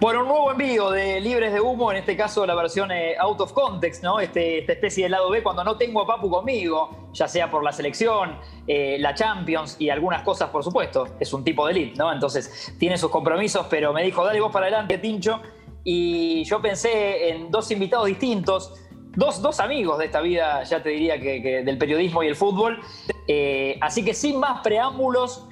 Bueno, 0.00 0.22
un 0.22 0.28
nuevo 0.28 0.50
envío 0.50 0.90
de 0.92 1.20
Libres 1.20 1.52
de 1.52 1.60
Humo, 1.60 1.90
en 1.92 1.98
este 1.98 2.16
caso 2.16 2.46
la 2.46 2.54
versión 2.54 2.90
eh, 2.90 3.16
out 3.18 3.38
of 3.38 3.52
context, 3.52 4.02
¿no? 4.02 4.18
Este, 4.18 4.60
esta 4.60 4.72
especie 4.72 5.04
de 5.04 5.10
lado 5.10 5.28
B 5.28 5.42
cuando 5.42 5.62
no 5.62 5.76
tengo 5.76 6.00
a 6.00 6.06
Papu 6.06 6.30
conmigo, 6.30 7.10
ya 7.12 7.28
sea 7.28 7.50
por 7.50 7.62
la 7.62 7.70
selección, 7.70 8.38
eh, 8.66 8.96
la 8.98 9.12
Champions 9.12 9.76
y 9.78 9.90
algunas 9.90 10.22
cosas, 10.22 10.48
por 10.48 10.64
supuesto. 10.64 11.06
Es 11.20 11.34
un 11.34 11.44
tipo 11.44 11.66
de 11.66 11.72
elite, 11.72 11.98
¿no? 11.98 12.10
Entonces 12.10 12.74
tiene 12.78 12.96
sus 12.96 13.10
compromisos, 13.10 13.66
pero 13.68 13.92
me 13.92 14.02
dijo, 14.02 14.24
dale 14.24 14.40
vos 14.40 14.50
para 14.50 14.68
adelante, 14.68 14.96
Tincho. 14.96 15.42
Y 15.84 16.44
yo 16.44 16.62
pensé 16.62 17.28
en 17.28 17.50
dos 17.50 17.70
invitados 17.70 18.06
distintos, 18.06 18.72
dos, 19.14 19.42
dos 19.42 19.60
amigos 19.60 19.98
de 19.98 20.06
esta 20.06 20.22
vida, 20.22 20.62
ya 20.62 20.82
te 20.82 20.88
diría 20.88 21.20
que, 21.20 21.62
del 21.62 21.76
periodismo 21.76 22.22
y 22.22 22.28
el 22.28 22.36
fútbol. 22.36 22.80
Eh, 23.28 23.76
así 23.82 24.02
que 24.02 24.14
sin 24.14 24.40
más 24.40 24.62
preámbulos, 24.62 25.46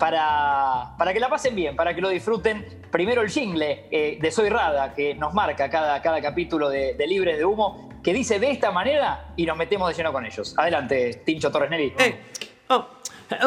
para, 0.00 0.96
para 0.98 1.12
que 1.12 1.20
la 1.20 1.28
pasen 1.28 1.54
bien, 1.54 1.76
para 1.76 1.94
que 1.94 2.00
lo 2.00 2.08
disfruten 2.08 2.80
primero 2.90 3.20
el 3.20 3.28
jingle 3.28 3.86
eh, 3.90 4.18
de 4.20 4.30
Soy 4.32 4.48
Rada, 4.48 4.94
que 4.94 5.14
nos 5.14 5.32
marca 5.34 5.70
cada, 5.70 6.02
cada 6.02 6.20
capítulo 6.20 6.68
de, 6.70 6.96
Libres 7.06 7.36
de 7.38 7.44
Humo, 7.44 7.90
que 8.02 8.12
dice 8.12 8.40
de 8.40 8.50
esta 8.50 8.72
manera 8.72 9.32
y 9.36 9.44
nos 9.44 9.56
metemos 9.56 9.88
de 9.90 9.94
lleno 9.94 10.12
con 10.12 10.24
ellos. 10.24 10.54
Adelante, 10.56 11.22
Tincho 11.24 11.52
Torres 11.52 11.70
Nelly. 11.70 11.92
Oh, 12.68 12.86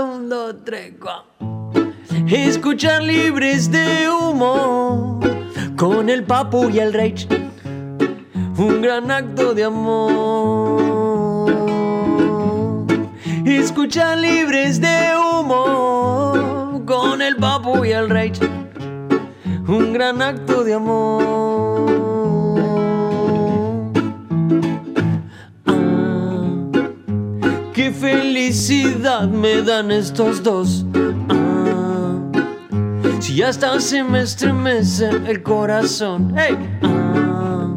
un, 0.02 0.30
dos, 0.30 0.56
tres, 0.64 0.94
cuatro. 1.02 1.94
Escuchar 2.28 3.02
Libres 3.02 3.72
de 3.72 4.10
Humo 4.10 5.20
con 5.76 6.10
el 6.10 6.24
Papu 6.24 6.70
y 6.70 6.80
el 6.80 6.94
Reich. 6.94 7.28
Un 8.58 8.82
gran 8.82 9.10
acto 9.10 9.54
de 9.56 9.64
amor. 9.64 10.84
Escuchar 13.46 14.20
Libres 14.20 14.80
de 14.80 15.14
Humo 15.18 16.43
con 16.94 17.24
el 17.24 17.36
Papu 17.38 17.86
y 17.86 17.92
el 17.92 18.08
Reich 18.08 18.40
un 19.68 19.94
gran 19.94 20.22
acto 20.22 20.64
de 20.64 20.76
amor. 20.76 21.24
Ah, 25.66 26.72
qué 27.74 27.92
felicidad 27.92 29.28
me 29.28 29.64
dan 29.64 29.92
estos 29.92 30.44
dos. 30.44 30.86
Ah, 31.30 32.16
si 33.20 33.42
hasta 33.42 33.80
se 33.80 34.04
me 34.04 34.22
estremece 34.22 35.10
el 35.26 35.42
corazón. 35.42 36.36
Hey. 36.38 36.56
Ah, 36.84 37.70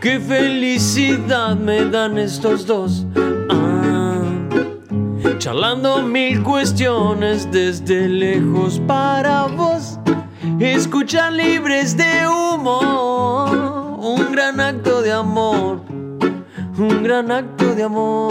qué 0.00 0.18
felicidad 0.18 1.56
me 1.56 1.84
dan 1.84 2.16
estos 2.16 2.66
dos. 2.66 3.04
Charlando 5.36 6.02
mil 6.02 6.42
cuestiones 6.42 7.50
desde 7.50 8.08
lejos 8.08 8.80
para 8.86 9.46
vos. 9.46 9.98
Escuchan 10.58 11.36
libres 11.36 11.96
de 11.96 12.26
humo, 12.26 13.98
un 14.00 14.32
gran 14.32 14.58
acto 14.60 15.02
de 15.02 15.12
amor, 15.12 15.80
un 16.78 17.02
gran 17.02 17.30
acto 17.30 17.74
de 17.74 17.82
amor. 17.82 18.28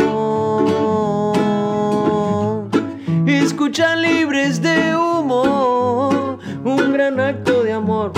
Escuchan 3.27 4.01
libres 4.01 4.61
de 4.61 4.95
humo, 4.95 6.39
un 6.63 6.93
gran 6.93 7.19
acto 7.19 7.63
de 7.63 7.73
amor, 7.73 8.13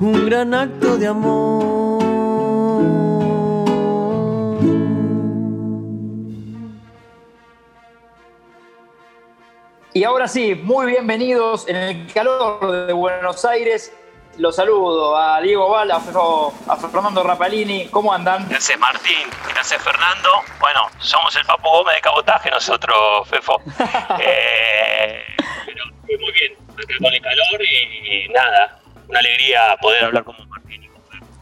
un 0.00 0.26
gran 0.26 0.52
acto 0.52 0.98
de 0.98 1.06
amor. 1.06 1.96
Y 9.96 10.04
ahora 10.04 10.28
sí, 10.28 10.54
muy 10.54 10.88
bienvenidos 10.88 11.66
en 11.66 11.76
el 11.76 12.12
calor 12.12 12.86
de 12.86 12.92
Buenos 12.92 13.46
Aires. 13.46 13.96
Los 14.36 14.56
saludo 14.56 15.16
a 15.16 15.40
Diego 15.40 15.70
Val, 15.70 15.90
a, 15.90 15.98
Fernando 16.76 17.22
Rapalini. 17.22 17.86
¿Cómo 17.86 18.12
andan? 18.12 18.46
Gracias 18.46 18.78
Martín, 18.78 19.26
gracias 19.48 19.82
Fernando. 19.82 20.28
Bueno, 20.60 20.80
somos 20.98 21.34
el 21.36 21.46
Papo 21.46 21.70
Gómez 21.70 21.94
de 21.94 22.02
cabotaje 22.02 22.50
nosotros, 22.50 23.26
Fefo. 23.26 23.58
eh, 24.20 25.22
pero 25.64 25.84
muy 26.20 26.32
bien, 26.32 26.52
con 27.00 27.14
el 27.14 27.22
calor 27.22 27.62
y, 27.62 28.28
nada, 28.34 28.78
una 29.08 29.18
alegría 29.18 29.78
poder 29.80 30.04
hablar 30.04 30.24
con 30.24 30.36
Martín. 30.46 30.90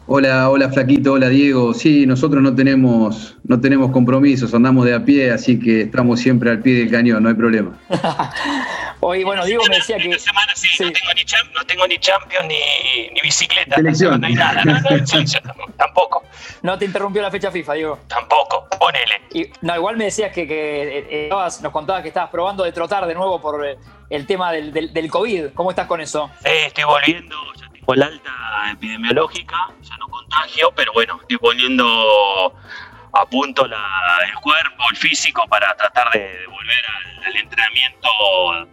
Hola, 0.07 0.51
hola 0.51 0.69
Flaquito, 0.69 1.15
hola 1.15 1.31
Diego. 1.31 1.73
Sí, 1.73 2.05
nosotros 2.05 2.43
no 2.43 2.55
tenemos, 2.55 3.37
no 3.45 3.59
tenemos 3.59 3.91
compromisos, 3.91 4.53
andamos 4.53 4.85
de 4.85 4.95
a 4.95 5.03
pie, 5.03 5.31
así 5.31 5.59
que 5.59 5.83
estamos 5.83 6.21
siempre 6.21 6.51
al 6.51 6.61
pie 6.61 6.81
del 6.81 6.91
cañón, 6.91 7.23
no 7.23 7.31
hay 7.31 7.35
problema. 7.35 7.79
Hoy, 9.01 9.25
bueno, 9.25 9.45
Diego 9.47 9.63
me 9.69 9.77
decía 9.77 9.97
que. 9.97 10.11
Esta 10.11 10.31
semana 10.31 10.53
sí, 10.55 10.69
No, 10.81 10.93
tengo 10.93 11.15
ni 11.15 11.25
champ, 11.25 11.51
no 11.55 11.65
tengo 11.65 11.87
ni 11.87 11.99
champion 11.99 12.49
ni, 12.49 12.59
ni 13.15 13.21
bicicleta. 13.23 13.77
Selección. 13.77 14.21
No 14.21 14.27
hay 14.27 14.35
nada, 14.35 14.63
no, 14.65 14.75
no, 14.75 15.75
tampoco. 15.77 16.23
No 16.63 16.79
te 16.79 16.85
interrumpió 16.85 17.23
la 17.23 17.31
fecha 17.31 17.51
FIFA, 17.51 17.73
Diego. 17.75 17.99
Tampoco, 18.07 18.67
ponele. 18.79 19.23
Y, 19.33 19.51
no, 19.63 19.75
igual 19.75 19.97
me 19.97 20.05
decías 20.05 20.33
que, 20.33 20.47
que 20.47 21.07
eh, 21.11 21.31
nos 21.31 21.73
contabas 21.73 22.03
que 22.03 22.09
estabas 22.09 22.31
probando 22.31 22.65
de 22.65 22.73
trotar 22.73 23.07
de 23.07 23.15
nuevo 23.15 23.41
por 23.41 23.67
eh, 23.67 23.77
el 24.11 24.27
tema 24.27 24.53
del, 24.53 24.73
del, 24.73 24.93
del 24.93 25.11
COVID. 25.11 25.49
¿Cómo 25.55 25.71
estás 25.71 25.87
con 25.87 26.01
eso? 26.01 26.31
Sí, 26.43 26.51
estoy 26.67 26.85
volviendo, 26.85 27.37
tengo 27.85 27.95
la 27.95 28.07
alta 28.07 28.33
epidemiológica, 28.73 29.57
ya 29.83 29.97
no 29.99 30.09
contagio, 30.09 30.73
pero 30.75 30.93
bueno, 30.93 31.19
estoy 31.21 31.37
poniendo 31.39 32.55
a 33.13 33.27
punto 33.27 33.67
el 33.67 34.35
cuerpo, 34.41 34.85
el 34.91 34.97
físico 34.97 35.47
para 35.49 35.75
tratar 35.77 36.11
de, 36.13 36.47
volver 36.47 36.85
al, 37.27 37.37
entrenamiento 37.37 38.09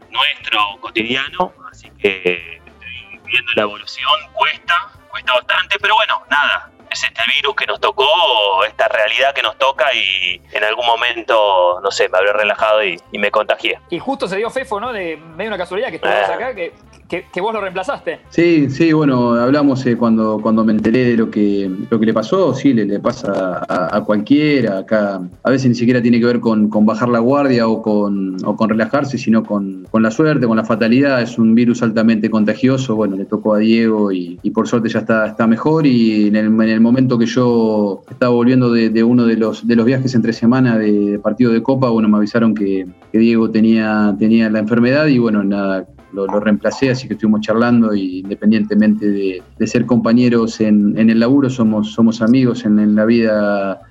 nuestro 0.10 0.78
cotidiano. 0.80 1.54
Así 1.70 1.90
que 2.00 2.62
estoy 2.66 3.20
viendo 3.26 3.52
la 3.56 3.62
evolución, 3.64 4.12
cuesta, 4.34 4.90
cuesta 5.10 5.34
bastante, 5.34 5.78
pero 5.80 5.96
bueno, 5.96 6.24
nada, 6.30 6.72
es 6.90 7.04
este 7.04 7.22
virus 7.36 7.56
que 7.56 7.66
nos 7.66 7.80
tocó, 7.80 8.64
esta 8.66 8.88
realidad 8.88 9.34
que 9.34 9.42
nos 9.42 9.58
toca 9.58 9.94
y 9.94 10.42
en 10.52 10.64
algún 10.64 10.86
momento, 10.86 11.80
no 11.84 11.92
sé, 11.92 12.10
me 12.10 12.18
habré 12.18 12.34
relajado 12.34 12.84
y, 12.84 13.00
me 13.14 13.30
contagié. 13.30 13.80
Y 13.90 14.00
justo 14.00 14.28
se 14.28 14.38
dio 14.38 14.50
Fefo, 14.50 14.80
¿no? 14.80 14.92
De 14.92 15.18
medio 15.18 15.50
una 15.50 15.58
casualidad 15.58 15.90
que 15.90 15.98
estuvimos 15.98 16.30
ah. 16.30 16.34
acá, 16.34 16.56
que 16.56 16.74
que, 17.20 17.42
vos 17.42 17.54
lo 17.54 17.60
reemplazaste. 17.60 18.20
Sí, 18.30 18.70
sí, 18.70 18.94
bueno, 18.94 19.34
hablamos 19.34 19.86
eh, 19.86 19.98
cuando, 19.98 20.40
cuando 20.42 20.64
me 20.64 20.72
enteré 20.72 21.06
de 21.06 21.18
lo 21.18 21.30
que, 21.30 21.70
lo 21.90 22.00
que 22.00 22.06
le 22.06 22.14
pasó, 22.14 22.54
sí, 22.54 22.74
le, 22.74 23.00
pasa 23.00 23.66
a, 23.68 24.02
cualquiera, 24.04 24.80
acá 24.80 25.22
a 25.44 25.50
veces 25.50 25.70
ni 25.70 25.76
siquiera 25.76 26.02
tiene 26.02 26.20
que 26.20 26.26
ver 26.26 26.40
con, 26.40 26.70
bajar 26.86 27.10
la 27.10 27.20
guardia 27.20 27.68
o 27.68 27.82
con, 27.82 28.38
con 28.40 28.70
relajarse, 28.70 29.18
sino 29.18 29.44
con, 29.44 29.88
la 29.94 30.12
suerte, 30.12 30.48
con 30.48 30.58
la 30.58 30.64
fatalidad, 30.64 31.22
es 31.22 31.38
un 31.38 31.54
virus 31.54 31.84
altamente 31.84 32.30
contagioso, 32.30 32.96
bueno, 32.96 33.18
le 33.18 33.26
tocó 33.26 33.56
a 33.56 33.60
Diego 33.60 34.12
y, 34.12 34.38
por 34.54 34.68
suerte 34.68 34.90
ya 34.90 35.00
está, 35.00 35.28
está 35.28 35.48
mejor. 35.48 35.86
Y 35.86 36.28
en 36.28 36.36
el, 36.36 36.46
en 36.48 36.62
el 36.70 36.82
momento 36.82 37.18
que 37.18 37.26
yo 37.26 38.04
estaba 38.10 38.34
volviendo 38.34 38.72
de, 38.72 39.04
uno 39.04 39.26
de 39.26 39.38
los, 39.38 39.68
de 39.68 39.76
los 39.76 39.86
viajes 39.86 40.16
entre 40.16 40.34
semana 40.34 40.78
de, 40.78 41.20
partido 41.20 41.52
de 41.52 41.62
Copa, 41.62 41.90
bueno, 41.90 42.08
me 42.08 42.18
avisaron 42.18 42.54
que, 42.54 42.88
que 43.12 43.18
Diego 43.18 43.50
tenía, 43.50 44.16
tenía 44.18 44.50
la 44.50 44.60
enfermedad 44.60 45.08
y 45.08 45.18
bueno, 45.18 45.44
nada, 45.44 45.88
lo, 46.14 46.28
reemplacé, 46.40 46.90
así 46.90 47.08
que 47.08 47.14
estuvimos 47.14 47.42
charlando 47.42 47.94
y 47.94 48.20
independientemente 48.20 49.10
de, 49.58 49.68
ser 49.68 49.86
compañeros 49.86 50.60
en, 50.62 50.98
el 50.98 51.20
laburo, 51.20 51.50
somos, 51.50 51.94
somos 51.94 52.22
amigos 52.22 52.66
en, 52.66 52.96
la 52.96 53.06
vida 53.06 53.82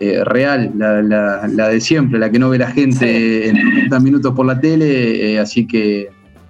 eh, 0.00 0.24
real, 0.24 0.72
la, 0.74 1.68
de 1.68 1.80
siempre, 1.80 2.18
la 2.18 2.30
que 2.30 2.38
no 2.38 2.50
ve 2.50 2.58
la 2.58 2.70
gente 2.70 3.48
en 3.48 3.56
30 3.56 4.00
minutos 4.00 4.34
por 4.34 4.46
la 4.46 4.60
tele, 4.60 5.32
eh, 5.32 5.38
así 5.38 5.66
que 5.66 6.08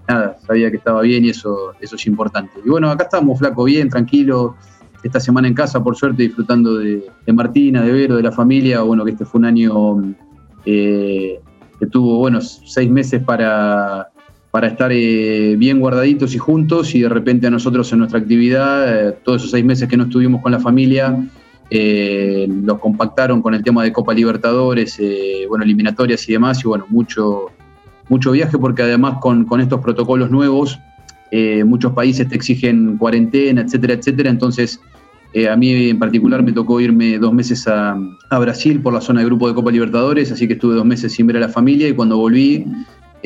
nada, 0.09 0.37
sabía 0.47 0.71
que 0.71 0.77
estaba 0.77 1.03
bien 1.03 1.25
y 1.25 1.31
eso, 1.31 1.73
eso 1.81 1.97
es 1.97 2.07
importante. 2.07 2.53
Y 2.65 2.69
bueno, 2.69 2.91
acá 2.91 3.05
estamos, 3.05 3.39
flaco, 3.39 3.65
bien, 3.65 3.89
tranquilo, 3.89 4.57
esta 5.03 5.21
semana 5.21 5.49
en 5.49 5.55
casa, 5.55 5.83
por 5.83 5.97
suerte, 5.97 6.25
disfrutando 6.25 6.79
de, 6.79 7.05
Martina, 7.33 7.83
de 7.83 7.93
Vero, 7.93 8.17
de 8.17 8.23
la 8.23 8.33
familia, 8.33 8.83
bueno, 8.83 9.05
que 9.05 9.13
este 9.13 9.25
fue 9.25 9.39
un 9.39 9.45
año 9.45 10.15
eh, 10.65 11.41
que 11.79 11.87
tuvo, 11.87 12.19
bueno, 12.19 12.41
seis 12.41 12.91
meses 12.91 13.23
para 13.23 14.09
para 14.57 14.69
estar 14.69 14.91
eh, 14.91 15.55
bien 15.59 15.81
guardaditos 15.81 16.35
y 16.35 16.39
juntos 16.39 16.95
y 16.95 17.03
de 17.03 17.11
repente 17.11 17.47
a 17.47 17.51
nosotros 17.51 17.93
en 17.93 17.99
nuestra 17.99 18.21
actividad, 18.21 19.09
eh, 19.09 19.15
todos 19.23 19.43
esos 19.43 19.51
seis 19.51 19.63
meses 19.63 19.87
que 19.87 19.99
no 19.99 20.05
estuvimos 20.05 20.41
con 20.41 20.51
la 20.51 20.59
familia, 20.59 21.29
eh, 21.69 22.49
los 22.65 22.79
compactaron 22.79 23.43
con 23.43 23.53
el 23.53 23.63
tema 23.63 23.85
de 23.85 23.93
Copa 23.93 24.15
Libertadores, 24.15 24.99
bueno, 25.51 25.63
eliminatorias 25.63 26.27
y 26.31 26.33
demás, 26.33 26.65
y 26.65 26.69
bueno, 26.69 26.87
mucho, 26.89 27.51
mucho 28.09 28.33
viaje 28.33 28.57
porque 28.57 28.81
además 28.81 29.19
con, 29.21 29.47
estos 29.61 29.83
protocolos 29.83 30.31
nuevos, 30.31 30.79
muchos 31.67 31.93
países 31.93 32.27
te 32.27 32.37
exigen 32.37 32.97
cuarentena, 32.97 33.61
etcétera, 33.61 33.93
etcétera, 33.93 34.31
entonces... 34.31 34.81
a 35.53 35.55
mí 35.55 35.91
en 35.91 35.99
particular 35.99 36.43
me 36.43 36.53
tocó 36.53 36.81
irme 36.81 37.19
dos 37.19 37.35
meses 37.35 37.69
a, 37.69 37.95
a, 38.31 38.39
Brasil 38.39 38.81
por 38.81 38.95
la 38.95 39.03
zona 39.03 39.21
de 39.21 39.27
grupo 39.27 39.49
de 39.49 39.55
Copa 39.55 39.71
Libertadores, 39.71 40.33
así 40.33 40.47
que 40.47 40.55
estuve 40.55 40.77
dos 40.77 40.87
meses 40.87 41.13
sin 41.13 41.27
ver 41.27 41.37
a 41.37 41.41
la 41.41 41.51
familia 41.51 41.87
y 41.89 41.93
cuando 41.93 42.17
volví 42.17 42.65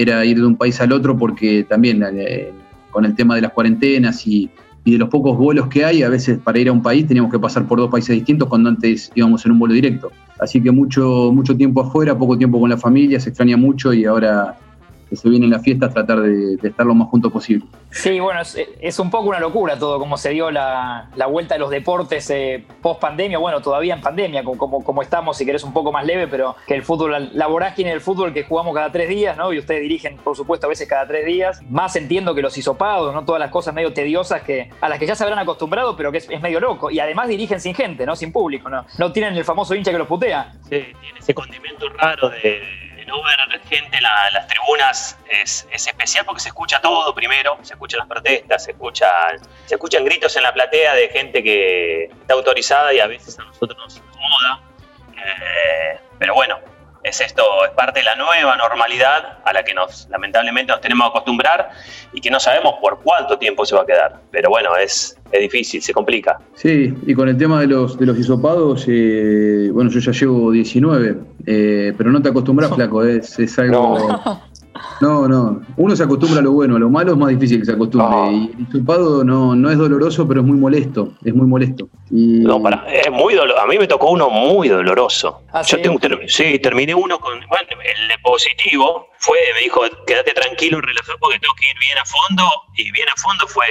era 0.01 0.25
ir 0.25 0.39
de 0.39 0.47
un 0.47 0.57
país 0.57 0.81
al 0.81 0.93
otro 0.93 1.17
porque 1.17 1.65
también 1.65 2.03
eh, 2.17 2.53
con 2.91 3.05
el 3.05 3.15
tema 3.15 3.35
de 3.35 3.43
las 3.43 3.53
cuarentenas 3.53 4.27
y, 4.27 4.51
de 4.85 4.99
los 4.99 5.11
pocos 5.11 5.37
vuelos 5.37 5.69
que 5.69 5.85
hay, 5.85 6.03
a 6.03 6.09
veces 6.09 6.39
para 6.39 6.59
ir 6.59 6.69
a 6.69 6.73
un 6.73 6.83
país 6.83 7.07
teníamos 7.07 7.31
que 7.31 7.39
pasar 7.39 7.67
por 7.67 7.79
dos 7.79 7.91
países 7.91 8.17
distintos 8.17 8.49
cuando 8.49 8.71
antes 8.71 9.13
íbamos 9.15 9.45
en 9.45 9.53
un 9.53 9.59
vuelo 9.59 9.75
directo. 9.75 10.11
Así 10.41 10.61
que 10.61 10.71
mucho, 10.71 11.31
mucho 11.33 11.55
tiempo 11.55 11.83
afuera, 11.83 12.17
poco 12.17 12.37
tiempo 12.37 12.59
con 12.59 12.71
la 12.71 12.79
familia, 12.79 13.21
se 13.21 13.29
extraña 13.29 13.59
mucho 13.59 13.93
y 13.93 14.07
ahora 14.07 14.57
se 15.17 15.29
vienen 15.29 15.51
las 15.51 15.63
fiestas, 15.63 15.93
tratar 15.93 16.21
de, 16.21 16.55
estar 16.63 16.87
lo 16.87 16.95
más 16.95 17.09
juntos 17.09 17.33
posible. 17.33 17.67
Sí, 17.91 18.21
bueno, 18.21 18.41
es, 18.41 18.99
un 18.99 19.11
poco 19.11 19.29
una 19.29 19.41
locura 19.41 19.79
todo, 19.79 19.99
como 19.99 20.17
se 20.17 20.31
dio 20.31 20.51
la, 20.51 21.09
vuelta 21.31 21.55
de 21.55 21.61
los 21.61 21.71
deportes 21.71 22.31
eh, 22.31 22.65
post 22.81 23.01
pandemia, 23.01 23.39
bueno, 23.39 23.61
todavía 23.61 23.95
en 23.95 24.01
pandemia, 24.01 24.45
como, 24.45 24.83
como, 24.83 25.03
estamos, 25.03 25.37
si 25.37 25.45
querés 25.45 25.65
un 25.65 25.73
poco 25.73 25.93
más 25.93 26.05
leve, 26.05 26.29
pero 26.29 26.57
que 26.67 26.75
el 26.75 26.83
fútbol, 26.83 27.31
la, 27.33 27.47
vorágine 27.47 27.91
del 27.91 28.01
fútbol 28.01 28.33
que 28.33 28.45
jugamos 28.45 28.75
cada 28.75 28.93
tres 28.93 29.09
días, 29.09 29.37
¿no? 29.37 29.53
Y 29.53 29.59
ustedes 29.59 29.83
dirigen, 29.83 30.17
por 30.17 30.37
supuesto, 30.37 30.67
a 30.67 30.69
veces 30.69 30.89
cada 30.89 31.07
tres 31.07 31.27
días, 31.27 31.63
más 31.69 31.97
entiendo 31.97 32.35
que 32.35 32.43
los 32.43 32.57
hisopados, 32.57 33.13
¿no? 33.15 33.25
Todas 33.25 33.41
las 33.41 33.51
cosas 33.51 33.75
medio 33.75 33.93
tediosas 33.93 34.43
que, 34.43 34.71
a 34.81 34.89
las 34.89 34.99
que 34.99 35.07
ya 35.07 35.15
se 35.15 35.25
habrán 35.25 35.39
acostumbrado, 35.39 35.97
pero 35.97 36.13
que 36.13 36.19
es, 36.19 36.31
es 36.31 36.41
medio 36.41 36.61
loco. 36.61 36.91
Y 36.91 37.01
además 37.01 37.29
dirigen 37.29 37.61
sin 37.61 37.75
gente, 37.75 38.07
¿no? 38.07 38.17
Sin 38.17 38.33
público, 38.33 38.69
¿no? 38.69 38.85
No 38.99 39.13
tienen 39.13 39.37
el 39.37 39.45
famoso 39.45 39.75
hincha 39.75 39.91
que 39.91 39.99
los 39.99 40.09
putea. 40.09 40.53
Sí, 40.63 40.69
tiene 41.01 41.19
ese 41.19 41.35
condimento 41.35 41.89
raro 41.91 42.31
de 42.31 42.61
ver 43.23 43.61
gente 43.69 43.97
en 43.97 44.03
las 44.03 44.47
tribunas 44.47 45.19
es, 45.29 45.67
especial 45.73 46.25
porque 46.25 46.41
se 46.41 46.49
escucha 46.49 46.81
todo 46.81 47.15
primero, 47.15 47.59
se 47.63 47.75
escuchan 47.75 47.99
las 47.99 48.09
protestas, 48.09 48.65
se 48.65 48.73
escuchan, 48.73 49.39
se 49.67 49.75
escuchan 49.75 50.05
gritos 50.05 50.37
en 50.37 50.43
la 50.43 50.53
platea 50.53 50.95
de 50.95 51.09
gente 51.09 51.43
que 51.43 52.05
está 52.05 52.35
autorizada 52.35 52.93
y 52.93 53.01
a 53.01 53.07
veces 53.07 53.39
a 53.39 53.45
nosotros 53.45 53.79
nos 53.79 53.97
incomoda. 53.97 54.61
Eh, 55.17 55.99
pero 56.19 56.35
bueno, 56.35 56.59
es 57.03 57.21
esto, 57.21 57.43
es 57.65 57.71
parte 57.71 58.01
de 58.01 58.05
la 58.05 58.15
nueva 58.17 58.57
normalidad 58.57 59.39
a 59.45 59.53
la 59.53 59.63
que 59.63 59.73
nos 59.73 60.09
lamentablemente 60.11 60.73
nos 60.73 60.81
tenemos 60.81 61.07
que 61.07 61.19
acostumbrar 61.19 61.71
y 62.13 62.21
que 62.21 62.31
no 62.31 62.39
sabemos 62.39 62.75
por 62.81 63.01
cuánto 63.01 63.39
tiempo 63.39 63.65
se 63.65 63.75
va 63.75 63.83
a 63.83 63.87
quedar. 63.87 64.21
Pero 64.31 64.51
bueno, 64.51 64.77
es, 64.77 65.17
es 65.33 65.41
difícil, 65.41 65.83
se 65.83 65.93
complica. 65.93 66.39
Sí, 66.55 66.93
y 67.07 67.15
con 67.15 67.29
el 67.29 67.39
tema 67.39 67.61
de 67.61 67.69
los, 67.69 67.99
de 67.99 68.07
los 68.07 68.19
hisopados, 68.19 68.85
eh, 68.89 69.71
bueno, 69.73 69.91
yo 69.91 70.01
ya 70.01 70.13
llevo 70.13 70.51
19, 70.51 71.17
eh, 71.47 71.95
pero 71.97 72.11
no 72.11 72.23
te 72.23 72.29
acostumbras, 72.29 72.75
flaco, 72.75 73.03
es, 73.05 73.39
es 73.39 73.59
algo... 73.59 73.99
No, 75.01 75.27
no. 75.27 75.61
Uno 75.77 75.97
se 75.97 76.03
acostumbra 76.03 76.41
a 76.41 76.43
lo 76.43 76.53
bueno, 76.53 76.77
a 76.77 76.79
lo 76.79 76.91
malo 76.91 77.13
es 77.13 77.19
más 77.19 77.31
difícil 77.31 77.61
que 77.61 77.67
se 77.67 77.73
acostumbre. 77.73 78.33
Y 78.33 78.51
el 78.53 78.61
hisopado 78.61 79.25
no, 79.25 79.57
no 79.57 79.71
es 79.71 79.79
doloroso, 79.79 80.27
pero 80.29 80.41
es 80.41 80.47
muy 80.47 80.59
molesto. 80.59 81.13
Es 81.25 81.35
muy 81.35 81.47
molesto. 81.47 81.89
No, 82.11 82.61
para, 82.61 82.85
es 82.89 83.11
muy 83.11 83.35
doloroso. 83.35 83.63
A 83.63 83.67
mí 83.67 83.79
me 83.79 83.87
tocó 83.87 84.11
uno 84.11 84.31
muy 84.31 84.69
doloroso. 84.69 85.45
¿Ah, 85.53 85.63
Yo 85.63 85.81
tengo, 85.81 85.99
sí, 86.27 86.59
terminé 86.59 86.95
uno 86.95 87.21
con. 87.21 87.39
Bueno, 87.47 87.69
el 87.83 88.21
positivo 88.23 89.11
fue, 89.19 89.39
me 89.55 89.61
dijo, 89.61 89.83
quédate 90.07 90.33
tranquilo, 90.33 90.81
relajado, 90.81 91.19
porque 91.21 91.39
tengo 91.39 91.55
que 91.55 91.69
ir 91.69 91.79
bien 91.79 91.99
a 91.99 92.05
fondo. 92.05 92.45
Y 92.75 92.91
bien 92.91 93.09
a 93.09 93.21
fondo 93.21 93.47
fue 93.47 93.67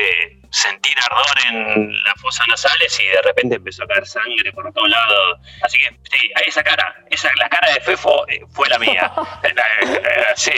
sentir 0.51 0.95
ardor 0.97 1.37
en 1.47 1.91
las 2.03 2.21
fosas 2.21 2.47
nasales 2.47 2.99
y 2.99 3.05
de 3.05 3.21
repente 3.21 3.55
empezó 3.55 3.83
a 3.83 3.87
caer 3.87 4.05
sangre 4.05 4.51
por 4.53 4.71
todos 4.73 4.89
lados. 4.89 5.39
Así 5.63 5.77
que 5.77 5.89
sí, 6.11 6.31
esa 6.45 6.63
cara, 6.63 6.95
esa, 7.09 7.29
la 7.37 7.49
cara 7.49 7.73
de 7.73 7.81
Fefo 7.81 8.27
eh, 8.27 8.41
fue 8.49 8.67
la 8.69 8.79
mía. 8.79 9.11
sí, 10.35 10.51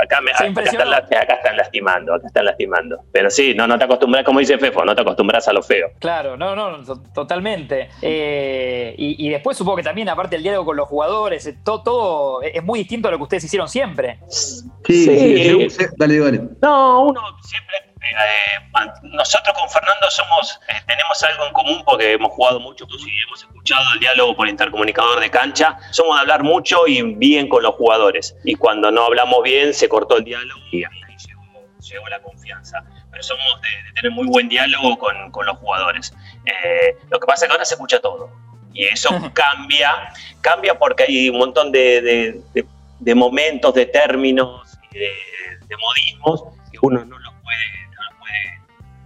acá, 0.00 0.20
me, 0.20 0.32
acá, 0.32 0.46
están, 0.46 0.92
acá, 0.92 1.34
están, 1.34 1.56
lastimando, 1.56 2.14
acá 2.14 2.26
están 2.26 2.44
lastimando. 2.44 2.98
Pero 3.12 3.30
sí, 3.30 3.54
no, 3.54 3.66
no 3.66 3.78
te 3.78 3.84
acostumbras, 3.84 4.24
como 4.24 4.40
dice 4.40 4.58
Fefo, 4.58 4.84
no 4.84 4.94
te 4.94 5.02
acostumbras 5.02 5.46
a 5.48 5.52
lo 5.52 5.62
feo. 5.62 5.90
Claro, 6.00 6.36
no, 6.36 6.54
no, 6.54 6.82
totalmente. 7.14 7.88
Eh, 8.02 8.94
y, 8.98 9.28
después 9.28 9.56
supongo 9.56 9.78
que 9.78 9.82
también, 9.82 10.08
aparte 10.08 10.36
del 10.36 10.42
diálogo 10.42 10.66
con 10.66 10.76
los 10.76 10.88
jugadores, 10.88 11.46
eh, 11.46 11.58
todo, 11.64 11.82
todo, 11.82 12.42
es 12.42 12.62
muy 12.62 12.80
distinto 12.80 13.08
a 13.08 13.10
lo 13.10 13.16
que 13.18 13.24
ustedes 13.24 13.44
hicieron 13.44 13.68
siempre. 13.68 14.18
Sí, 14.28 14.64
sí, 14.84 15.70
sí 15.70 15.84
dale, 15.96 16.18
dale. 16.18 16.40
No, 16.62 17.06
uno 17.06 17.20
siempre 17.42 17.86
eh, 18.06 18.80
nosotros 19.02 19.54
con 19.58 19.68
Fernando 19.68 20.10
somos, 20.10 20.60
eh, 20.68 20.74
tenemos 20.86 21.22
algo 21.22 21.46
en 21.46 21.52
común 21.52 21.82
porque 21.84 22.12
hemos 22.12 22.32
jugado 22.32 22.60
mucho 22.60 22.86
y 22.90 23.20
hemos 23.26 23.42
escuchado 23.42 23.84
el 23.94 24.00
diálogo 24.00 24.36
por 24.36 24.48
intercomunicador 24.48 25.20
de 25.20 25.30
cancha. 25.30 25.76
Somos 25.90 26.16
de 26.16 26.20
hablar 26.20 26.42
mucho 26.42 26.86
y 26.86 27.02
bien 27.14 27.48
con 27.48 27.62
los 27.62 27.74
jugadores. 27.74 28.36
Y 28.44 28.54
cuando 28.54 28.90
no 28.90 29.04
hablamos 29.04 29.42
bien, 29.42 29.74
se 29.74 29.88
cortó 29.88 30.18
el 30.18 30.24
diálogo 30.24 30.60
y 30.70 30.84
ahí 30.84 30.90
llegó, 31.80 32.08
la 32.08 32.20
confianza. 32.20 32.82
Pero 33.10 33.22
somos 33.22 33.60
de, 33.62 33.92
tener 33.94 34.10
muy 34.12 34.26
buen 34.26 34.48
diálogo 34.48 34.98
con, 34.98 35.30
con 35.30 35.46
los 35.46 35.56
jugadores. 35.58 36.12
Eh, 36.46 36.96
lo 37.10 37.18
que 37.18 37.26
pasa 37.26 37.44
es 37.44 37.48
que 37.48 37.52
ahora 37.52 37.64
se 37.64 37.74
escucha 37.74 38.00
todo. 38.00 38.30
Y 38.72 38.84
eso 38.84 39.10
cambia, 39.34 40.12
cambia 40.40 40.78
porque 40.78 41.04
hay 41.04 41.28
un 41.30 41.38
montón 41.38 41.72
de, 41.72 42.40
de, 43.00 43.14
momentos, 43.14 43.74
de 43.74 43.86
términos 43.86 44.78
y 44.92 44.98
de, 44.98 45.76
modismos 45.78 46.44
que 46.70 46.78
uno 46.82 47.04
no 47.04 47.18
los 47.18 47.34
puede 47.42 48.60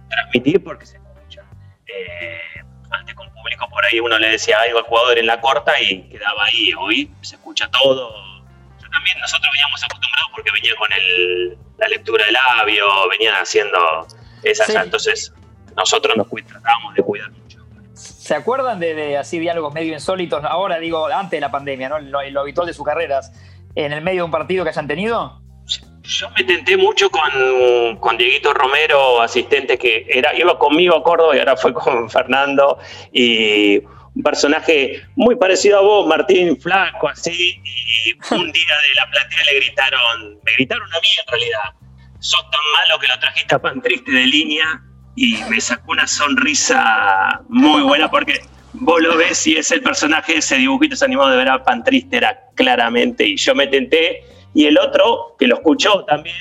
transmitir 0.09 0.63
porque 0.63 0.85
se 0.85 0.97
escucha. 0.97 1.43
Eh, 1.87 2.39
antes 2.91 3.15
con 3.15 3.29
público 3.33 3.67
por 3.69 3.85
ahí 3.85 3.99
uno 3.99 4.19
le 4.19 4.31
decía 4.31 4.59
algo 4.59 4.79
al 4.79 4.85
jugador 4.85 5.17
en 5.17 5.25
la 5.25 5.39
corta 5.39 5.79
y 5.81 6.03
quedaba 6.09 6.45
ahí. 6.45 6.73
Hoy 6.77 7.11
se 7.21 7.35
escucha 7.35 7.69
todo. 7.71 8.13
Yo 8.81 8.89
también, 8.89 9.17
nosotros 9.19 9.49
veníamos 9.51 9.83
acostumbrados 9.83 10.31
porque 10.35 10.51
venía 10.51 10.75
con 10.75 10.91
el, 10.91 11.57
la 11.77 11.87
lectura 11.87 12.25
del 12.25 12.33
labio, 12.33 13.09
venían 13.09 13.35
haciendo 13.35 14.05
esas, 14.43 14.69
entonces 14.69 15.33
nosotros 15.75 16.15
nos 16.15 16.27
tratábamos 16.27 16.93
de 16.95 17.03
cuidar 17.03 17.31
mucho. 17.31 17.59
¿Se 17.93 18.35
acuerdan 18.35 18.79
de, 18.79 19.17
así 19.17 19.39
diálogos 19.39 19.73
medio 19.73 19.93
insólitos? 19.93 20.43
Ahora 20.43 20.79
digo, 20.79 21.07
antes 21.07 21.31
de 21.31 21.41
la 21.41 21.51
pandemia, 21.51 21.89
¿no? 21.89 21.99
Lo, 21.99 22.21
lo 22.29 22.41
habitual 22.41 22.67
de 22.67 22.73
sus 22.73 22.85
carreras, 22.85 23.31
en 23.75 23.93
el 23.93 24.01
medio 24.01 24.21
de 24.21 24.25
un 24.25 24.31
partido 24.31 24.63
que 24.63 24.69
hayan 24.69 24.87
tenido. 24.87 25.41
Yo 26.03 26.29
me 26.31 26.43
tenté 26.43 26.77
mucho 26.77 27.09
con, 27.09 27.97
con 27.97 28.17
Dieguito 28.17 28.53
Romero, 28.53 29.21
asistente 29.21 29.77
que 29.77 30.05
era, 30.09 30.33
iba 30.35 30.57
conmigo 30.57 30.95
a 30.95 31.03
Córdoba 31.03 31.35
y 31.35 31.39
ahora 31.39 31.55
fue 31.55 31.73
con 31.73 32.09
Fernando. 32.09 32.79
Y 33.11 33.79
un 33.79 34.23
personaje 34.23 35.01
muy 35.15 35.35
parecido 35.35 35.77
a 35.77 35.81
vos, 35.81 36.07
Martín, 36.07 36.59
flaco, 36.59 37.07
así. 37.07 37.61
Y 37.63 38.33
un 38.33 38.51
día 38.51 38.75
de 38.87 38.95
la 38.95 39.09
platea 39.09 39.43
le 39.51 39.59
gritaron, 39.59 40.39
me 40.43 40.51
gritaron 40.53 40.93
a 40.93 40.99
mí 40.99 41.07
en 41.19 41.31
realidad, 41.31 41.73
sos 42.19 42.43
tan 42.49 42.61
malo 42.73 42.99
que 42.99 43.07
lo 43.07 43.19
trajiste 43.19 43.55
a 43.55 43.59
pan 43.59 43.81
triste 43.81 44.11
de 44.11 44.25
línea. 44.25 44.83
Y 45.15 45.37
me 45.49 45.59
sacó 45.59 45.91
una 45.91 46.07
sonrisa 46.07 47.41
muy 47.49 47.81
buena 47.83 48.09
porque 48.09 48.41
vos 48.73 49.01
lo 49.01 49.17
ves 49.17 49.45
y 49.47 49.57
es 49.57 49.71
el 49.71 49.81
personaje, 49.81 50.37
ese 50.37 50.55
dibujito 50.55 50.95
se 50.95 51.05
animó 51.05 51.27
de 51.27 51.37
ver 51.37 51.49
a 51.49 51.63
pan 51.63 51.83
triste, 51.83 52.17
era 52.17 52.39
claramente. 52.55 53.25
Y 53.25 53.35
yo 53.35 53.53
me 53.53 53.67
tenté 53.67 54.23
y 54.53 54.65
el 54.65 54.77
otro, 54.77 55.35
que 55.39 55.47
lo 55.47 55.55
escuchó 55.55 56.03
también, 56.05 56.35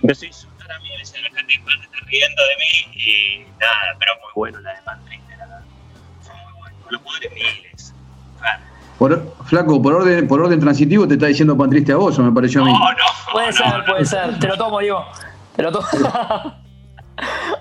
empezó 0.00 0.24
a 0.24 0.28
insultar 0.28 0.72
a 0.72 0.78
mí, 0.78 0.88
me 0.90 0.98
decía, 0.98 1.20
te 1.20 1.26
estás 1.26 2.00
riendo 2.06 2.42
de 2.42 2.56
mí, 2.56 2.98
y 2.98 3.38
nada, 3.60 3.96
pero 3.98 4.12
muy 4.22 4.32
bueno 4.34 4.60
la 4.60 4.74
de 4.74 4.82
Patrick, 4.82 5.20
fue 6.20 6.34
muy 6.34 6.52
bueno, 6.60 6.76
los 6.90 7.00
poderes 7.02 7.32
miles. 7.32 7.94
Por, 8.98 9.34
flaco, 9.46 9.82
por 9.82 9.94
orden, 9.94 10.28
por 10.28 10.40
orden 10.40 10.60
transitivo 10.60 11.08
te 11.08 11.14
está 11.14 11.26
diciendo 11.26 11.56
pan 11.56 11.68
triste 11.68 11.92
a 11.92 11.96
vos, 11.96 12.18
o 12.18 12.22
me 12.22 12.32
pareció 12.32 12.62
a 12.62 12.64
mí. 12.64 12.72
No, 12.72 12.78
no. 12.78 13.32
Puede 13.32 13.52
ser, 13.52 13.84
puede 13.84 14.04
ser. 14.04 14.38
Te 14.38 14.46
lo 14.46 14.56
tomo, 14.56 14.78
digo. 14.78 15.04
Te 15.56 15.62
lo 15.62 15.72
tomo. 15.72 15.86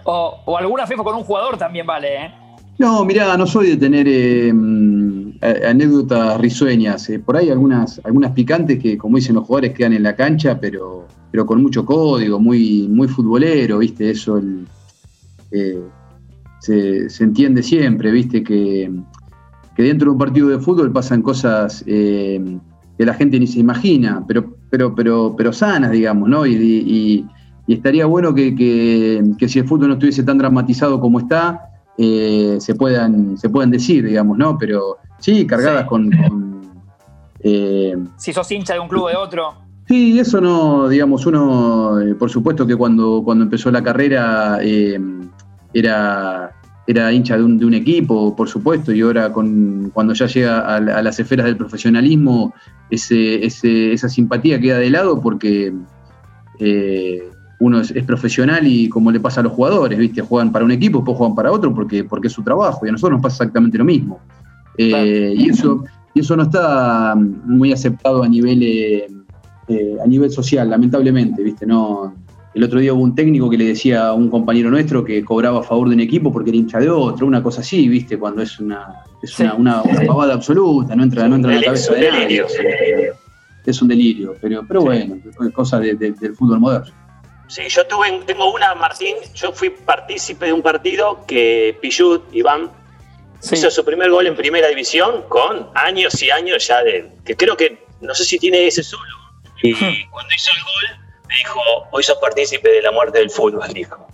o, 0.06 0.42
o 0.46 0.58
alguna 0.58 0.88
FIFA 0.88 1.04
con 1.04 1.16
un 1.16 1.24
jugador 1.24 1.58
también 1.58 1.86
vale, 1.86 2.26
¿eh? 2.26 2.32
No, 2.82 3.06
mirá, 3.06 3.38
no 3.38 3.46
soy 3.46 3.70
de 3.70 3.78
tener 3.78 4.08
eh, 4.08 4.52
anécdotas 5.68 6.42
risueñas. 6.42 7.08
Eh, 7.12 7.20
por 7.20 7.38
ahí 7.38 7.52
algunas, 7.52 8.02
algunas 8.04 8.32
picantes 8.32 8.80
que, 8.80 8.98
como 8.98 9.18
dicen 9.18 9.36
los 9.36 9.46
jugadores, 9.46 9.74
quedan 9.74 9.94
en 9.94 10.02
la 10.02 10.16
cancha, 10.16 10.60
pero, 10.60 11.06
pero 11.30 11.46
con 11.46 11.62
mucho 11.62 11.86
código, 11.86 12.40
muy, 12.40 12.88
muy 12.90 13.08
futbolero, 13.08 13.78
¿viste? 13.78 14.10
Eso 14.10 14.42
eh, 15.52 15.84
se, 16.60 17.24
entiende 17.24 17.62
siempre, 17.62 18.10
¿viste? 18.10 18.44
Que, 18.44 18.92
dentro 19.78 20.08
de 20.08 20.12
un 20.14 20.18
partido 20.18 20.48
de 20.50 20.58
fútbol 20.60 20.92
pasan 20.92 21.22
cosas 21.22 21.84
que 21.84 22.60
la 22.98 23.14
gente 23.14 23.40
ni 23.40 23.46
se 23.46 23.60
imagina, 23.60 24.24
pero, 24.28 24.56
pero, 24.72 24.96
pero, 24.96 25.36
pero 25.38 25.54
sanas, 25.54 25.92
digamos, 25.92 26.28
¿no? 26.28 26.48
Y, 26.48 27.28
estaría 27.68 28.06
bueno 28.06 28.34
que, 28.34 28.56
que 28.56 29.50
si 29.50 29.60
el 29.60 29.68
fútbol 29.68 29.90
no 29.90 29.94
estuviese 29.94 30.24
tan 30.24 30.38
dramatizado 30.38 31.00
como 31.00 31.20
está, 31.20 31.72
eh, 31.98 32.58
se, 32.60 32.74
puedan, 32.76 33.38
se 33.38 33.50
puedan 33.50 33.70
decir, 33.70 34.06
digamos, 34.06 34.38
¿no? 34.38 34.58
Pero 34.58 34.98
sí, 35.20 35.46
cargadas 35.46 35.86
con... 35.86 36.10
Eh, 37.44 37.96
si 38.18 38.34
sos 38.34 38.52
hincha 38.52 38.74
de 38.74 38.80
un 38.80 38.88
club 38.88 39.04
o 39.04 39.10
de 39.10 39.16
otro. 39.16 39.54
Sí, 39.88 40.20
eso 40.20 40.40
no, 40.40 40.88
digamos, 40.88 41.26
uno, 41.26 42.00
eh, 42.00 42.16
por 42.16 42.30
supuesto 42.30 42.66
que 42.66 42.76
cuando, 42.76 43.22
cuando 43.24 43.44
empezó 43.44 43.70
la 43.72 43.84
carrera 43.84 44.60
era, 44.62 46.52
era 46.88 47.12
hincha 47.12 47.38
de 47.38 47.44
un, 47.44 47.58
de 47.58 47.66
un, 47.66 47.74
equipo, 47.74 48.36
por 48.36 48.48
supuesto, 48.48 48.94
y 48.94 49.02
ahora 49.02 49.34
con, 49.34 49.92
cuando 49.94 50.14
ya 50.14 50.28
llega 50.28 50.76
a, 50.76 50.80
las 50.80 51.20
esferas 51.20 51.46
del 51.46 51.58
profesionalismo, 51.58 52.54
ese, 52.90 53.46
esa 53.46 54.08
simpatía 54.08 54.60
queda 54.60 54.78
de 54.78 54.90
lado 54.90 55.20
porque 55.20 55.74
uno 57.62 57.80
es, 57.80 57.94
profesional 58.06 58.66
y 58.66 58.90
como 58.90 59.12
le 59.12 59.20
pasa 59.20 59.40
a 59.40 59.44
los 59.44 59.54
jugadores, 59.54 59.98
¿viste? 59.98 60.22
Juegan 60.22 60.52
para 60.52 60.66
un 60.66 60.72
equipo, 60.72 60.98
después 61.00 61.18
juegan 61.18 61.36
para 61.36 61.52
otro 61.52 61.74
porque, 61.74 62.04
porque 62.04 62.28
es 62.28 62.34
su 62.34 62.42
trabajo 62.44 62.86
y 62.86 62.90
a 62.90 62.92
nosotros 62.92 63.18
nos 63.18 63.24
pasa 63.24 63.44
exactamente 63.44 63.78
lo 63.78 63.86
mismo. 63.86 64.20
Eh, 64.78 65.34
y, 65.38 65.50
eso, 65.50 65.84
y 66.14 66.22
eso 66.22 66.36
no 66.36 66.44
está 66.44 67.16
muy 67.16 67.72
aceptado 67.72 68.24
a 68.24 68.28
nivel, 68.28 68.64
eh, 68.64 69.08
eh, 69.68 69.96
a 70.04 70.08
nivel 70.08 70.32
social, 70.32 70.70
lamentablemente, 70.70 71.44
¿viste? 71.44 71.68
No, 71.68 72.16
el 72.56 72.64
otro 72.64 72.80
día 72.80 72.94
hubo 72.94 73.04
un 73.04 73.14
técnico 73.14 73.48
que 73.48 73.58
le 73.60 73.66
decía 73.66 74.08
a 74.08 74.14
un 74.14 74.30
compañero 74.30 74.72
nuestro 74.72 75.06
que 75.06 75.24
cobraba 75.24 75.60
a 75.60 75.64
favor 75.64 75.88
de 75.88 75.96
un 75.96 76.02
equipo 76.02 76.32
porque 76.32 76.50
era 76.50 76.58
hincha 76.58 76.80
de 76.80 76.90
otro, 76.90 77.28
una 77.28 77.44
cosa 77.44 77.62
así, 77.62 77.88
¿viste? 77.88 78.18
Cuando 78.18 78.42
es 78.42 78.60
una, 78.60 78.88
es 79.22 79.40
una, 79.40 79.54
una, 79.54 79.84
pavada 80.08 80.34
absoluta, 80.34 80.96
no 80.96 81.04
entra, 81.04 81.28
no 81.28 81.36
entra 81.36 81.54
en 81.54 81.60
la 81.60 81.66
cabeza 81.66 81.94
de 81.94 82.12
nadie. 82.12 82.44
es 83.66 83.82
un 83.82 83.88
delirio. 83.88 84.34
Pero, 84.42 84.66
pero 84.68 84.82
bueno, 84.82 85.16
es 85.16 85.54
cosa 85.54 85.80
de- 85.80 85.94
de- 85.94 86.12
del 86.14 86.36
fútbol 86.36 86.60
moderno. 86.60 86.92
Sí, 87.52 87.68
yo 87.68 87.86
tuve, 87.86 88.10
tengo 88.26 88.50
una, 88.54 88.74
Martín, 88.76 89.18
yo 89.34 89.52
fui 89.52 89.72
partícipe 89.72 90.46
de 90.46 90.54
un 90.54 90.62
partido 90.62 91.26
que 91.28 91.78
Pichut, 91.82 92.34
Iván, 92.34 92.72
Sí. 93.42 93.56
hizo 93.56 93.70
su 93.70 93.84
primer 93.84 94.10
gol 94.10 94.26
en 94.26 94.38
primera 94.38 94.70
división 94.70 95.24
con 95.28 95.70
años 95.76 96.22
y 96.22 96.32
años 96.32 96.66
ya 96.66 96.82
de, 96.82 97.12
que 97.26 97.36
creo 97.36 97.58
que, 97.58 97.86
no 98.00 98.16
sé 98.16 98.24
si 98.24 98.40
tiene 98.40 98.68
ese 98.68 98.84
solo. 98.84 99.04
Y 99.64 99.74
cuando 100.06 100.34
hizo 100.34 100.50
el 100.56 100.64
gol, 100.64 101.06
me 101.28 101.36
dijo, 101.36 101.60
hoy 101.92 102.04
sos 102.04 102.18
partícipe 102.20 102.70
de 102.70 102.84
la 102.84 102.92
muerte 102.92 103.18
del 103.18 103.30
fútbol, 103.30 103.68
dijo. 103.74 104.08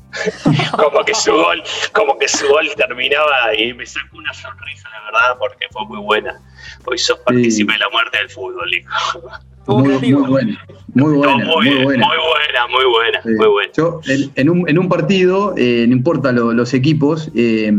como 0.71 1.05
que 1.05 1.13
su 1.13 1.31
gol, 1.31 1.61
como 1.93 2.17
que 2.17 2.27
su 2.27 2.47
gol 2.47 2.73
terminaba 2.75 3.53
y 3.53 3.71
me 3.71 3.85
sacó 3.85 4.17
una 4.17 4.33
sonrisa, 4.33 4.89
la 4.89 5.11
verdad, 5.11 5.37
porque 5.37 5.67
fue 5.69 5.85
muy 5.85 5.99
buena. 5.99 6.41
Hoy 6.85 6.97
sos 6.97 7.19
partícipe 7.19 7.71
de 7.73 7.79
la 7.79 7.89
muerte 7.89 8.17
del 8.17 8.31
fútbol, 8.31 8.67
dijo. 8.71 9.29
Muy, 9.67 9.89
muy 9.89 10.11
buena, 10.29 10.57
muy 10.93 11.13
buena, 11.15 11.35
muy, 11.45 11.83
buena. 11.83 11.85
muy 11.85 12.17
buena, 12.17 12.67
muy 12.69 12.85
buena, 12.85 13.21
Sí. 13.23 13.29
muy 13.37 13.47
buena. 13.47 13.71
Yo, 13.75 13.99
en, 14.07 14.31
en 14.35 14.49
un, 14.49 14.69
en 14.69 14.79
un 14.79 14.87
partido, 14.89 15.53
eh, 15.57 15.85
no 15.87 15.93
importa 15.95 16.31
lo- 16.31 16.53
los 16.53 16.73
equipos, 16.73 17.29
eh, 17.35 17.69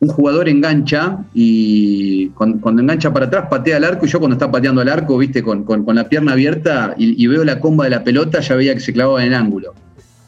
un 0.00 0.08
jugador 0.08 0.48
engancha 0.48 1.18
y 1.34 2.28
cuando, 2.28 2.60
cuando 2.60 2.80
engancha 2.82 3.12
para 3.12 3.26
atrás 3.26 3.46
patea 3.50 3.76
al 3.78 3.84
arco 3.84 4.06
y 4.06 4.08
yo 4.08 4.18
cuando 4.20 4.34
está 4.36 4.50
pateando 4.50 4.80
al 4.80 4.88
arco, 4.88 5.18
viste, 5.18 5.42
con, 5.42 5.64
con- 5.64 5.84
con 5.84 5.96
la 5.96 6.08
pierna 6.08 6.32
abierta 6.32 6.94
y, 6.96 7.22
y 7.22 7.26
veo 7.26 7.44
la 7.44 7.60
comba 7.60 7.84
de 7.84 7.90
la 7.90 8.04
pelota, 8.04 8.40
ya 8.40 8.54
veía 8.54 8.74
que 8.74 8.80
se 8.80 8.92
clavaba 8.92 9.20
en 9.22 9.28
el 9.28 9.34
ángulo. 9.34 9.74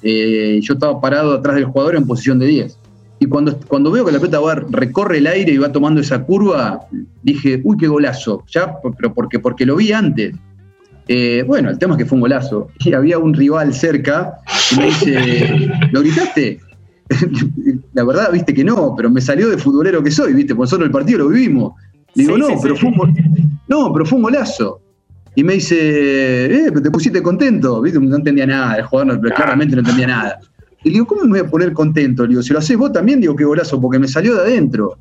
Eh, 0.03 0.59
yo 0.63 0.75
estaba 0.75 1.01
parado 1.01 1.35
atrás 1.35 1.57
del 1.57 1.65
jugador 1.67 1.95
en 1.97 2.07
posición 2.07 2.39
de 2.39 2.47
10. 2.47 2.77
Y 3.23 3.27
cuando, 3.27 3.57
cuando 3.69 3.91
veo 3.91 4.05
que 4.05 4.13
la 4.13 4.19
pelota 4.19 4.41
va, 4.41 4.55
recorre 4.55 5.19
el 5.19 5.27
aire 5.27 5.53
y 5.53 5.59
va 5.59 5.71
tomando 5.71 6.01
esa 6.01 6.25
curva, 6.25 6.81
dije, 7.23 7.61
uy, 7.63 7.77
qué 7.77 7.87
golazo. 7.87 8.43
Ya, 8.51 8.75
pero 8.97 9.13
porque, 9.13 9.39
porque 9.39 9.67
lo 9.67 9.77
vi 9.77 9.93
antes. 9.93 10.35
Eh, 11.09 11.43
bueno, 11.47 11.71
el 11.71 11.79
tema 11.79 11.95
es 11.95 11.99
que 11.99 12.07
fue 12.07 12.17
un 12.17 12.23
golazo. 12.23 12.69
Y 12.85 12.93
había 12.93 13.19
un 13.19 13.35
rival 13.35 13.75
cerca 13.75 14.35
y 14.73 14.77
me 14.79 14.87
dice, 14.87 15.71
¿lo 15.93 16.01
gritaste? 16.01 16.61
La 17.95 18.05
verdad, 18.05 18.31
viste 18.33 18.55
que 18.55 18.63
no, 18.65 18.95
pero 18.97 19.11
me 19.11 19.21
salió 19.21 19.49
de 19.49 19.59
futbolero 19.59 20.03
que 20.03 20.11
soy, 20.11 20.33
viste, 20.33 20.55
porque 20.55 20.67
nosotros 20.67 20.87
el 20.87 20.93
partido 20.93 21.19
lo 21.21 21.29
vivimos. 21.29 21.73
Le 22.15 22.23
digo, 22.25 22.35
Sí, 22.37 22.41
no, 22.41 22.47
sí, 22.49 22.55
pero 22.63 22.75
sí. 22.77 22.81
Fue 22.81 22.91
un, 22.91 23.61
no, 23.69 23.93
pero 23.93 24.05
fue 24.07 24.17
un 24.17 24.23
golazo. 24.23 24.81
Y 25.35 25.45
me 25.45 25.55
dice, 25.55 25.77
eh, 26.47 26.67
pero 26.69 26.83
te 26.83 26.91
pusiste 26.91 27.23
contento, 27.23 27.81
viste, 27.81 27.99
no 28.01 28.17
entendía 28.17 28.47
nada, 28.47 28.77
el 28.77 28.85
jugador 28.85 29.15
no- 29.21 29.21
claramente 29.31 29.75
no 29.77 29.81
entendía 29.81 30.07
nada. 30.07 30.39
Y 30.83 30.89
le 30.89 30.93
digo, 30.95 31.07
¿cómo 31.07 31.23
me 31.25 31.41
voy 31.41 31.47
a 31.47 31.51
poner 31.51 31.73
contento? 31.73 32.23
Le 32.25 32.31
digo, 32.31 32.43
si 32.43 32.53
lo 32.53 32.59
haces 32.59 32.77
vos 32.77 32.93
también, 32.93 33.21
digo, 33.21 33.37
qué 33.37 33.45
golazo, 33.45 33.81
porque 33.81 33.99
me 33.99 34.09
salió 34.09 34.35
de 34.35 34.41
adentro. 34.43 34.97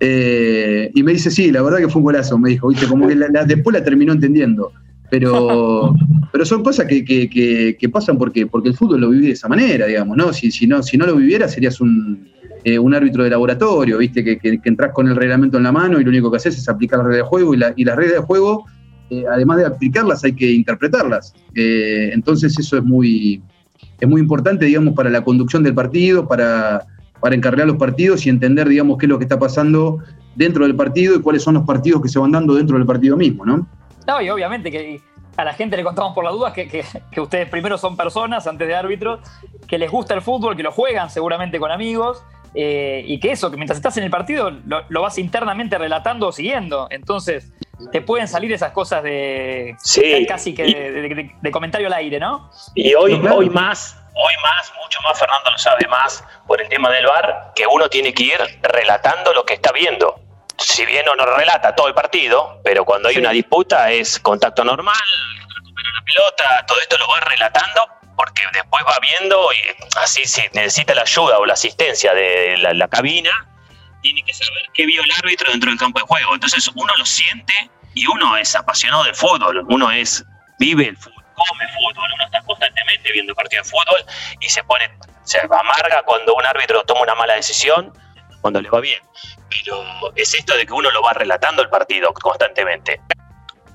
Eh, 0.00 0.90
y 0.94 1.02
me 1.02 1.12
dice, 1.12 1.30
sí, 1.30 1.50
la 1.52 1.62
verdad 1.62 1.78
que 1.78 1.88
fue 1.88 1.98
un 2.00 2.04
golazo, 2.04 2.38
me 2.38 2.50
dijo, 2.50 2.68
viste, 2.68 2.86
como 2.86 3.06
que 3.06 3.14
la- 3.14 3.28
la- 3.28 3.44
después 3.44 3.74
la 3.76 3.84
terminó 3.84 4.12
entendiendo. 4.12 4.72
Pero, 5.10 5.92
pero 6.32 6.44
son 6.44 6.62
cosas 6.62 6.86
que, 6.86 7.04
que- 7.04 7.28
que- 7.28 7.76
que 7.78 7.88
pasan 7.88 8.16
porque, 8.16 8.46
porque 8.46 8.68
el 8.70 8.76
fútbol 8.76 9.00
lo 9.00 9.10
viví 9.10 9.26
de 9.26 9.32
esa 9.32 9.48
manera, 9.48 9.86
digamos, 9.86 10.16
¿no? 10.16 10.32
Si, 10.32 10.50
si 10.50 10.66
no, 10.66 10.82
si 10.82 10.96
no 10.96 11.06
lo 11.06 11.16
viviera 11.16 11.48
serías 11.48 11.80
un, 11.80 12.28
eh, 12.64 12.78
un 12.78 12.94
árbitro 12.94 13.24
de 13.24 13.30
laboratorio, 13.30 13.98
viste, 13.98 14.22
que, 14.22 14.38
que, 14.38 14.60
que 14.60 14.68
entras 14.68 14.92
con 14.92 15.08
el 15.08 15.16
reglamento 15.16 15.56
en 15.58 15.64
la 15.64 15.72
mano 15.72 16.00
y 16.00 16.04
lo 16.04 16.10
único 16.10 16.30
que 16.30 16.36
haces 16.36 16.56
es 16.56 16.68
aplicar 16.68 16.98
las 16.98 17.08
reglas 17.08 17.24
de 17.24 17.28
juego 17.28 17.54
y, 17.54 17.56
la- 17.58 17.72
y 17.76 17.84
las 17.84 17.96
reglas 17.96 18.16
de 18.16 18.22
juego, 18.22 18.64
eh, 19.10 19.24
además 19.30 19.56
de 19.58 19.66
aplicarlas, 19.66 20.22
hay 20.24 20.34
que 20.34 20.50
interpretarlas. 20.52 21.34
Eh, 21.54 22.10
entonces 22.12 22.56
eso 22.58 22.76
es 22.78 22.84
muy, 22.84 23.42
es 23.98 24.08
muy 24.08 24.20
importante, 24.20 24.64
digamos, 24.66 24.94
para 24.94 25.10
la 25.10 25.24
conducción 25.24 25.62
del 25.64 25.74
partido, 25.74 26.28
para, 26.28 26.86
para 27.20 27.34
encargar 27.34 27.66
los 27.66 27.76
partidos 27.76 28.24
y 28.26 28.28
entender, 28.28 28.68
digamos, 28.68 28.98
qué 28.98 29.06
es 29.06 29.10
lo 29.10 29.18
que 29.18 29.24
está 29.24 29.38
pasando 29.38 29.98
dentro 30.36 30.64
del 30.64 30.76
partido 30.76 31.16
y 31.16 31.20
cuáles 31.20 31.42
son 31.42 31.54
los 31.54 31.64
partidos 31.64 32.00
que 32.00 32.08
se 32.08 32.18
van 32.20 32.30
dando 32.30 32.54
dentro 32.54 32.76
del 32.78 32.86
partido 32.86 33.16
mismo, 33.16 33.44
¿no? 33.44 33.66
No, 34.06 34.20
y 34.20 34.30
obviamente 34.30 34.70
que 34.70 35.00
a 35.36 35.44
la 35.44 35.52
gente 35.54 35.76
le 35.76 35.84
contamos 35.84 36.14
por 36.14 36.24
las 36.24 36.32
dudas 36.32 36.52
que, 36.52 36.68
que- 36.68 36.84
que 37.10 37.20
ustedes 37.20 37.48
primero 37.48 37.78
son 37.78 37.96
personas 37.96 38.46
antes 38.46 38.66
de 38.68 38.74
árbitros, 38.74 39.20
que 39.68 39.78
les 39.78 39.90
gusta 39.90 40.14
el 40.14 40.22
fútbol, 40.22 40.56
que 40.56 40.62
lo 40.62 40.72
juegan 40.72 41.08
seguramente 41.10 41.58
con 41.58 41.70
amigos, 41.70 42.22
eh, 42.54 43.04
y 43.06 43.20
que 43.20 43.30
eso, 43.32 43.50
que 43.50 43.56
mientras 43.56 43.76
estás 43.78 43.96
en 43.96 44.02
el 44.04 44.10
partido 44.10 44.50
lo, 44.50 44.82
lo 44.88 45.02
vas 45.02 45.18
internamente 45.18 45.78
relatando 45.78 46.26
o 46.28 46.32
siguiendo. 46.32 46.88
Entonces, 46.90 47.52
te 47.92 48.02
pueden 48.02 48.26
salir 48.26 48.52
esas 48.52 48.72
cosas 48.72 49.02
de 49.04 49.76
Sí, 49.78 50.26
casi 50.28 50.52
que 50.54 50.66
y- 50.66 50.74
de, 50.74 50.90
de- 50.90 51.30
de 51.40 51.50
comentario 51.52 51.86
al 51.86 51.92
aire, 51.94 52.18
¿no? 52.18 52.50
Y 52.74 52.92
hoy, 52.94 53.14
No, 53.14 53.20
claro. 53.20 53.36
hoy 53.38 53.48
más, 53.50 53.96
hoy 54.14 54.34
más, 54.42 54.72
mucho 54.82 54.98
más, 55.04 55.18
Fernando 55.18 55.50
lo 55.52 55.58
sabe 55.58 55.86
más, 55.88 56.24
por 56.46 56.60
el 56.60 56.68
tema 56.68 56.90
del 56.90 57.06
VAR, 57.06 57.52
que 57.54 57.66
uno 57.66 57.88
tiene 57.88 58.12
que 58.12 58.24
ir 58.24 58.38
relatando 58.62 59.32
lo 59.32 59.44
que 59.44 59.54
está 59.54 59.70
viendo. 59.72 60.20
Si 60.60 60.84
bien 60.86 61.06
uno 61.08 61.24
relata 61.24 61.74
todo 61.74 61.88
el 61.88 61.94
partido, 61.94 62.60
pero 62.62 62.84
cuando 62.84 63.08
hay 63.08 63.14
Sí. 63.14 63.20
una 63.20 63.30
disputa 63.30 63.90
es 63.90 64.18
contacto 64.20 64.62
normal, 64.64 64.94
recupera 65.56 65.88
la 65.94 66.04
pelota, 66.04 66.64
todo 66.66 66.80
esto 66.80 66.98
lo 66.98 67.08
va 67.08 67.20
relatando 67.20 67.88
porque 68.16 68.42
después 68.52 68.84
va 68.86 68.98
viendo 69.00 69.48
y 69.52 69.98
así 69.98 70.24
si 70.26 70.42
necesita 70.52 70.94
la 70.94 71.02
ayuda 71.02 71.38
o 71.38 71.46
la 71.46 71.54
asistencia 71.54 72.12
de 72.12 72.58
la, 72.58 72.74
la 72.74 72.88
cabina, 72.88 73.30
tiene 74.02 74.22
que 74.24 74.34
saber 74.34 74.62
qué 74.74 74.84
vio 74.86 75.02
el 75.02 75.10
árbitro 75.12 75.50
dentro 75.50 75.70
del 75.70 75.78
campo 75.78 75.98
de 76.00 76.06
juego. 76.06 76.34
Entonces 76.34 76.68
uno 76.74 76.94
lo 76.96 77.06
siente 77.06 77.54
y 77.94 78.06
uno 78.06 78.36
es 78.36 78.54
apasionado 78.54 79.04
del 79.04 79.14
fútbol, 79.14 79.64
uno 79.68 79.90
es 79.90 80.22
vive 80.58 80.88
el 80.88 80.96
fútbol, 80.98 81.24
come 81.34 81.64
fútbol, 81.68 82.10
uno 82.14 82.24
está 82.26 82.42
constantemente 82.42 83.10
viendo 83.12 83.34
partidos 83.34 83.66
de 83.66 83.70
fútbol 83.70 84.04
y 84.40 84.48
se 84.50 84.62
pone, 84.64 84.90
se 85.24 85.40
amarga 85.40 86.02
cuando 86.02 86.34
un 86.34 86.44
árbitro 86.44 86.82
toma 86.84 87.00
una 87.00 87.14
mala 87.14 87.34
decisión, 87.34 87.92
cuando 88.40 88.60
le 88.60 88.70
va 88.70 88.80
bien. 88.80 89.00
Pero 89.48 89.76
es 90.16 90.34
esto 90.34 90.56
de 90.56 90.64
que 90.66 90.72
uno 90.72 90.90
lo 90.90 91.02
va 91.02 91.12
relatando 91.12 91.62
el 91.62 91.68
partido 91.68 92.08
constantemente. 92.14 93.00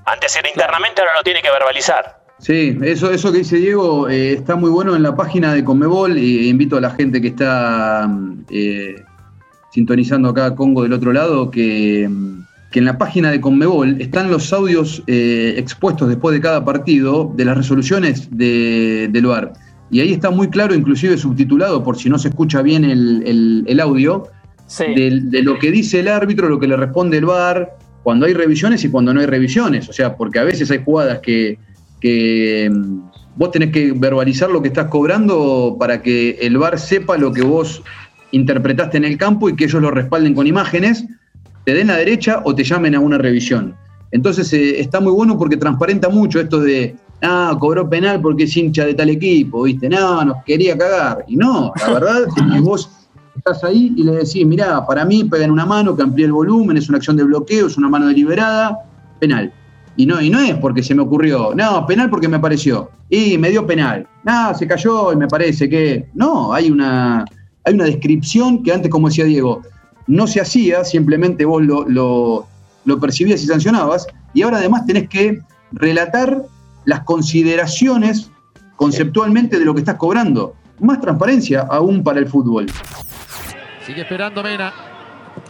Antes 0.06 0.36
era 0.36 0.48
internamente, 0.48 1.00
ahora 1.00 1.14
lo 1.16 1.22
tiene 1.22 1.42
que 1.42 1.50
verbalizar. 1.50 2.20
Sí, 2.38 2.76
eso, 2.82 3.10
eso 3.10 3.32
que 3.32 3.38
dice 3.38 3.56
Diego 3.56 4.08
eh, 4.08 4.34
está 4.34 4.56
muy 4.56 4.68
bueno 4.70 4.94
en 4.94 5.02
la 5.02 5.16
página 5.16 5.54
de 5.54 5.64
Conmebol. 5.64 6.18
y 6.18 6.48
invito 6.48 6.76
a 6.76 6.80
la 6.80 6.90
gente 6.90 7.20
que 7.20 7.28
está 7.28 8.08
eh, 8.50 8.94
sintonizando 9.72 10.28
acá 10.28 10.54
Congo 10.54 10.82
del 10.82 10.92
otro 10.92 11.12
lado 11.12 11.50
que, 11.50 12.08
que 12.70 12.78
en 12.78 12.84
la 12.84 12.98
página 12.98 13.30
de 13.30 13.40
Conmebol 13.40 14.00
están 14.00 14.30
los 14.30 14.52
audios 14.52 15.02
eh, 15.06 15.54
expuestos 15.56 16.08
después 16.08 16.34
de 16.34 16.40
cada 16.42 16.64
partido 16.64 17.32
de 17.34 17.44
las 17.46 17.56
resoluciones 17.56 18.28
de, 18.30 19.08
del 19.10 19.26
VAR. 19.26 19.52
Y 19.90 20.00
ahí 20.00 20.12
está 20.12 20.30
muy 20.30 20.50
claro, 20.50 20.74
inclusive 20.74 21.16
subtitulado, 21.16 21.82
por 21.82 21.96
si 21.96 22.10
no 22.10 22.18
se 22.18 22.28
escucha 22.28 22.60
bien 22.60 22.84
el- 22.84 23.64
el 23.66 23.80
audio, 23.80 24.28
De, 24.78 25.42
lo 25.42 25.58
que 25.58 25.70
dice 25.70 26.00
el 26.00 26.08
árbitro, 26.08 26.48
lo 26.48 26.58
que 26.58 26.66
le 26.66 26.76
responde 26.76 27.18
el 27.18 27.26
VAR, 27.26 27.76
cuando 28.02 28.26
hay 28.26 28.34
revisiones 28.34 28.84
y 28.84 28.88
cuando 28.88 29.14
no 29.14 29.20
hay 29.20 29.26
revisiones. 29.26 29.88
O 29.88 29.92
sea, 29.92 30.16
porque 30.16 30.38
a 30.38 30.44
veces 30.44 30.70
hay 30.70 30.82
jugadas 30.84 31.20
que, 31.20 31.58
que 32.00 32.70
mm, 32.72 33.00
vos 33.36 33.50
tenés 33.50 33.70
que 33.70 33.92
verbalizar 33.92 34.50
lo 34.50 34.62
que 34.62 34.68
estás 34.68 34.86
cobrando 34.86 35.76
para 35.78 36.02
que 36.02 36.38
el 36.40 36.58
VAR 36.58 36.78
sepa 36.78 37.16
lo 37.16 37.32
que 37.32 37.42
vos 37.42 37.82
interpretaste 38.32 38.96
en 38.96 39.04
el 39.04 39.16
campo 39.16 39.48
y 39.48 39.56
que 39.56 39.64
ellos 39.64 39.80
lo 39.80 39.90
respalden 39.90 40.34
con 40.34 40.46
imágenes, 40.46 41.04
te 41.64 41.74
den 41.74 41.88
la 41.88 41.96
derecha 41.96 42.42
o 42.44 42.54
te 42.54 42.64
llamen 42.64 42.94
a 42.94 43.00
una 43.00 43.18
revisión. 43.18 43.74
Entonces 44.10 44.52
eh, 44.52 44.80
está 44.80 45.00
muy 45.00 45.12
bueno 45.12 45.38
porque 45.38 45.56
transparenta 45.56 46.08
mucho 46.08 46.40
esto 46.40 46.60
de, 46.60 46.96
ah, 47.22 47.56
cobró 47.58 47.88
penal 47.88 48.20
porque 48.20 48.44
es 48.44 48.56
hincha 48.56 48.84
de 48.86 48.94
tal 48.94 49.10
equipo, 49.10 49.62
¿viste? 49.62 49.88
No, 49.88 50.24
nos 50.24 50.44
quería 50.44 50.76
cagar. 50.76 51.24
Y 51.28 51.36
no, 51.36 51.72
la 51.76 51.92
verdad 51.92 52.24
es 52.54 52.62
vos 52.62 53.05
estás 53.46 53.62
ahí 53.64 53.92
y 53.96 54.02
le 54.02 54.12
decís, 54.12 54.44
mirá, 54.44 54.84
para 54.86 55.04
mí 55.04 55.24
pegan 55.24 55.50
una 55.50 55.64
mano 55.64 55.96
que 55.96 56.02
amplía 56.02 56.26
el 56.26 56.32
volumen, 56.32 56.76
es 56.76 56.88
una 56.88 56.98
acción 56.98 57.16
de 57.16 57.24
bloqueo, 57.24 57.68
es 57.68 57.76
una 57.76 57.88
mano 57.88 58.08
deliberada, 58.08 58.78
penal. 59.20 59.52
Y 59.96 60.04
no, 60.04 60.20
y 60.20 60.30
no 60.30 60.40
es 60.40 60.54
porque 60.56 60.82
se 60.82 60.94
me 60.94 61.02
ocurrió, 61.02 61.54
no, 61.54 61.86
penal 61.86 62.10
porque 62.10 62.28
me 62.28 62.38
pareció. 62.38 62.90
Y 63.08 63.38
me 63.38 63.50
dio 63.50 63.66
penal. 63.66 64.06
No, 64.24 64.52
se 64.54 64.66
cayó 64.66 65.12
y 65.12 65.16
me 65.16 65.28
parece 65.28 65.68
que. 65.68 66.08
No, 66.14 66.52
hay 66.52 66.70
una, 66.70 67.24
hay 67.64 67.74
una 67.74 67.84
descripción 67.84 68.62
que 68.62 68.72
antes, 68.72 68.90
como 68.90 69.08
decía 69.08 69.24
Diego, 69.24 69.62
no 70.08 70.26
se 70.26 70.40
hacía, 70.40 70.84
simplemente 70.84 71.44
vos 71.44 71.62
lo, 71.62 71.88
lo, 71.88 72.46
lo 72.84 73.00
percibías 73.00 73.42
y 73.42 73.46
sancionabas, 73.46 74.06
y 74.34 74.42
ahora 74.42 74.58
además 74.58 74.86
tenés 74.86 75.08
que 75.08 75.40
relatar 75.72 76.42
las 76.84 77.00
consideraciones 77.04 78.30
conceptualmente 78.74 79.58
de 79.58 79.64
lo 79.64 79.72
que 79.72 79.80
estás 79.80 79.96
cobrando. 79.96 80.54
Más 80.80 81.00
transparencia 81.00 81.62
aún 81.62 82.02
para 82.02 82.18
el 82.18 82.26
fútbol. 82.26 82.66
Sigue 83.86 84.02
esperando 84.02 84.42
Mena. 84.42 84.72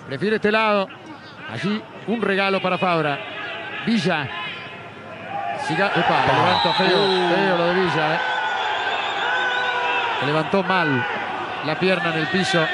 Prefiere 0.07 0.37
este 0.37 0.53
lado. 0.53 0.89
Allí 1.51 1.83
un 2.07 2.21
regalo 2.21 2.61
para 2.61 2.77
Fabra. 2.77 3.19
Villa. 3.87 4.29
Siga. 5.67 5.87
Epa, 5.89 6.27
levanta 6.27 6.73
feo. 6.75 6.89
Feo 7.35 7.57
lo 7.57 7.67
de 7.69 7.75
Villa, 7.75 8.15
eh. 8.15 8.19
Se 10.21 10.27
levantó 10.27 10.63
mal 10.63 11.07
la 11.65 11.79
pierna 11.79 12.13
en 12.13 12.21
el 12.21 12.27
piso. 12.29 12.67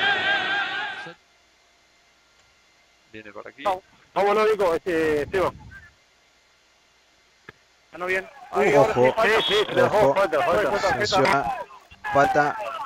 Viene 3.13 3.31
por 3.33 3.47
aquí. 3.47 3.63
Vámonos, 4.15 4.49
Nico, 4.51 4.75
este, 4.75 5.27
Seba. 5.31 5.53
¿Ganó 7.93 8.07
bien? 8.07 8.29
Ahí, 8.53 8.75
ahora 8.75 8.95
sí, 8.95 9.01
Ojo, 9.01 9.23
Sí, 9.23 9.55
sí, 9.75 9.81
ojo, 9.81 10.15
falta, 10.15 10.43
falta. 10.43 10.79
sanciona, 10.79 11.43
falta 11.45 11.72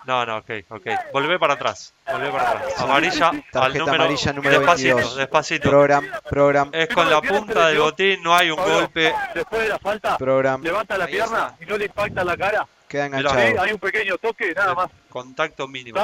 No, 0.06 0.24
no, 0.24 0.36
ok, 0.38 0.50
ok. 0.68 0.86
Volvé 1.12 1.36
para 1.38 1.54
atrás. 1.54 1.92
Volvé 2.10 2.30
para 2.30 2.50
atrás. 2.50 2.74
Amarilla 2.80 3.28
al 3.30 3.44
Tarjeta 3.50 3.78
número. 3.84 4.02
amarilla 4.04 4.32
número 4.32 4.58
despacito, 4.60 4.94
22. 4.96 5.16
despacito. 5.16 5.68
Program, 5.70 6.10
program, 6.30 6.70
Es 6.72 6.88
con 6.88 7.10
la 7.10 7.20
punta 7.20 7.66
del 7.68 7.78
botín, 7.78 8.22
no 8.22 8.36
hay 8.36 8.50
un 8.50 8.56
Pablo, 8.56 8.74
golpe. 8.74 9.12
Después 9.34 9.62
de 9.62 9.68
la 9.68 9.78
falta, 9.80 10.16
program. 10.16 10.62
levanta 10.62 10.96
la 10.96 11.06
Ahí 11.06 11.10
pierna 11.12 11.46
está. 11.52 11.56
y 11.64 11.66
no 11.66 11.76
le 11.76 11.84
impacta 11.86 12.24
la 12.24 12.36
cara. 12.36 12.66
Queda 12.88 13.08
Mira. 13.08 13.30
Sí, 13.30 13.36
enganchado. 13.36 13.62
hay 13.64 13.72
un 13.72 13.78
pequeño 13.80 14.18
toque, 14.18 14.54
nada 14.54 14.74
más. 14.74 14.90
Contacto 15.08 15.66
mínimo. 15.66 15.96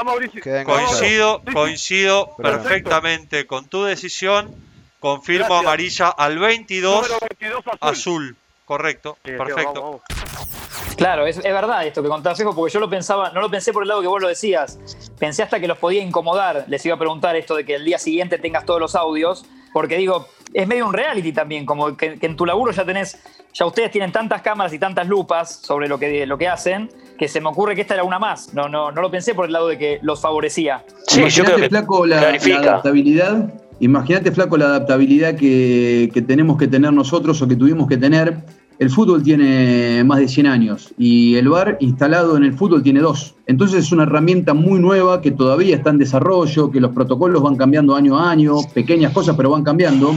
Queda 0.42 0.62
enganchado. 0.62 0.88
Coincido, 0.88 1.42
coincido 1.52 2.36
Perfecto. 2.36 2.42
perfectamente 2.60 3.46
con 3.46 3.68
tu 3.68 3.84
decisión. 3.84 4.52
Confirmo 4.98 5.46
Gracias. 5.46 5.60
amarilla 5.64 6.08
al 6.08 6.38
22, 6.40 7.02
Número 7.08 7.18
22 7.20 7.64
azul. 7.68 7.78
azul. 7.80 8.36
Correcto, 8.64 9.16
Sí, 9.24 9.30
perfecto. 9.32 9.80
vamos, 9.82 10.02
vamos. 10.08 10.61
Claro, 10.96 11.26
es, 11.26 11.38
es 11.38 11.42
verdad 11.42 11.86
esto 11.86 12.02
que 12.02 12.08
contás, 12.08 12.38
Fejo, 12.38 12.54
porque 12.54 12.72
yo 12.72 12.80
lo 12.80 12.88
pensaba, 12.88 13.30
no 13.30 13.40
lo 13.40 13.50
pensé 13.50 13.72
por 13.72 13.82
el 13.82 13.88
lado 13.88 14.00
que 14.00 14.06
vos 14.06 14.20
lo 14.20 14.28
decías. 14.28 14.78
Pensé 15.18 15.42
hasta 15.42 15.60
que 15.60 15.68
los 15.68 15.78
podía 15.78 16.02
incomodar. 16.02 16.64
Les 16.68 16.84
iba 16.86 16.94
a 16.94 16.98
preguntar 16.98 17.36
esto 17.36 17.56
de 17.56 17.64
que 17.64 17.74
el 17.74 17.84
día 17.84 17.98
siguiente 17.98 18.38
tengas 18.38 18.64
todos 18.64 18.80
los 18.80 18.94
audios, 18.94 19.44
porque 19.72 19.96
digo, 19.96 20.26
es 20.52 20.66
medio 20.66 20.86
un 20.86 20.92
reality 20.92 21.32
también, 21.32 21.64
como 21.64 21.96
que, 21.96 22.18
que 22.18 22.26
en 22.26 22.36
tu 22.36 22.44
laburo 22.44 22.72
ya 22.72 22.84
tenés, 22.84 23.18
ya 23.52 23.66
ustedes 23.66 23.90
tienen 23.90 24.12
tantas 24.12 24.42
cámaras 24.42 24.72
y 24.72 24.78
tantas 24.78 25.06
lupas 25.08 25.60
sobre 25.62 25.88
lo 25.88 25.98
que, 25.98 26.26
lo 26.26 26.36
que 26.38 26.48
hacen, 26.48 26.90
que 27.18 27.28
se 27.28 27.40
me 27.40 27.48
ocurre 27.48 27.74
que 27.74 27.82
esta 27.82 27.94
era 27.94 28.04
una 28.04 28.18
más. 28.18 28.52
No, 28.54 28.68
no, 28.68 28.92
no 28.92 29.02
lo 29.02 29.10
pensé 29.10 29.34
por 29.34 29.46
el 29.46 29.52
lado 29.52 29.68
de 29.68 29.78
que 29.78 29.98
los 30.02 30.20
favorecía. 30.20 30.84
Sí, 31.06 31.20
yo 31.20 31.22
Imagínate, 31.22 31.52
creo 31.52 31.62
que 31.62 31.68
Flaco, 31.68 32.06
la, 32.06 32.20
la 32.20 32.58
adaptabilidad. 32.58 33.54
Imagínate, 33.80 34.30
Flaco, 34.30 34.56
la 34.56 34.66
adaptabilidad 34.66 35.34
que, 35.34 36.10
que 36.12 36.22
tenemos 36.22 36.56
que 36.56 36.68
tener 36.68 36.92
nosotros 36.92 37.40
o 37.42 37.48
que 37.48 37.56
tuvimos 37.56 37.88
que 37.88 37.96
tener. 37.96 38.36
El 38.82 38.90
fútbol 38.90 39.22
tiene 39.22 40.02
más 40.04 40.18
de 40.18 40.26
100 40.26 40.48
años 40.48 40.92
y 40.98 41.36
el 41.36 41.48
VAR 41.48 41.76
instalado 41.78 42.36
en 42.36 42.42
el 42.42 42.52
fútbol 42.52 42.82
tiene 42.82 42.98
dos. 42.98 43.36
Entonces 43.46 43.84
es 43.84 43.92
una 43.92 44.02
herramienta 44.02 44.54
muy 44.54 44.80
nueva 44.80 45.20
que 45.20 45.30
todavía 45.30 45.76
está 45.76 45.90
en 45.90 45.98
desarrollo, 45.98 46.68
que 46.72 46.80
los 46.80 46.90
protocolos 46.90 47.40
van 47.44 47.54
cambiando 47.54 47.94
año 47.94 48.18
a 48.18 48.28
año, 48.32 48.56
pequeñas 48.74 49.12
cosas, 49.12 49.36
pero 49.36 49.50
van 49.50 49.62
cambiando. 49.62 50.16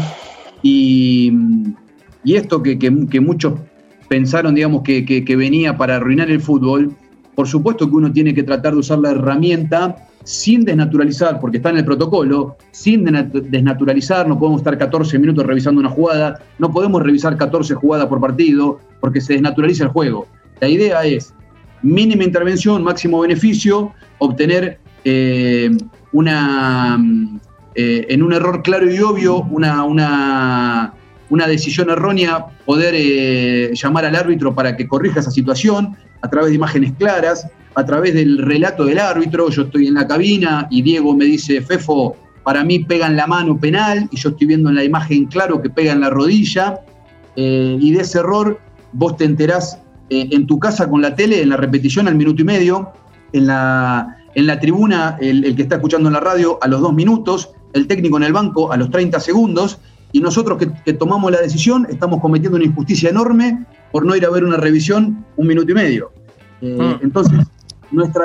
Y, 0.64 1.32
y 2.24 2.34
esto 2.34 2.64
que, 2.64 2.80
que- 2.80 3.06
que 3.08 3.20
muchos 3.22 3.54
pensaron, 4.10 4.56
digamos, 4.56 4.82
que, 4.82 5.06
que- 5.06 5.24
que 5.24 5.36
venía 5.36 5.78
para 5.78 5.98
arruinar 5.98 6.32
el 6.32 6.42
fútbol, 6.42 6.96
por 7.36 7.48
supuesto 7.48 7.90
que 7.90 7.96
uno 7.96 8.12
tiene 8.12 8.34
que 8.34 8.44
tratar 8.44 8.74
de 8.74 8.80
usar 8.80 9.00
la 9.00 9.12
herramienta 9.12 10.08
sin 10.24 10.66
desnaturalizar, 10.66 11.40
porque 11.40 11.58
está 11.58 11.70
en 11.70 11.78
el 11.78 11.86
protocolo, 11.86 12.58
sin 12.72 13.06
desnaturalizar, 13.06 14.28
no 14.28 14.40
podemos 14.40 14.62
estar 14.62 14.76
14 14.78 15.20
minutos 15.20 15.46
revisando 15.46 15.80
una 15.80 15.90
jugada, 15.90 16.42
no 16.58 16.72
podemos 16.72 17.04
revisar 17.04 17.38
14 17.38 17.76
jugadas 17.76 18.08
por 18.08 18.20
partido, 18.20 18.80
porque 19.00 19.22
se 19.22 19.34
desnaturaliza 19.34 19.84
el 19.84 19.90
juego. 19.90 20.28
La 20.62 20.68
idea 20.68 21.06
es 21.06 21.34
mínima 21.84 22.24
intervención, 22.24 22.84
máximo 22.84 23.20
beneficio, 23.20 23.92
obtener 24.18 24.80
eh, 25.04 25.70
una, 26.12 26.98
mm, 26.98 27.40
eh, 27.76 28.08
en 28.10 28.24
un 28.24 28.34
error 28.34 28.64
claro 28.64 28.92
y 28.92 28.98
obvio, 29.00 29.42
una, 29.52 29.84
una, 29.84 30.94
una 31.30 31.48
decisión 31.48 31.90
errónea, 31.90 32.46
poder 32.66 32.94
eh, 32.96 33.72
llamar 33.74 34.06
al 34.06 34.16
árbitro 34.16 34.54
para 34.54 34.76
que 34.78 34.88
corrija 34.88 35.20
esa 35.20 35.32
situación 35.32 35.96
a 36.22 36.30
través 36.30 36.50
de 36.50 36.56
imágenes 36.56 36.94
claras, 36.98 37.48
a 37.76 37.86
través 37.86 38.14
del 38.14 38.40
relato 38.40 38.86
del 38.86 39.00
árbitro. 39.00 39.50
Yo 39.50 39.64
estoy 39.64 39.88
en 39.88 39.96
la 39.96 40.08
cabina 40.08 40.68
y 40.70 40.82
Diego 40.82 41.16
me 41.16 41.26
dice, 41.26 41.62
Fefo, 41.62 42.16
para 42.44 42.64
mí 42.64 42.80
pega 42.80 43.08
en 43.08 43.16
la 43.16 43.28
mano 43.28 43.58
penal, 43.58 44.08
y 44.12 44.18
yo 44.18 44.30
estoy 44.30 44.48
viendo 44.48 44.70
en 44.70 44.76
la 44.76 44.84
imagen 44.84 45.26
claro 45.26 45.62
que 45.62 45.70
pega 45.70 45.94
en 45.94 46.02
la 46.02 46.10
rodilla, 46.10 46.80
eh, 47.36 47.78
y 47.80 47.92
de 47.92 48.02
ese 48.02 48.20
error 48.20 48.60
vos 48.94 49.18
te 49.18 49.26
enterás 49.26 49.80
eh, 50.10 50.30
en 50.32 50.46
tu 50.46 50.60
casa 50.60 50.88
con 50.88 51.02
la 51.02 51.16
tele, 51.16 51.42
en 51.42 51.50
la 51.50 51.58
repetición 51.58 52.08
al 52.08 52.16
minuto 52.16 52.44
y 52.44 52.46
medio, 52.46 52.92
en 53.34 53.48
la, 53.48 54.18
en 54.36 54.46
la 54.46 54.60
tribuna, 54.60 55.18
el, 55.20 55.44
el 55.44 55.56
que 55.56 55.64
está 55.64 55.76
escuchando 55.76 56.08
en 56.08 56.14
la 56.14 56.20
radio 56.20 56.60
a 56.62 56.68
los 56.68 56.82
dos 56.82 56.94
minutos, 56.94 57.50
el 57.74 57.88
técnico 57.88 58.18
en 58.18 58.24
el 58.24 58.34
banco 58.34 58.72
a 58.72 58.78
los 58.78 58.90
30 58.92 59.20
segundos, 59.20 59.80
y 60.16 60.22
nosotros 60.22 60.58
que, 60.58 60.68
que 60.86 60.94
tomamos 60.94 61.30
la 61.32 61.42
decisión 61.42 61.86
estamos 61.90 62.22
cometiendo 62.22 62.56
una 62.56 62.66
injusticia 62.66 63.10
enorme 63.10 63.66
por 63.92 64.06
no 64.06 64.16
ir 64.16 64.26
a 64.26 64.30
ver 64.30 64.44
una 64.46 64.58
revisión 64.58 65.26
un 65.36 65.46
minuto 65.48 65.70
y 65.72 65.76
medio. 65.76 66.12
Eh, 66.62 66.78
Mm. 66.80 67.04
Entonces, 67.04 67.40
nuestra 67.92 68.24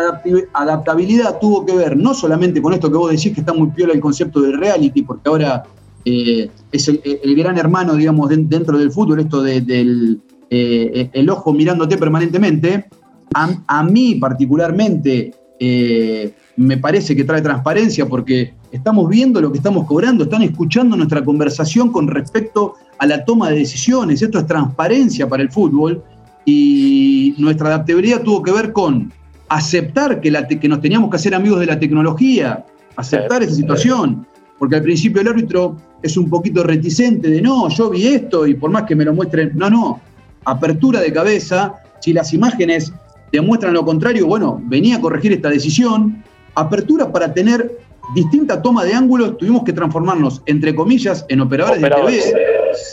adaptabilidad 0.55 1.39
tuvo 1.41 1.67
que 1.67 1.75
ver 1.75 1.97
no 1.97 2.15
solamente 2.15 2.63
con 2.63 2.73
esto 2.73 2.91
que 2.91 2.97
vos 2.97 3.11
decís 3.11 3.33
que 3.35 3.41
está 3.41 3.53
muy 3.53 3.69
piola 3.71 3.93
el 3.93 4.01
concepto 4.01 4.41
de 4.41 4.53
reality, 4.57 5.03
porque 5.03 5.29
ahora 5.29 5.65
eh, 6.05 6.49
es 6.73 6.89
el, 6.89 7.01
el 7.05 7.35
gran 7.37 7.59
hermano, 7.59 7.95
digamos, 7.95 8.29
den- 8.31 8.49
dentro 8.49 8.79
del 8.79 8.91
fútbol, 8.93 9.21
esto 9.21 9.43
de- 9.43 9.61
del 9.61 10.21
eh, 10.49 11.11
el 11.13 11.29
ojo 11.29 11.53
mirándote 11.53 11.97
permanentemente. 11.97 12.87
A, 13.35 13.51
a 13.67 13.83
mí 13.85 14.15
particularmente 14.15 15.33
eh, 15.59 16.33
me 16.57 16.77
parece 16.79 17.15
que 17.15 17.25
trae 17.25 17.43
transparencia 17.43 18.07
porque 18.07 18.55
estamos 18.73 19.09
viendo 19.09 19.41
lo 19.41 19.51
que 19.51 19.59
estamos 19.59 19.87
cobrando, 19.87 20.25
están 20.25 20.43
escuchando 20.43 20.97
nuestra 20.97 21.25
conversación 21.25 21.91
con 21.91 22.09
respecto 22.09 22.75
a 22.99 23.07
la 23.07 23.25
toma 23.25 23.51
de 23.51 23.59
decisiones. 23.59 24.23
Esto 24.23 24.39
es 24.39 24.47
transparencia 24.47 25.29
para 25.29 25.43
el 25.43 25.51
fútbol 25.51 26.03
y 26.45 27.35
nuestra 27.39 27.69
adaptabilidad 27.69 28.23
tuvo 28.23 28.43
que 28.43 28.53
ver 28.53 28.73
con 28.73 29.13
aceptar 29.49 30.21
que, 30.21 30.31
la 30.31 30.47
que 30.47 30.69
nos 30.69 30.81
teníamos 30.81 31.11
que 31.11 31.17
hacer 31.17 31.35
amigos 31.35 31.61
de 31.61 31.67
la 31.67 31.79
tecnología, 31.79 32.65
aceptar 32.97 33.43
esa 33.43 33.55
situación, 33.55 34.27
porque 34.59 34.77
al 34.77 34.83
principio 34.83 35.21
el 35.21 35.29
árbitro 35.29 35.77
es 36.03 36.17
un 36.17 36.31
poquito 36.31 36.63
reticente 36.63 37.29
de 37.29 37.43
no, 37.43 37.69
yo 37.69 37.91
vi 37.91 38.07
esto 38.07 38.47
y 38.47 38.55
por 38.55 38.71
más 38.71 38.85
que 38.85 38.95
me 38.95 39.05
lo 39.05 39.13
muestren, 39.13 39.53
no, 39.55 39.69
no, 39.69 40.01
apertura 40.45 41.01
de 41.01 41.13
cabeza, 41.13 41.75
si 42.01 42.13
las 42.13 42.33
imágenes 42.33 42.93
demuestran 43.33 43.75
lo 43.75 43.85
contrario, 43.85 44.27
bueno, 44.27 44.61
venía 44.65 44.97
a 44.97 45.01
corregir 45.01 45.33
esta 45.33 45.51
decisión, 45.51 46.23
apertura 46.55 47.11
para 47.11 47.33
tener 47.33 47.79
distinta 48.15 48.61
toma 48.63 48.85
de 48.85 48.95
ángulos, 48.95 49.39
tuvimos 49.39 49.63
que 49.65 49.73
transformarnos, 49.73 50.43
entre 50.47 50.75
comillas, 50.75 51.25
en 51.29 51.41
operadores, 51.41 51.79
Operadores. 51.79 52.25
de 52.27 52.31
TV, 52.33 52.41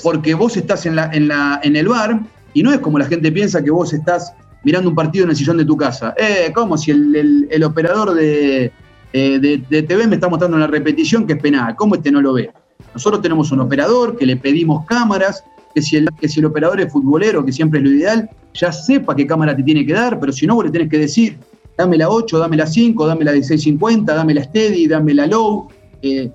porque 0.04 0.34
vos 0.34 0.56
estás 0.58 0.86
en, 0.86 0.96
la, 0.96 1.10
en, 1.14 1.28
la, 1.28 1.60
en 1.64 1.76
el 1.76 1.88
bar 1.88 2.20
y 2.54 2.64
no 2.64 2.72
es 2.72 2.80
como 2.80 3.00
la 3.00 3.06
gente 3.06 3.32
piensa 3.32 3.64
que 3.64 3.72
vos 3.72 3.94
estás 3.94 4.34
mirando 4.64 4.90
un 4.90 4.96
partido 4.96 5.24
en 5.26 5.32
el 5.32 5.36
sillón 5.36 5.58
de 5.58 5.66
tu 5.66 5.78
casa. 5.78 6.14
Eh, 6.18 6.52
como 6.54 6.78
si 6.78 6.92
el, 6.92 7.16
el- 7.16 7.48
el 7.50 7.64
operador 7.64 8.14
de, 8.14 8.72
eh, 9.14 9.40
de, 9.40 9.64
de 9.70 9.84
TV 9.84 10.08
me 10.08 10.16
está 10.16 10.28
mostrando 10.28 10.58
una 10.58 10.68
repetición 10.68 11.26
que 11.26 11.34
es 11.34 11.40
penal. 11.42 11.76
¿Cómo 11.76 11.96
este 11.96 12.12
no 12.12 12.22
lo 12.22 12.34
ve? 12.34 12.52
Nosotros 12.94 13.22
tenemos 13.22 13.52
un 13.52 13.60
operador 13.62 14.18
que 14.18 14.26
le 14.26 14.36
pedimos 14.38 14.86
cámaras, 14.86 15.44
que 15.76 15.82
si, 15.82 15.98
el, 15.98 16.08
que 16.20 16.28
si 16.28 16.40
el 16.40 16.46
operador 16.48 16.82
es 16.82 16.92
futbolero, 16.92 17.46
que 17.46 17.52
siempre 17.52 17.80
es 17.80 17.86
lo 17.86 17.92
ideal, 17.92 18.30
ya 18.54 18.72
sepa 18.72 19.16
qué 19.16 19.28
cámara 19.28 19.56
te 19.56 19.62
tiene 19.62 19.86
que 19.86 19.94
dar, 19.94 20.20
pero 20.20 20.32
si 20.34 20.48
no, 20.48 20.56
vos 20.56 20.66
le 20.66 20.72
tenés 20.72 20.90
que 20.90 20.98
decir, 20.98 21.38
dame 21.78 21.98
la 21.98 22.10
8, 22.10 22.40
dame 22.40 22.58
la 22.58 22.66
5, 22.66 23.06
dame 23.08 23.24
la 23.24 23.32
1650, 23.34 24.14
dame 24.14 24.34
la 24.34 24.44
steady, 24.44 24.88
dame 24.88 25.14
la 25.14 25.28
low. 25.28 25.68
Eh, 26.02 26.32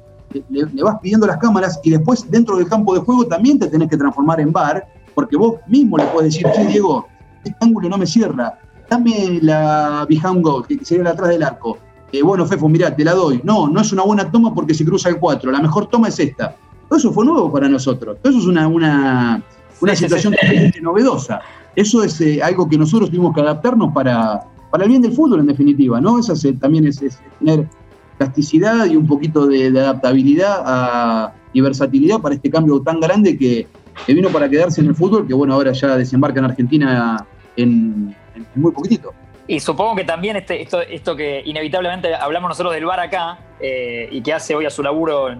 le, 0.48 0.66
le 0.72 0.83
vas 0.83 0.98
pidiendo 1.02 1.26
las 1.26 1.37
cámaras 1.38 1.78
y 1.83 1.90
después 1.90 2.31
dentro 2.31 2.57
del 2.57 2.66
campo 2.68 2.94
de 2.94 3.00
juego 3.00 3.26
también 3.26 3.59
te 3.59 3.66
tenés 3.66 3.88
que 3.88 3.96
transformar 3.96 4.40
en 4.40 4.52
bar, 4.52 4.87
porque 5.14 5.37
vos 5.37 5.57
mismo 5.66 5.98
le 5.98 6.05
puedes 6.05 6.33
decir, 6.33 6.46
che, 6.55 6.66
Diego, 6.66 7.07
este 7.44 7.57
ángulo 7.61 7.88
no 7.88 7.98
me 7.98 8.07
cierra, 8.07 8.59
dame 8.88 9.40
la 9.42 10.07
behind 10.09 10.42
goal, 10.42 10.66
que 10.66 10.83
sería 10.85 11.05
la 11.05 11.11
atrás 11.11 11.28
del 11.31 11.42
arco. 11.42 11.78
Eh, 12.12 12.22
bueno, 12.22 12.46
Fefo, 12.46 12.68
mirá, 12.68 12.94
te 12.94 13.05
la 13.05 13.12
doy. 13.14 13.40
No, 13.42 13.68
no 13.68 13.81
es 13.81 13.92
una 13.92 14.02
buena 14.02 14.31
toma 14.31 14.55
porque 14.55 14.74
se 14.74 14.85
cruza 14.85 15.09
el 15.09 15.18
4, 15.18 15.50
la 15.50 15.61
mejor 15.61 15.87
toma 15.87 16.09
es 16.09 16.18
esta. 16.18 16.55
Todo 16.88 16.98
eso 16.98 17.12
fue 17.12 17.24
nuevo 17.24 17.50
para 17.50 17.68
nosotros, 17.68 18.18
todo 18.22 18.31
eso 18.31 18.40
es 18.40 18.46
una, 18.46 18.68
una, 18.68 19.42
una 19.81 19.92
Sí, 19.92 19.98
sí, 19.98 20.05
situación 20.05 20.35
sí. 20.35 20.38
totalmente 20.40 20.81
novedosa. 20.81 21.40
Eso 21.74 22.02
es 22.02 22.20
eh, 22.20 22.42
algo 22.42 22.68
que 22.68 22.76
nosotros 22.76 23.09
tuvimos 23.11 23.35
que 23.35 23.40
adaptarnos 23.40 23.92
para, 23.94 24.42
para 24.72 24.85
el 24.85 24.88
bien 24.90 25.02
del 25.02 25.12
fútbol, 25.12 25.40
en 25.40 25.46
definitiva, 25.48 26.00
¿no? 26.00 26.18
Eso 26.18 26.32
es, 26.32 26.58
también 26.58 26.87
es, 26.87 26.98
tener 27.38 27.68
plasticidad 28.16 28.87
y 28.87 28.96
un 28.96 29.06
poquito 29.06 29.46
de, 29.46 29.66
adaptabilidad 29.68 30.62
a- 30.64 31.35
y 31.52 31.61
versatilidad 31.61 32.20
para 32.20 32.35
este 32.35 32.48
cambio 32.48 32.80
tan 32.80 32.98
grande 32.98 33.37
que, 33.37 33.66
vino 34.08 34.30
para 34.30 34.48
quedarse 34.48 34.80
en 34.80 34.87
el 34.87 34.94
fútbol, 34.94 35.26
que 35.28 35.35
bueno, 35.35 35.52
ahora 35.52 35.72
ya 35.72 35.94
desembarca 35.98 36.38
en 36.38 36.46
Argentina 36.46 37.26
en, 37.54 38.16
muy 38.54 38.72
poquitito. 38.72 39.12
Y 39.46 39.61
supongo 39.61 39.94
que 39.94 40.04
también 40.04 40.37
este, 40.37 40.62
esto, 40.62 40.80
esto 40.80 41.14
que 41.14 41.42
inevitablemente 41.44 42.14
hablamos 42.14 42.48
nosotros 42.48 42.72
del 42.72 42.87
bar 42.87 43.00
acá 43.00 43.40
eh, 43.61 44.08
y 44.11 44.22
que 44.22 44.32
hace 44.32 44.54
hoy 44.54 44.64
a 44.64 44.70
su 44.70 44.82
laburo 44.82 45.37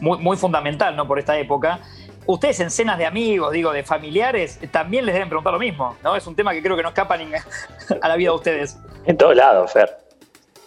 muy, 0.00 0.18
muy 0.18 0.36
fundamental 0.36 0.94
¿no? 0.94 1.08
por 1.08 1.18
esta 1.18 1.36
época. 1.36 1.80
Ustedes 2.26 2.60
en 2.60 2.70
cenas 2.70 2.96
de 2.98 3.06
amigos, 3.06 3.52
digo, 3.52 3.72
de 3.72 3.84
familiares, 3.84 4.58
también 4.70 5.04
les 5.04 5.14
deben 5.14 5.28
preguntar 5.28 5.52
lo 5.52 5.58
mismo, 5.58 5.96
¿no? 6.02 6.16
Es 6.16 6.26
un 6.26 6.34
tema 6.34 6.52
que 6.52 6.62
creo 6.62 6.76
que 6.76 6.82
no 6.82 6.88
escapa 6.88 7.16
ni 7.16 7.26
a 8.00 8.08
la 8.08 8.16
vida 8.16 8.30
de 8.30 8.36
ustedes. 8.36 8.78
En 9.04 9.16
todos 9.16 9.36
lados, 9.36 9.72
Fer. 9.72 10.04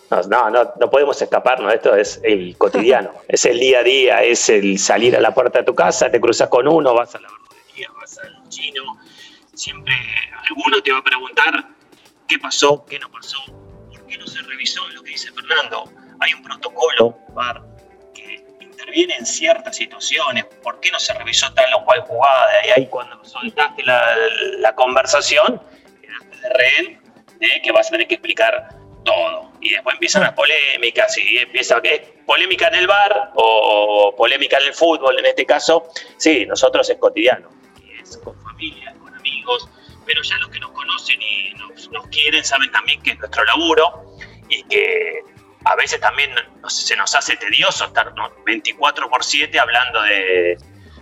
No, 0.10 0.22
no, 0.24 0.50
no, 0.50 0.74
no 0.80 0.90
podemos 0.90 1.22
escaparnos, 1.22 1.74
esto 1.74 1.96
es 1.96 2.22
el 2.24 2.58
cotidiano, 2.58 3.12
es 3.28 3.46
el 3.46 3.60
día 3.60 3.80
a 3.80 3.84
día, 3.84 4.24
es 4.24 4.48
el 4.50 4.80
salir 4.80 5.16
a 5.18 5.20
la 5.20 5.34
puerta 5.34 5.60
de 5.60 5.66
tu 5.66 5.76
casa, 5.76 6.10
te 6.10 6.22
cruzas 6.22 6.48
con 6.48 6.68
uno, 6.68 6.94
vas 6.94 7.14
a 7.16 7.20
la 7.20 7.28
verdulería, 7.28 7.90
vas 8.00 8.18
al 8.20 8.48
chino, 8.48 8.84
siempre 9.54 9.94
alguno 10.50 10.82
te 10.82 10.94
va 10.94 11.00
a 11.00 11.04
preguntar 11.04 11.68
qué 12.28 12.40
pasó, 12.40 12.86
qué 12.86 13.00
no 13.00 13.12
pasó, 13.12 13.38
por 13.90 14.06
qué 14.06 14.18
no 14.18 14.28
se 14.28 14.42
revisó 14.44 14.88
lo 14.90 15.04
que 15.04 15.12
dice 15.12 15.32
Fernando. 15.34 15.92
Hay 16.20 16.34
un 16.34 16.42
protocolo, 16.42 17.16
que 17.16 17.67
interviene 18.98 19.16
en 19.20 19.26
ciertas 19.26 19.76
situaciones, 19.76 20.46
por 20.64 20.80
qué 20.80 20.92
no 20.92 21.00
se 21.00 21.14
revisó 21.14 21.54
tal 21.54 21.74
o 21.76 21.86
cual 21.86 22.02
jugada, 22.02 22.66
y 22.66 22.80
ahí 22.80 22.88
cuando 22.88 23.24
soltaste 23.24 23.84
la, 23.84 24.04
la 24.60 24.74
conversación, 24.76 25.62
quedaste 26.02 26.38
de 26.38 26.50
rehén 26.50 27.02
de 27.40 27.62
que 27.62 27.72
vas 27.72 27.88
a 27.88 27.92
tener 27.92 28.08
que 28.08 28.16
explicar 28.16 28.70
todo. 29.04 29.52
Y 29.62 29.72
después 29.72 29.94
empiezan 29.96 30.24
las 30.24 30.34
polémicas 30.34 31.18
y 31.18 31.38
empieza 31.38 31.82
que 31.82 32.22
polémica 32.26 32.68
en 32.68 32.76
el 32.76 32.88
bar 32.88 33.32
o 33.36 34.14
polémica 34.18 34.58
en 34.58 34.68
el 34.68 34.74
fútbol, 34.74 35.18
en 35.20 35.26
este 35.26 35.46
caso. 35.46 35.90
Sí, 36.18 36.46
nosotros 36.46 36.90
es 36.90 36.98
cotidiano. 36.98 37.50
Es 38.02 38.18
con 38.18 38.40
familia, 38.42 38.94
con 39.00 39.14
amigos, 39.14 39.70
pero 40.06 40.22
ya 40.24 40.38
los 40.38 40.50
que 40.50 40.60
nos 40.60 40.72
conocen 40.72 41.22
y 41.22 41.54
nos, 41.54 41.90
nos 41.92 42.08
quieren 42.08 42.44
saben 42.44 42.72
también 42.72 43.02
que 43.02 43.12
es 43.12 43.20
nuestro 43.20 43.44
laburo 43.46 44.18
y 44.50 44.64
que 44.64 45.22
a 45.66 45.76
veces 45.76 46.00
también 46.00 46.32
se 46.68 46.96
nos 46.96 47.14
hace 47.16 47.36
tedioso 47.36 47.86
estar 47.86 48.14
¿no? 48.16 48.32
24 48.46 49.10
por 49.10 49.24
7 49.24 49.60
hablando 49.60 50.02
de, 50.04 50.58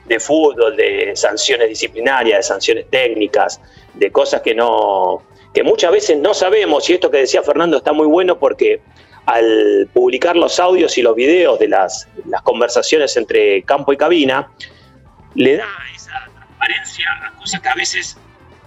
de 0.06 0.20
fútbol, 0.20 0.76
de 0.76 1.16
sanciones 1.16 1.70
disciplinarias, 1.70 2.38
de 2.40 2.44
sanciones 2.44 2.90
técnicas, 2.90 3.60
de 3.94 4.12
cosas 4.12 4.42
que 4.42 4.56
no 4.56 5.24
que 5.54 5.64
muchas 5.64 5.90
veces 5.90 6.18
no 6.18 6.34
sabemos, 6.34 6.90
y 6.90 6.96
esto 6.96 7.10
que 7.10 7.20
decía 7.20 7.42
Fernando 7.42 7.78
está 7.78 7.94
muy 7.94 8.08
bueno 8.08 8.38
porque 8.38 8.82
al 9.26 9.90
publicar 9.94 10.36
los 10.36 10.60
audios 10.60 10.98
y 10.98 11.02
los 11.02 11.16
videos 11.16 11.58
de 11.60 11.70
las, 11.70 12.10
las 12.26 12.42
conversaciones 12.42 13.16
entre 13.16 13.64
campo 13.64 13.94
y 13.94 13.98
cabina, 13.98 14.52
le 15.34 15.56
da 15.56 15.68
esa 15.96 16.30
transparencia 16.34 17.08
a 17.24 17.32
cosas 17.38 17.62
que 17.62 17.70
a 17.70 17.76
veces 17.76 18.18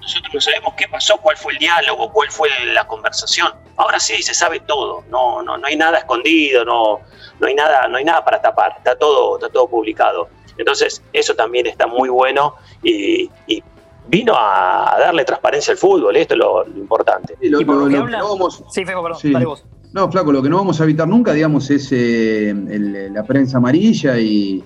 nosotros 0.00 0.34
no 0.34 0.40
sabemos 0.40 0.74
qué 0.76 0.86
pasó, 0.88 1.16
cuál 1.18 1.36
fue 1.36 1.52
el 1.52 1.58
diálogo, 1.58 2.10
cuál 2.12 2.30
fue 2.30 2.48
la 2.72 2.86
conversación. 2.86 3.52
Ahora 3.76 3.98
sí, 4.00 4.22
se 4.22 4.34
sabe 4.34 4.60
todo, 4.60 5.04
no, 5.10 5.42
no, 5.42 5.56
no 5.58 5.66
hay 5.66 5.76
nada 5.76 5.98
escondido, 5.98 6.64
no, 6.64 7.00
no, 7.40 7.46
hay 7.46 7.54
nada, 7.54 7.88
no 7.88 7.96
hay 7.98 8.04
nada 8.04 8.24
para 8.24 8.40
tapar, 8.40 8.74
está 8.78 8.96
todo, 8.96 9.36
está 9.36 9.48
todo 9.48 9.68
publicado. 9.68 10.28
Entonces, 10.56 11.02
eso 11.12 11.34
también 11.34 11.66
está 11.66 11.86
muy 11.86 12.08
bueno 12.08 12.54
y, 12.82 13.30
y 13.46 13.62
vino 14.08 14.34
a 14.36 14.96
darle 14.98 15.24
transparencia 15.24 15.72
al 15.72 15.78
fútbol, 15.78 16.16
esto 16.16 16.34
es 16.34 16.38
lo, 16.38 16.64
lo 16.64 16.78
importante. 16.78 17.36
Sí, 17.40 17.48
lo- 17.48 17.60
Y 17.60 17.64
por 17.64 17.76
lo 17.76 17.86
lo- 17.88 18.06
que 18.06 18.10
no 18.16 18.28
vamos- 18.28 18.64
Sí, 18.70 18.84
perdón, 18.84 19.14
Sí. 19.16 19.30
dale 19.32 19.44
vos. 19.46 19.64
No, 19.92 20.10
flaco, 20.10 20.32
lo 20.32 20.42
que 20.42 20.48
no 20.48 20.56
vamos 20.56 20.80
a 20.80 20.84
evitar 20.84 21.06
nunca, 21.08 21.32
digamos, 21.32 21.70
es 21.70 21.90
eh, 21.92 22.50
el- 22.50 23.12
la 23.14 23.22
prensa 23.24 23.58
amarilla 23.58 24.18
y, 24.18 24.62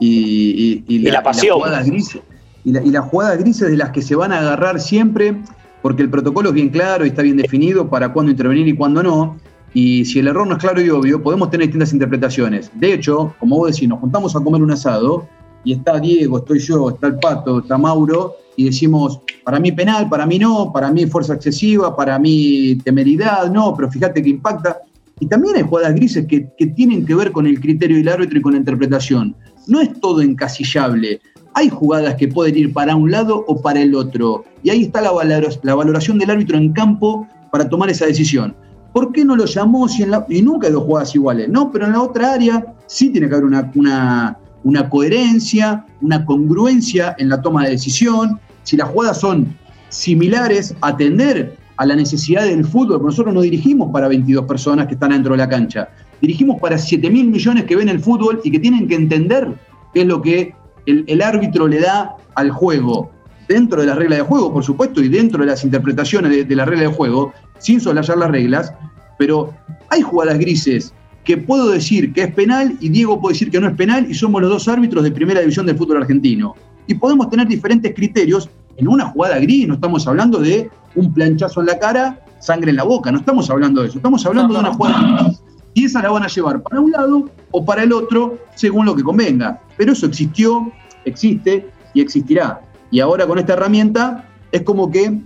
y, 0.00 0.08
y- 0.08 0.84
y 0.88 0.96
Y 0.96 1.10
la 1.10 1.22
pasión. 1.22 1.58
las 1.58 1.66
jugadas 1.68 1.86
grises. 1.86 2.22
Y, 2.64 2.72
la- 2.72 2.82
y 2.82 2.90
las 2.90 3.04
jugadas 3.06 3.38
grises 3.38 3.70
de 3.70 3.76
las 3.76 3.90
que 3.90 4.02
se 4.02 4.14
van 4.14 4.32
a 4.32 4.38
agarrar 4.40 4.80
siempre, 4.80 5.36
porque 5.82 6.02
el 6.02 6.10
protocolo 6.10 6.50
es 6.50 6.54
bien 6.54 6.68
claro 6.68 7.04
y 7.04 7.08
está 7.08 7.22
bien 7.22 7.36
definido 7.36 7.88
para 7.88 8.12
cuándo 8.12 8.30
intervenir 8.30 8.68
y 8.68 8.74
cuándo 8.76 9.02
no. 9.02 9.38
Y 9.72 10.04
si 10.04 10.18
el 10.18 10.28
error 10.28 10.46
no 10.46 10.54
es 10.54 10.58
claro 10.60 10.80
y 10.82 10.90
obvio, 10.90 11.22
podemos 11.22 11.50
tener 11.50 11.66
distintas 11.68 11.92
interpretaciones. 11.92 12.70
De 12.74 12.92
hecho, 12.92 13.34
como 13.38 13.56
vos 13.56 13.72
decís, 13.72 13.88
nos 13.88 14.00
juntamos 14.00 14.34
a 14.36 14.40
comer 14.40 14.62
un 14.62 14.72
asado 14.72 15.26
y 15.64 15.72
está 15.72 15.98
Diego, 16.00 16.38
estoy 16.38 16.58
yo, 16.58 16.90
está 16.90 17.06
el 17.06 17.18
Pato, 17.18 17.60
está 17.60 17.78
Mauro, 17.78 18.34
y 18.56 18.64
decimos, 18.64 19.20
para 19.44 19.60
mí 19.60 19.72
penal, 19.72 20.08
para 20.08 20.26
mí 20.26 20.38
no, 20.38 20.72
para 20.72 20.90
mí 20.90 21.06
fuerza 21.06 21.34
excesiva, 21.34 21.94
para 21.96 22.18
mí 22.18 22.76
temeridad, 22.84 23.50
no, 23.50 23.74
pero 23.76 23.90
fíjate 23.90 24.22
que 24.22 24.28
impacta. 24.30 24.78
Y 25.18 25.26
también 25.26 25.56
hay 25.56 25.62
jugadas 25.62 25.94
grises 25.94 26.26
que, 26.26 26.48
que 26.58 26.66
tienen 26.66 27.06
que 27.06 27.14
ver 27.14 27.30
con 27.30 27.46
el 27.46 27.60
criterio 27.60 27.96
del 27.98 28.08
árbitro 28.08 28.38
y 28.38 28.42
con 28.42 28.52
la 28.52 28.58
interpretación. 28.58 29.36
No 29.66 29.80
es 29.80 29.98
todo 30.00 30.20
encasillable. 30.22 31.20
Hay 31.54 31.68
jugadas 31.68 32.14
que 32.14 32.28
pueden 32.28 32.56
ir 32.56 32.72
para 32.72 32.94
un 32.96 33.10
lado 33.10 33.44
o 33.48 33.60
para 33.60 33.80
el 33.80 33.94
otro. 33.94 34.44
Y 34.62 34.70
ahí 34.70 34.82
está 34.84 35.00
la, 35.00 35.12
valor- 35.12 35.58
la 35.62 35.74
valoración 35.74 36.18
del 36.18 36.30
árbitro 36.30 36.56
en 36.56 36.72
campo 36.72 37.26
para 37.50 37.68
tomar 37.68 37.90
esa 37.90 38.06
decisión. 38.06 38.54
¿Por 38.92 39.12
qué 39.12 39.24
no 39.24 39.36
lo 39.36 39.44
llamó 39.44 39.88
si 39.88 40.02
en 40.02 40.10
la, 40.12 40.26
y 40.28 40.42
nunca 40.42 40.66
hay 40.66 40.72
dos 40.72 40.84
jugadas 40.84 41.14
iguales? 41.14 41.48
No, 41.48 41.70
pero 41.70 41.86
en 41.86 41.92
la 41.92 42.02
otra 42.02 42.32
área 42.32 42.64
sí 42.86 43.10
tiene 43.10 43.28
que 43.28 43.34
haber 43.34 43.46
una, 43.46 44.36
una, 44.64 44.88
coherencia, 44.88 45.84
una 46.00 46.24
congruencia 46.24 47.14
en 47.18 47.28
la 47.28 47.40
toma 47.40 47.64
de 47.64 47.70
decisión. 47.70 48.40
Si 48.62 48.76
las 48.76 48.88
jugadas 48.88 49.20
son 49.20 49.54
similares, 49.88 50.74
atender 50.80 51.56
a 51.76 51.86
la 51.86 51.96
necesidad 51.96 52.44
del 52.44 52.64
fútbol. 52.64 53.02
Nosotros 53.02 53.32
no 53.34 53.40
dirigimos 53.40 53.90
para 53.92 54.06
22 54.08 54.44
personas 54.44 54.86
que 54.86 54.94
están 54.94 55.10
dentro 55.10 55.32
de 55.32 55.38
la 55.38 55.48
cancha. 55.48 55.88
Dirigimos 56.20 56.60
para 56.60 56.76
7 56.76 57.08
mil 57.10 57.28
millones 57.28 57.64
que 57.64 57.74
ven 57.76 57.88
el 57.88 58.00
fútbol 58.00 58.40
y 58.44 58.50
que 58.50 58.58
tienen 58.58 58.86
que 58.86 58.94
entender 58.96 59.48
qué 59.94 60.02
es 60.02 60.06
lo 60.06 60.20
que 60.20 60.54
el, 60.90 61.04
el 61.06 61.22
árbitro 61.22 61.66
le 61.66 61.80
da 61.80 62.16
al 62.34 62.50
juego. 62.50 63.10
Dentro 63.48 63.80
de 63.80 63.86
las 63.88 63.96
reglas 63.96 64.18
de 64.18 64.24
juego, 64.24 64.52
por 64.52 64.62
supuesto, 64.62 65.02
y 65.02 65.08
dentro 65.08 65.40
de 65.40 65.46
las 65.46 65.64
interpretaciones 65.64 66.30
de, 66.30 66.44
de 66.44 66.56
la 66.56 66.64
regla 66.64 66.88
de 66.88 66.94
juego, 66.94 67.32
sin 67.58 67.80
soslayar 67.80 68.18
las 68.18 68.30
reglas, 68.30 68.72
pero 69.18 69.52
hay 69.90 70.02
jugadas 70.02 70.38
grises 70.38 70.94
que 71.24 71.36
puedo 71.36 71.68
decir 71.70 72.12
que 72.12 72.22
es 72.22 72.34
penal 72.34 72.76
y 72.80 72.88
Diego 72.88 73.20
puede 73.20 73.34
decir 73.34 73.50
que 73.50 73.60
no 73.60 73.68
es 73.68 73.76
penal 73.76 74.06
y 74.08 74.14
somos 74.14 74.40
los 74.40 74.50
dos 74.50 74.68
árbitros 74.68 75.04
de 75.04 75.10
primera 75.10 75.40
división 75.40 75.66
del 75.66 75.76
fútbol 75.76 75.98
argentino. 75.98 76.54
Y 76.86 76.94
podemos 76.94 77.28
tener 77.28 77.46
diferentes 77.46 77.94
criterios 77.94 78.48
en 78.76 78.88
una 78.88 79.06
jugada 79.06 79.38
gris, 79.38 79.68
no 79.68 79.74
estamos 79.74 80.06
hablando 80.08 80.38
de 80.38 80.70
un 80.94 81.12
planchazo 81.12 81.60
en 81.60 81.66
la 81.66 81.78
cara, 81.78 82.24
sangre 82.40 82.70
en 82.70 82.76
la 82.76 82.84
boca, 82.84 83.12
no 83.12 83.18
estamos 83.18 83.50
hablando 83.50 83.82
de 83.82 83.88
eso, 83.88 83.98
estamos 83.98 84.24
hablando 84.24 84.54
de 84.54 84.60
una 84.60 84.72
jugada 84.72 85.24
gris. 85.24 85.42
Y 85.74 85.84
esa 85.84 86.02
la 86.02 86.10
van 86.10 86.24
a 86.24 86.26
llevar 86.26 86.62
para 86.62 86.80
un 86.80 86.90
lado 86.90 87.30
o 87.52 87.64
para 87.64 87.82
el 87.82 87.92
otro 87.92 88.38
según 88.56 88.86
lo 88.86 88.96
que 88.96 89.02
convenga. 89.02 89.60
Pero 89.76 89.92
eso 89.92 90.06
existió, 90.06 90.72
existe 91.04 91.68
y 91.94 92.00
existirá. 92.00 92.60
Y 92.90 93.00
ahora 93.00 93.26
con 93.26 93.38
esta 93.38 93.52
herramienta 93.54 94.28
es 94.52 94.62
como 94.62 94.90
que 94.90 95.20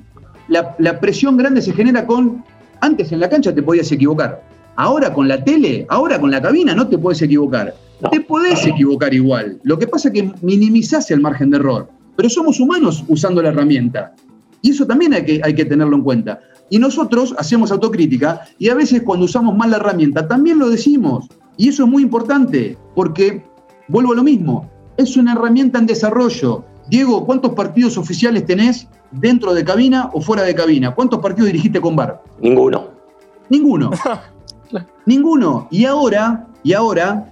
la, 0.49 0.75
la 0.79 1.01
presión 1.01 1.37
grande 1.37 1.63
se 1.63 1.73
genera 1.73 2.07
con, 2.07 2.45
antes 2.81 3.13
en 3.13 3.21
la 3.21 3.29
cancha 3.29 3.55
te 3.55 3.63
podías 3.63 3.91
equivocar, 3.91 4.43
ahora 4.77 5.13
con 5.13 5.29
la 5.29 5.43
tele, 5.43 5.87
ahora 5.89 6.21
con 6.21 6.31
la 6.31 6.43
cabina 6.43 6.75
no 6.75 6.89
te 6.89 6.99
puedes 6.99 7.23
equivocar. 7.23 7.75
No. 8.01 8.11
Te 8.11 8.21
podés 8.21 8.67
equivocar 8.67 9.15
igual. 9.15 9.59
Lo 9.63 9.79
que 9.79 9.87
pasa 9.87 10.09
es 10.09 10.15
que 10.15 10.33
minimizás 10.43 11.11
el 11.11 11.21
margen 11.21 11.51
de 11.51 11.59
error. 11.59 11.89
Pero 12.17 12.29
somos 12.29 12.61
humanos 12.61 13.05
usando 13.09 13.41
la 13.41 13.49
herramienta. 13.49 14.15
Y 14.63 14.71
eso 14.71 14.87
también 14.87 15.15
hay 15.15 15.25
que, 15.25 15.41
hay 15.43 15.55
que 15.55 15.65
tenerlo 15.65 15.97
en 15.97 16.03
cuenta. 16.03 16.41
Y 16.71 16.79
nosotros 16.79 17.35
hacemos 17.39 17.71
autocrítica 17.71 18.43
y 18.59 18.69
a 18.69 18.75
veces 18.75 19.03
cuando 19.03 19.27
usamos 19.27 19.57
mal 19.57 19.71
la 19.71 19.77
herramienta 19.77 20.27
también 20.27 20.59
lo 20.59 20.71
decimos. 20.71 21.29
Y 21.57 21.69
eso 21.69 21.85
es 21.85 21.91
muy 21.91 22.03
importante 22.03 22.77
porque, 22.95 23.45
vuelvo 23.89 24.13
a 24.13 24.17
lo 24.17 24.25
mismo, 24.25 24.71
es 24.97 25.17
una 25.17 25.33
herramienta 25.33 25.79
en 25.79 25.87
desarrollo. 25.87 26.65
Diego, 26.89 27.25
¿cuántos 27.25 27.53
partidos 27.55 27.97
oficiales 27.99 28.45
tenés 28.47 28.87
dentro 29.11 29.55
de 29.55 29.65
cabina 29.65 30.11
o 30.13 30.21
fuera 30.21 30.43
de 30.43 30.55
cabina? 30.55 30.95
¿Cuántos 30.95 31.21
partidos 31.21 31.47
dirigiste 31.47 31.81
con 31.81 31.97
VAR? 31.97 32.23
Ninguno. 32.41 32.89
Ninguno. 33.49 33.91
Ninguno. 35.07 35.69
Y 35.71 35.85
ahora, 35.85 36.47
y 36.63 36.73
ahora, 36.73 37.31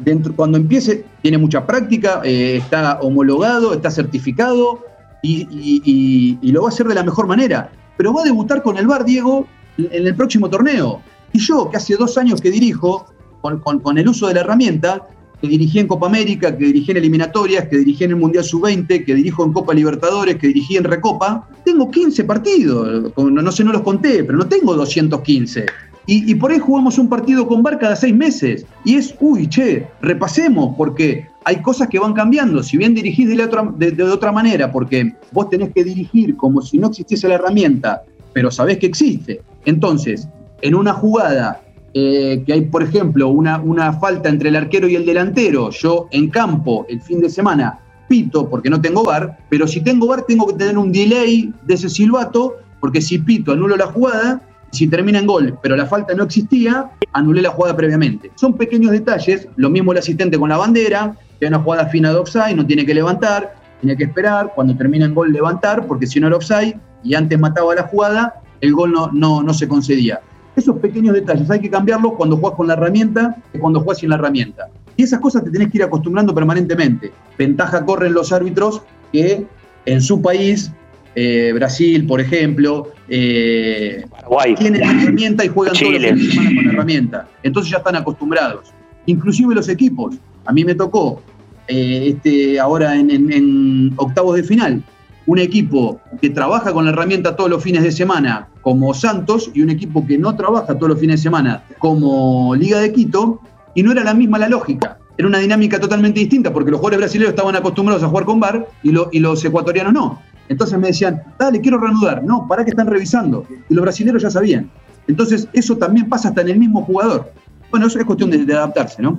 dentro, 0.00 0.34
cuando 0.34 0.58
empiece, 0.58 1.04
tiene 1.22 1.38
mucha 1.38 1.66
práctica, 1.66 2.20
eh, 2.24 2.56
está 2.56 2.98
homologado, 3.00 3.72
está 3.72 3.90
certificado 3.90 4.80
y, 5.22 5.42
y- 5.50 5.82
y- 5.84 6.38
y 6.40 6.52
lo 6.52 6.62
va 6.62 6.68
a 6.68 6.70
hacer 6.72 6.86
de 6.88 6.94
la 6.94 7.02
mejor 7.02 7.26
manera. 7.26 7.70
Pero 7.96 8.12
va 8.14 8.22
a 8.22 8.24
debutar 8.24 8.62
con 8.62 8.76
el 8.78 8.86
VAR, 8.86 9.04
Diego, 9.04 9.46
en 9.76 10.06
el 10.06 10.14
próximo 10.14 10.48
torneo. 10.48 11.00
Y 11.32 11.40
yo, 11.40 11.68
que 11.70 11.76
hace 11.76 11.96
dos 11.96 12.16
años 12.16 12.40
que 12.40 12.50
dirijo, 12.50 13.06
con, 13.40 13.60
con- 13.60 13.80
con 13.80 13.98
el 13.98 14.08
uso 14.08 14.28
de 14.28 14.34
la 14.34 14.40
herramienta, 14.40 15.06
que 15.40 15.48
dirigí 15.48 15.78
en 15.78 15.86
Copa 15.86 16.06
América, 16.06 16.56
que 16.56 16.66
dirigí 16.66 16.90
en 16.90 16.96
eliminatorias, 16.96 17.68
que 17.68 17.78
dirigí 17.78 18.04
en 18.04 18.10
el 18.10 18.16
Mundial 18.16 18.44
Sub-20, 18.44 19.04
que 19.04 19.14
dirijo 19.14 19.44
en 19.44 19.52
Copa 19.52 19.72
Libertadores, 19.74 20.36
que 20.36 20.48
dirigí 20.48 20.76
en 20.76 20.84
Recopa, 20.84 21.48
tengo 21.64 21.90
15 21.90 22.24
partidos. 22.24 23.12
Con- 23.12 23.34
No 23.34 23.52
sé, 23.52 23.62
no 23.64 23.72
los 23.72 23.82
conté, 23.82 24.24
pero 24.24 24.38
no 24.38 24.46
tengo 24.46 24.74
215. 24.74 25.66
Y, 26.10 26.34
por 26.36 26.50
ahí 26.50 26.58
jugamos 26.58 26.96
un 26.98 27.06
partido 27.10 27.46
con 27.46 27.62
VAR 27.62 27.78
cada 27.78 27.94
seis 27.94 28.14
meses. 28.16 28.64
Y 28.82 28.94
es, 28.94 29.14
uy, 29.20 29.46
che, 29.46 29.86
repasemos, 30.00 30.74
porque 30.74 31.26
hay 31.44 31.60
cosas 31.60 31.88
que 31.88 31.98
van 31.98 32.14
cambiando. 32.14 32.62
Si 32.62 32.78
bien 32.78 32.94
dirigís 32.94 33.28
de, 33.28 33.44
otra, 33.44 33.70
de- 33.76 33.90
de 33.90 34.02
otra 34.04 34.32
manera, 34.32 34.72
porque 34.72 35.12
vos 35.32 35.50
tenés 35.50 35.70
que 35.74 35.84
dirigir 35.84 36.34
como 36.36 36.62
si 36.62 36.78
no 36.78 36.88
existiese 36.88 37.28
la 37.28 37.34
herramienta, 37.34 38.04
pero 38.32 38.50
sabés 38.50 38.78
que 38.78 38.86
existe. 38.86 39.42
Entonces, 39.66 40.26
en 40.62 40.74
una 40.74 40.94
jugada 40.94 41.60
eh, 41.94 42.42
que 42.46 42.52
hay, 42.52 42.62
por 42.62 42.82
ejemplo, 42.82 43.28
una, 43.28 43.58
una 43.58 43.92
falta 43.94 44.28
entre 44.28 44.50
el 44.50 44.56
arquero 44.56 44.88
y 44.88 44.96
el 44.96 45.06
delantero, 45.06 45.70
yo 45.70 46.08
en 46.10 46.28
campo 46.28 46.86
el 46.88 47.00
fin 47.00 47.20
de 47.20 47.30
semana 47.30 47.80
pito 48.08 48.48
porque 48.48 48.70
no 48.70 48.80
tengo 48.80 49.04
VAR, 49.04 49.38
pero 49.48 49.68
si 49.68 49.80
tengo 49.82 50.08
VAR 50.08 50.22
tengo 50.22 50.46
que 50.46 50.54
tener 50.54 50.78
un 50.78 50.90
delay 50.90 51.52
de 51.64 51.74
ese 51.74 51.88
silbato, 51.88 52.56
porque 52.80 53.00
si 53.00 53.18
pito 53.18 53.52
anulo 53.52 53.76
la 53.76 53.86
jugada, 53.86 54.40
si 54.70 54.86
termina 54.86 55.18
en 55.18 55.26
gol, 55.26 55.58
pero 55.62 55.76
la 55.76 55.86
falta 55.86 56.14
no 56.14 56.24
existía, 56.24 56.90
anulé 57.12 57.42
la 57.42 57.50
jugada 57.50 57.76
previamente. 57.76 58.30
Son 58.34 58.54
pequeños 58.54 58.90
detalles, 58.92 59.48
lo 59.56 59.70
mismo 59.70 59.92
el 59.92 59.98
asistente 59.98 60.38
con 60.38 60.48
la 60.48 60.56
bandera, 60.56 61.16
que 61.38 61.46
hay 61.46 61.48
una 61.48 61.60
jugada 61.60 61.86
fina 61.86 62.10
de 62.10 62.16
offside, 62.16 62.54
no 62.54 62.66
tiene 62.66 62.84
que 62.84 62.94
levantar, 62.94 63.54
tiene 63.80 63.96
que 63.96 64.04
esperar, 64.04 64.52
cuando 64.54 64.76
termina 64.76 65.06
en 65.06 65.14
gol 65.14 65.32
levantar, 65.32 65.86
porque 65.86 66.06
si 66.06 66.20
no 66.20 66.26
era 66.26 66.36
offside 66.36 66.78
y 67.02 67.14
antes 67.14 67.38
mataba 67.38 67.74
la 67.74 67.84
jugada, 67.84 68.42
el 68.60 68.72
gol 68.72 68.92
no, 68.92 69.10
no, 69.12 69.42
no 69.42 69.54
se 69.54 69.68
concedía. 69.68 70.20
Esos 70.58 70.76
pequeños 70.78 71.14
detalles 71.14 71.48
hay 71.50 71.60
que 71.60 71.70
cambiarlos 71.70 72.14
cuando 72.16 72.36
jugás 72.36 72.56
con 72.56 72.66
la 72.66 72.72
herramienta 72.74 73.36
que 73.52 73.58
cuando 73.60 73.80
jugás 73.80 73.98
sin 73.98 74.10
la 74.10 74.16
herramienta. 74.16 74.68
Y 74.96 75.04
esas 75.04 75.20
cosas 75.20 75.44
te 75.44 75.50
tenés 75.50 75.70
que 75.70 75.78
ir 75.78 75.84
acostumbrando 75.84 76.34
permanentemente. 76.34 77.12
Ventaja 77.38 77.84
corren 77.84 78.12
los 78.12 78.32
árbitros 78.32 78.82
que 79.12 79.46
en 79.86 80.00
su 80.02 80.20
país, 80.20 80.72
eh, 81.14 81.52
Brasil, 81.54 82.04
por 82.06 82.20
ejemplo, 82.20 82.88
eh, 83.08 84.04
Paraguay. 84.10 84.54
tienen 84.56 84.80
la 84.80 84.90
herramienta 85.02 85.44
y 85.44 85.48
juegan 85.48 85.74
todos 85.74 85.92
los 85.92 86.00
Chile. 86.00 86.08
fines 86.14 86.26
de 86.26 86.32
semana 86.32 86.56
con 86.56 86.64
la 86.66 86.72
herramienta. 86.72 87.28
Entonces 87.44 87.70
ya 87.70 87.78
están 87.78 87.94
acostumbrados. 87.96 88.72
Inclusive 89.06 89.54
los 89.54 89.68
equipos. 89.68 90.16
A 90.44 90.52
mí 90.52 90.64
me 90.64 90.74
tocó 90.74 91.22
eh, 91.68 92.14
este, 92.16 92.58
ahora 92.58 92.96
en, 92.96 93.10
en- 93.10 93.32
en 93.32 93.92
octavos 93.96 94.34
de 94.36 94.42
final 94.42 94.82
un 95.28 95.38
equipo 95.38 96.00
que 96.22 96.30
trabaja 96.30 96.72
con 96.72 96.86
la 96.86 96.90
herramienta 96.90 97.36
todos 97.36 97.50
los 97.50 97.62
fines 97.62 97.82
de 97.82 97.92
semana, 97.92 98.48
como 98.62 98.94
Santos, 98.94 99.50
y 99.52 99.60
un 99.60 99.68
equipo 99.68 100.06
que 100.06 100.16
no 100.16 100.34
trabaja 100.34 100.74
todos 100.74 100.88
los 100.88 100.98
fines 100.98 101.16
de 101.20 101.22
semana, 101.22 101.62
como 101.78 102.54
Liga 102.56 102.80
de 102.80 102.90
Quito, 102.92 103.40
y 103.74 103.82
no 103.82 103.92
era 103.92 104.02
la 104.02 104.14
misma 104.14 104.38
la 104.38 104.48
lógica. 104.48 104.98
Era 105.18 105.28
una 105.28 105.38
dinámica 105.38 105.78
totalmente 105.78 106.18
distinta, 106.20 106.50
porque 106.50 106.70
los 106.70 106.78
jugadores 106.80 107.00
brasileños 107.00 107.30
estaban 107.34 107.54
acostumbrados 107.56 108.02
a 108.02 108.08
jugar 108.08 108.24
con 108.24 108.40
VAR 108.40 108.66
y, 108.82 108.90
lo- 108.90 109.10
y 109.12 109.18
los 109.18 109.44
ecuatorianos 109.44 109.92
no. 109.92 110.18
Entonces 110.48 110.78
me 110.78 110.86
decían, 110.88 111.20
dale, 111.38 111.60
quiero 111.60 111.76
reanudar. 111.78 112.24
No, 112.24 112.46
para 112.48 112.64
que 112.64 112.70
están 112.70 112.86
revisando. 112.86 113.44
Y 113.68 113.74
los 113.74 113.82
brasileños 113.82 114.22
ya 114.22 114.30
sabían. 114.30 114.70
Entonces, 115.08 115.46
eso 115.52 115.76
también 115.76 116.08
pasa 116.08 116.28
hasta 116.30 116.40
en 116.40 116.48
el 116.48 116.58
mismo 116.58 116.82
jugador. 116.84 117.30
Bueno, 117.70 117.86
eso 117.86 117.98
es 117.98 118.04
cuestión 118.06 118.30
de 118.30 118.54
adaptarse, 118.54 119.02
¿no? 119.02 119.18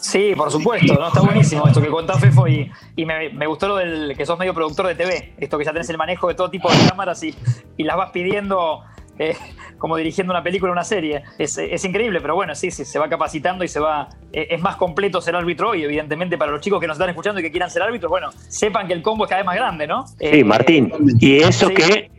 Sí, 0.00 0.32
por 0.36 0.50
supuesto, 0.50 0.94
¿no? 0.94 1.08
Está 1.08 1.20
buenísimo 1.20 1.66
esto 1.66 1.80
que 1.80 1.88
contás, 1.88 2.20
Fefo, 2.20 2.46
y, 2.48 2.70
y 2.96 3.04
me, 3.06 3.30
me 3.30 3.46
gustó 3.46 3.68
lo 3.68 3.76
del 3.76 4.14
que 4.16 4.24
sos 4.26 4.38
medio 4.38 4.54
productor 4.54 4.86
de 4.86 4.94
TV, 4.94 5.34
esto 5.38 5.58
que 5.58 5.64
ya 5.64 5.72
tenés 5.72 5.88
el 5.90 5.98
manejo 5.98 6.28
de 6.28 6.34
todo 6.34 6.50
tipo 6.50 6.70
de 6.70 6.76
cámaras 6.88 7.22
y, 7.22 7.34
y 7.76 7.84
las 7.84 7.96
vas 7.96 8.10
pidiendo 8.10 8.82
eh, 9.18 9.34
como 9.78 9.96
dirigiendo 9.96 10.32
una 10.32 10.42
película 10.42 10.70
o 10.70 10.72
una 10.74 10.84
serie. 10.84 11.22
Es, 11.38 11.56
es 11.58 11.84
increíble, 11.84 12.20
pero 12.20 12.34
bueno, 12.34 12.54
sí, 12.54 12.70
sí, 12.70 12.84
se 12.84 12.98
va 12.98 13.08
capacitando 13.08 13.64
y 13.64 13.68
se 13.68 13.80
va. 13.80 14.08
eh, 14.32 14.48
es 14.50 14.60
más 14.60 14.76
completo 14.76 15.20
ser 15.20 15.36
árbitro 15.36 15.70
hoy, 15.70 15.84
evidentemente, 15.84 16.36
para 16.36 16.52
los 16.52 16.60
chicos 16.60 16.80
que 16.80 16.86
nos 16.86 16.96
están 16.96 17.08
escuchando 17.10 17.40
y 17.40 17.42
que 17.42 17.50
quieran 17.50 17.70
ser 17.70 17.82
árbitros, 17.82 18.10
bueno, 18.10 18.30
sepan 18.48 18.86
que 18.86 18.92
el 18.92 19.02
combo 19.02 19.24
es 19.24 19.30
cada 19.30 19.40
vez 19.42 19.46
más 19.46 19.56
grande, 19.56 19.86
¿no? 19.86 20.06
Sí, 20.06 20.14
Eh, 20.20 20.44
Martín. 20.44 20.92
Y 21.18 21.38
eso 21.38 21.68
sí. 21.68 21.74
que 21.74 22.10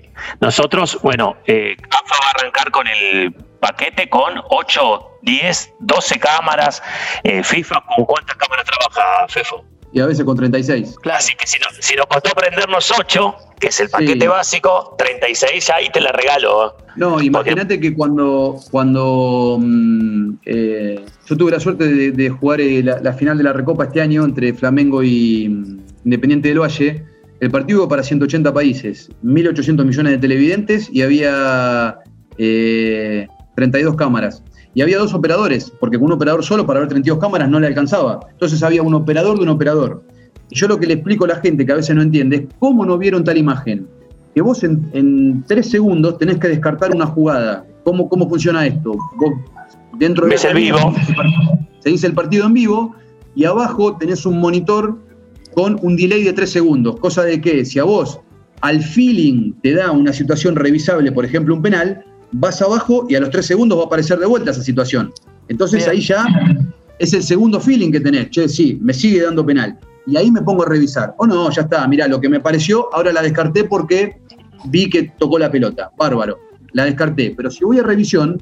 nosotros, 0.42 0.98
bueno, 1.04 1.36
eh, 1.46 1.76
AFA 1.90 2.16
va 2.22 2.28
a 2.28 2.40
arrancar 2.40 2.72
con 2.72 2.88
el 2.88 3.34
paquete 3.60 4.10
con 4.10 4.34
8, 4.50 5.10
10, 5.24 5.74
12 5.80 6.20
cámaras. 6.20 6.82
Eh, 7.24 7.44
FIFA, 7.44 7.84
¿con 7.96 8.06
cuántas 8.06 8.36
cámaras 8.38 8.66
trabaja 8.66 9.28
FEFO? 9.28 9.64
Y 9.94 10.02
a 10.02 10.06
veces 10.06 10.26
con 10.26 10.36
36. 10.36 10.96
Claro. 11.02 11.18
Así 11.20 11.34
que 11.36 11.48
si, 11.48 11.58
no- 11.60 11.68
si 11.80 11.96
nos 11.96 12.06
costó 12.08 12.32
prendernos 12.32 12.92
8, 13.00 13.36
que 13.60 13.68
es 13.68 13.80
el 13.80 13.90
paquete 13.90 14.20
Sí. 14.22 14.28
básico, 14.28 14.96
36 14.98 15.66
ya 15.68 15.76
ahí 15.76 15.90
te 15.90 16.02
la 16.02 16.12
regalo. 16.12 16.68
¿eh? 16.68 16.84
No, 16.98 17.22
imagínate 17.22 17.80
que 17.80 17.96
cuando, 17.96 18.58
cuando 18.70 19.58
mm, 19.60 20.34
eh, 20.46 21.06
yo 21.26 21.38
tuve 21.38 21.52
la 21.52 21.60
suerte 21.60 21.88
de, 21.88 22.12
de 22.12 22.30
jugar 22.30 22.60
eh, 22.62 22.84
la, 22.84 23.00
la 23.00 23.14
final 23.14 23.38
de 23.38 23.44
la 23.46 23.54
Recopa 23.54 23.86
este 23.86 24.02
año 24.02 24.26
entre 24.26 24.54
Flamengo 24.54 25.02
y 25.04 25.48
mm, 25.50 25.80
Independiente 26.06 26.50
del 26.50 26.60
Valle, 26.60 27.04
el 27.40 27.50
partido 27.52 27.80
iba 27.80 27.90
para 27.90 28.04
180 28.04 28.54
países, 28.54 29.10
1.800 29.24 29.86
millones 29.86 30.12
de 30.14 30.18
televidentes 30.20 30.90
y 30.92 31.02
había 31.02 31.98
eh, 32.38 33.28
32 33.58 33.96
cámaras. 33.96 34.44
Y 34.74 34.82
había 34.82 34.98
dos 34.98 35.14
operadores, 35.14 35.74
porque 35.80 35.98
con 35.98 36.06
un 36.06 36.14
operador 36.14 36.44
solo 36.44 36.66
para 36.66 36.80
ver 36.80 36.90
32 36.90 37.20
cámaras 37.20 37.50
no 37.50 37.60
le 37.60 37.68
alcanzaba. 37.68 38.20
Entonces 38.32 38.64
había 38.64 38.84
un 38.84 38.94
operador 38.94 39.38
de 39.38 39.44
un 39.44 39.50
operador. 39.50 40.04
Y 40.50 40.56
yo 40.56 40.68
lo 40.68 40.80
que 40.80 40.88
le 40.88 40.94
explico 40.94 41.26
a 41.26 41.30
la 41.30 41.36
gente 41.38 41.66
que 41.66 41.72
a 41.72 41.76
veces 41.76 41.96
no 41.96 42.02
entiende 42.02 42.36
es 42.38 42.44
cómo 42.60 42.86
no 42.86 42.98
vieron 42.98 43.24
tal 43.24 43.38
imagen 43.38 43.88
que 44.38 44.42
vos 44.44 44.64
en, 44.64 44.88
en 44.94 45.44
tres 45.48 45.68
segundos 45.68 46.20
tenés 46.20 46.38
que 46.38 46.48
descartar 46.48 46.94
una 46.94 47.08
jugada. 47.08 47.66
¿Cómo, 47.84 48.08
cómo 48.08 48.30
funciona 48.30 48.68
esto? 48.68 48.92
Vos 48.92 49.34
dentro 49.98 50.26
de 50.26 50.34
Ves 50.34 50.46
el 50.46 50.54
vivo. 50.54 50.94
Se 51.80 51.90
dice 51.90 52.06
el 52.06 52.14
partido 52.14 52.46
en 52.46 52.54
vivo 52.54 52.96
y 53.34 53.46
abajo 53.46 53.98
tenés 53.98 54.28
un 54.28 54.40
monitor 54.40 54.96
con 55.56 55.80
un 55.82 55.98
delay 55.98 56.24
de 56.24 56.34
tres 56.34 56.52
segundos. 56.52 57.00
Cosa 57.00 57.24
de 57.24 57.42
que 57.42 57.66
si 57.66 57.80
a 57.80 57.84
vos 57.84 58.20
al 58.62 58.84
feeling 58.84 59.54
te 59.64 59.74
da 59.74 59.92
una 59.92 60.14
situación 60.14 60.56
revisable, 60.56 61.12
por 61.12 61.26
ejemplo 61.26 61.56
un 61.56 61.64
penal, 61.64 62.06
vas 62.32 62.62
abajo 62.62 63.06
y 63.10 63.16
a 63.16 63.20
los 63.20 63.30
tres 63.30 63.46
segundos 63.46 63.78
va 63.78 63.84
a 63.84 63.86
aparecer 63.86 64.20
de 64.20 64.26
vuelta 64.26 64.52
esa 64.52 64.64
situación. 64.64 65.12
Entonces 65.48 65.80
Bien. 65.80 65.92
ahí 65.92 66.02
ya 66.02 66.26
es 67.00 67.14
el 67.14 67.24
segundo 67.24 67.60
feeling 67.60 67.92
que 67.92 68.00
tenés. 68.00 68.30
Che, 68.32 68.50
sí, 68.50 68.78
me 68.82 68.94
sigue 68.94 69.22
dando 69.24 69.46
penal. 69.46 69.78
Y 70.06 70.16
ahí 70.18 70.32
me 70.32 70.42
pongo 70.42 70.64
a 70.64 70.70
revisar. 70.70 71.14
O 71.18 71.28
no, 71.28 71.50
ya 71.52 71.64
está, 71.64 71.88
mirá, 71.88 72.08
lo 72.08 72.20
que 72.22 72.30
me 72.30 72.40
pareció, 72.40 72.94
ahora 72.94 73.12
la 73.12 73.22
descarté 73.22 73.64
porque 73.66 74.18
vi 74.66 74.90
que 74.90 75.12
tocó 75.18 75.38
la 75.40 75.52
pelota. 75.52 75.92
Bárbaro. 75.98 76.38
La 76.74 76.86
descarté. 76.86 77.34
Pero 77.36 77.50
si 77.52 77.64
voy 77.66 77.80
a 77.80 77.84
revisión, 77.84 78.42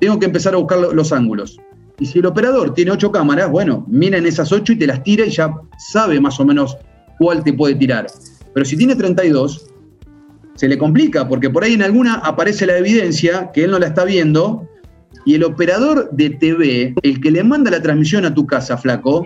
tengo 0.00 0.18
que 0.18 0.26
empezar 0.26 0.54
a 0.54 0.58
buscar 0.58 0.78
lo- 0.78 0.92
los 0.92 1.12
ángulos. 1.12 1.58
Y 2.00 2.06
si 2.06 2.20
el 2.20 2.26
operador 2.26 2.74
tiene 2.74 2.92
ocho 2.92 3.10
cámaras, 3.10 3.50
bueno, 3.50 3.84
mira 3.88 4.18
en 4.18 4.26
esas 4.26 4.52
ocho 4.52 4.72
y 4.72 4.76
te 4.76 4.86
las 4.86 5.02
tira 5.02 5.26
y 5.26 5.30
ya 5.30 5.52
sabe 5.92 6.20
más 6.20 6.38
o 6.38 6.44
menos 6.44 6.76
cuál 7.18 7.42
te 7.42 7.52
puede 7.52 7.74
tirar. 7.74 8.06
Pero 8.54 8.64
si 8.64 8.76
tiene 8.76 8.94
32, 8.94 9.66
se 10.58 10.66
le 10.66 10.76
complica, 10.76 11.28
porque 11.28 11.48
por 11.48 11.62
ahí 11.62 11.74
en 11.74 11.82
alguna 11.82 12.14
aparece 12.16 12.66
la 12.66 12.76
evidencia 12.78 13.52
que 13.54 13.62
él 13.62 13.70
no 13.70 13.78
la 13.78 13.86
está 13.86 14.04
viendo, 14.04 14.68
y 15.24 15.34
el 15.36 15.44
operador 15.44 16.10
de 16.10 16.30
TV, 16.30 16.94
el 17.02 17.20
que 17.20 17.30
le 17.30 17.44
manda 17.44 17.70
la 17.70 17.80
transmisión 17.80 18.24
a 18.24 18.34
tu 18.34 18.44
casa, 18.44 18.76
flaco, 18.76 19.24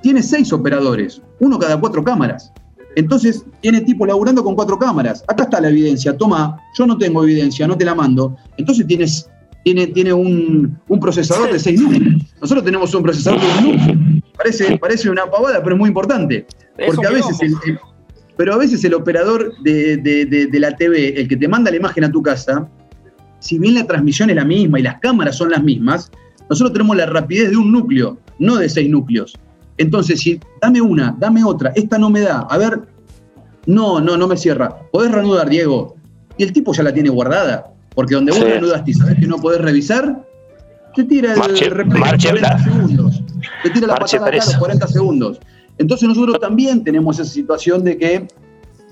tiene 0.00 0.22
seis 0.22 0.54
operadores, 0.54 1.20
uno 1.40 1.58
cada 1.58 1.78
cuatro 1.78 2.02
cámaras. 2.02 2.50
Entonces, 2.96 3.44
tiene 3.60 3.82
tipo 3.82 4.06
laburando 4.06 4.42
con 4.42 4.54
cuatro 4.54 4.78
cámaras. 4.78 5.22
Acá 5.28 5.42
está 5.44 5.60
la 5.60 5.68
evidencia, 5.68 6.16
toma, 6.16 6.56
yo 6.78 6.86
no 6.86 6.96
tengo 6.96 7.22
evidencia, 7.24 7.66
no 7.68 7.76
te 7.76 7.84
la 7.84 7.94
mando. 7.94 8.34
Entonces 8.56 8.86
tienes, 8.86 9.28
tiene, 9.64 9.86
tiene 9.88 10.14
un, 10.14 10.78
un 10.88 10.98
procesador 11.00 11.52
de 11.52 11.58
seis 11.58 11.78
núcleos. 11.78 12.22
Nosotros 12.40 12.64
tenemos 12.64 12.94
un 12.94 13.02
procesador 13.02 13.38
de 13.38 13.46
un 13.46 13.76
núcleo. 13.76 14.22
Parece, 14.34 14.78
parece 14.78 15.10
una 15.10 15.30
pavada, 15.30 15.62
pero 15.62 15.74
es 15.76 15.78
muy 15.78 15.88
importante. 15.88 16.46
Porque 16.86 17.06
a 17.06 17.10
veces 17.10 17.36
el, 17.42 17.48
quilombo. 17.60 17.66
el- 17.66 17.89
pero 18.40 18.54
a 18.54 18.56
veces 18.56 18.82
el 18.84 18.94
operador 18.94 19.52
de, 19.62 19.98
de- 19.98 20.24
de- 20.24 20.46
de 20.46 20.60
la 20.60 20.74
TV, 20.74 21.20
el 21.20 21.28
que 21.28 21.36
te 21.36 21.46
manda 21.46 21.70
la 21.70 21.76
imagen 21.76 22.04
a 22.04 22.10
tu 22.10 22.22
casa, 22.22 22.66
si 23.38 23.58
bien 23.58 23.74
la 23.74 23.84
transmisión 23.86 24.30
es 24.30 24.36
la 24.36 24.46
misma 24.46 24.80
y 24.80 24.82
las 24.82 24.98
cámaras 24.98 25.36
son 25.36 25.50
las 25.50 25.62
mismas, 25.62 26.10
nosotros 26.48 26.72
tenemos 26.72 26.96
la 26.96 27.04
rapidez 27.04 27.50
de 27.50 27.58
un 27.58 27.70
núcleo, 27.70 28.16
no 28.38 28.56
de 28.56 28.70
seis 28.70 28.88
núcleos. 28.88 29.38
Entonces, 29.76 30.20
si 30.20 30.40
dame 30.62 30.80
una, 30.80 31.14
dame 31.18 31.44
otra, 31.44 31.70
esta 31.74 31.98
no 31.98 32.08
me 32.08 32.20
da, 32.20 32.38
a 32.48 32.56
ver, 32.56 32.80
no, 33.66 34.00
no, 34.00 34.16
no 34.16 34.26
me 34.26 34.38
cierra. 34.38 34.74
Podés 34.90 35.12
reanudar, 35.12 35.50
Diego. 35.50 35.96
Y 36.38 36.42
el 36.44 36.54
tipo 36.54 36.72
ya 36.72 36.82
la 36.82 36.94
tiene 36.94 37.10
guardada, 37.10 37.74
porque 37.94 38.14
donde 38.14 38.32
vos 38.32 38.40
Sí. 38.40 38.46
reanudaste 38.46 38.90
y 38.92 38.94
sabés 38.94 39.16
que 39.18 39.26
no 39.26 39.36
podés 39.36 39.60
revisar, 39.60 40.24
te 40.94 41.04
tira 41.04 41.34
el 41.34 41.38
Marche- 41.40 41.68
replay 41.68 42.00
marche 42.00 42.28
en 42.30 42.36
40 42.38 42.56
bla- 42.56 42.64
segundos. 42.64 43.22
Te 43.62 43.68
tira 43.68 43.86
la 43.88 43.96
patada 43.96 44.16
a 44.16 44.30
los 44.32 44.44
presa. 44.46 44.58
40 44.58 44.86
segundos. 44.86 45.40
Entonces 45.80 46.06
nosotros 46.06 46.38
también 46.38 46.84
tenemos 46.84 47.18
esa 47.18 47.30
situación 47.30 47.82
de 47.84 47.96
que 47.96 48.28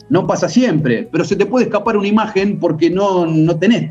no 0.08 0.26
pasa 0.26 0.48
siempre, 0.48 1.06
pero 1.12 1.22
se 1.22 1.36
te 1.36 1.44
puede 1.44 1.66
escapar 1.66 1.98
una 1.98 2.08
imagen 2.08 2.58
porque 2.58 2.88
no, 2.88 3.26
no 3.26 3.58
tenés. 3.58 3.90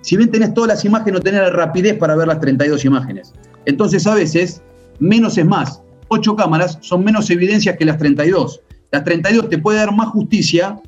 Si 0.00 0.16
bien 0.16 0.30
tenés 0.30 0.54
todas 0.54 0.68
las 0.68 0.84
imágenes, 0.86 1.12
no 1.12 1.20
tenés 1.20 1.42
la 1.42 1.50
rapidez 1.50 1.98
para 1.98 2.16
ver 2.16 2.26
las 2.26 2.40
32 2.40 2.86
imágenes. 2.86 3.34
Entonces 3.66 4.06
a 4.06 4.14
veces, 4.14 4.62
menos 4.98 5.36
es 5.36 5.44
más. 5.44 5.82
Ocho 6.08 6.36
cámaras 6.36 6.78
son 6.80 7.04
menos 7.04 7.28
evidencias 7.28 7.76
que 7.76 7.84
las 7.84 7.98
32. 7.98 8.62
Las 8.92 9.04
32 9.04 9.50
te 9.50 9.58
puede 9.58 9.80
dar 9.80 9.94
más 9.94 10.08
justicia, 10.08 10.80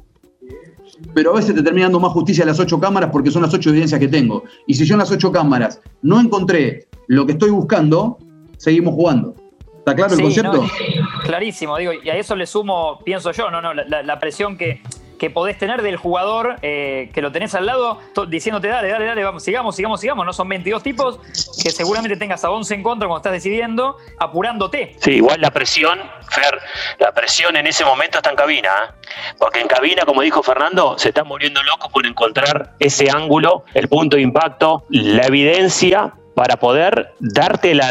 pero 1.12 1.32
a 1.32 1.36
veces 1.36 1.54
te 1.54 1.62
termina 1.62 1.86
dando 1.86 2.00
más 2.00 2.12
justicia 2.12 2.46
las 2.46 2.58
ocho 2.58 2.80
cámaras 2.80 3.10
porque 3.12 3.30
son 3.30 3.42
las 3.42 3.52
ocho 3.52 3.68
evidencias 3.68 4.00
que 4.00 4.08
tengo. 4.08 4.44
Y 4.66 4.72
si 4.72 4.86
yo 4.86 4.94
en 4.94 5.00
las 5.00 5.10
ocho 5.10 5.30
cámaras 5.30 5.78
no 6.00 6.18
encontré 6.18 6.88
lo 7.06 7.26
que 7.26 7.32
estoy 7.32 7.50
buscando, 7.50 8.16
seguimos 8.56 8.94
jugando. 8.94 9.34
¿Está 9.80 9.94
claro 9.94 10.14
el 10.14 10.22
concepto? 10.22 10.62
no, 10.62 10.99
clarísimo, 11.30 11.76
digo, 11.76 11.92
y 11.92 12.10
a 12.10 12.16
eso 12.16 12.34
le 12.34 12.44
sumo, 12.44 12.98
pienso 13.04 13.30
yo, 13.30 13.52
no, 13.52 13.62
no, 13.62 13.72
la, 13.72 14.18
presión 14.18 14.58
que, 14.58 14.82
que 15.16 15.30
podés 15.30 15.56
tener 15.56 15.80
del 15.80 15.96
jugador, 15.96 16.56
eh, 16.60 17.08
que 17.14 17.22
lo 17.22 17.30
tenés 17.30 17.54
al 17.54 17.66
lado, 17.66 18.00
diciéndote, 18.26 18.66
dale, 18.66 18.88
dale, 18.88 19.04
dale, 19.04 19.22
vamos, 19.22 19.44
sigamos, 19.44 19.76
sigamos, 19.76 20.00
sigamos, 20.00 20.26
no 20.26 20.32
son 20.32 20.48
22 20.48 20.82
tipos, 20.82 21.20
que 21.62 21.70
seguramente 21.70 22.16
tengas 22.16 22.44
a 22.44 22.50
11 22.50 22.74
en 22.74 22.82
contra 22.82 23.06
cuando 23.06 23.18
estás 23.18 23.32
decidiendo, 23.32 23.96
apurándote. 24.18 24.96
Sí, 24.98 25.12
igual 25.12 25.40
la 25.40 25.52
presión, 25.52 26.00
Fer, 26.28 26.58
la 26.98 27.12
presión 27.12 27.54
en 27.54 27.68
ese 27.68 27.84
momento 27.84 28.18
está 28.18 28.30
en 28.30 28.36
cabina, 28.36 28.68
¿eh? 28.68 29.34
porque 29.38 29.60
en 29.60 29.68
cabina, 29.68 30.04
como 30.04 30.22
dijo 30.22 30.42
Fernando, 30.42 30.98
se 30.98 31.10
están 31.10 31.28
volviendo 31.28 31.62
locos 31.62 31.92
por 31.92 32.04
encontrar 32.06 32.72
ese 32.80 33.08
ángulo, 33.08 33.64
el 33.74 33.86
punto 33.86 34.16
de 34.16 34.22
impacto, 34.22 34.84
la 34.88 35.26
evidencia 35.26 36.12
para 36.40 36.56
poder 36.56 37.12
darte 37.20 37.74
la, 37.74 37.90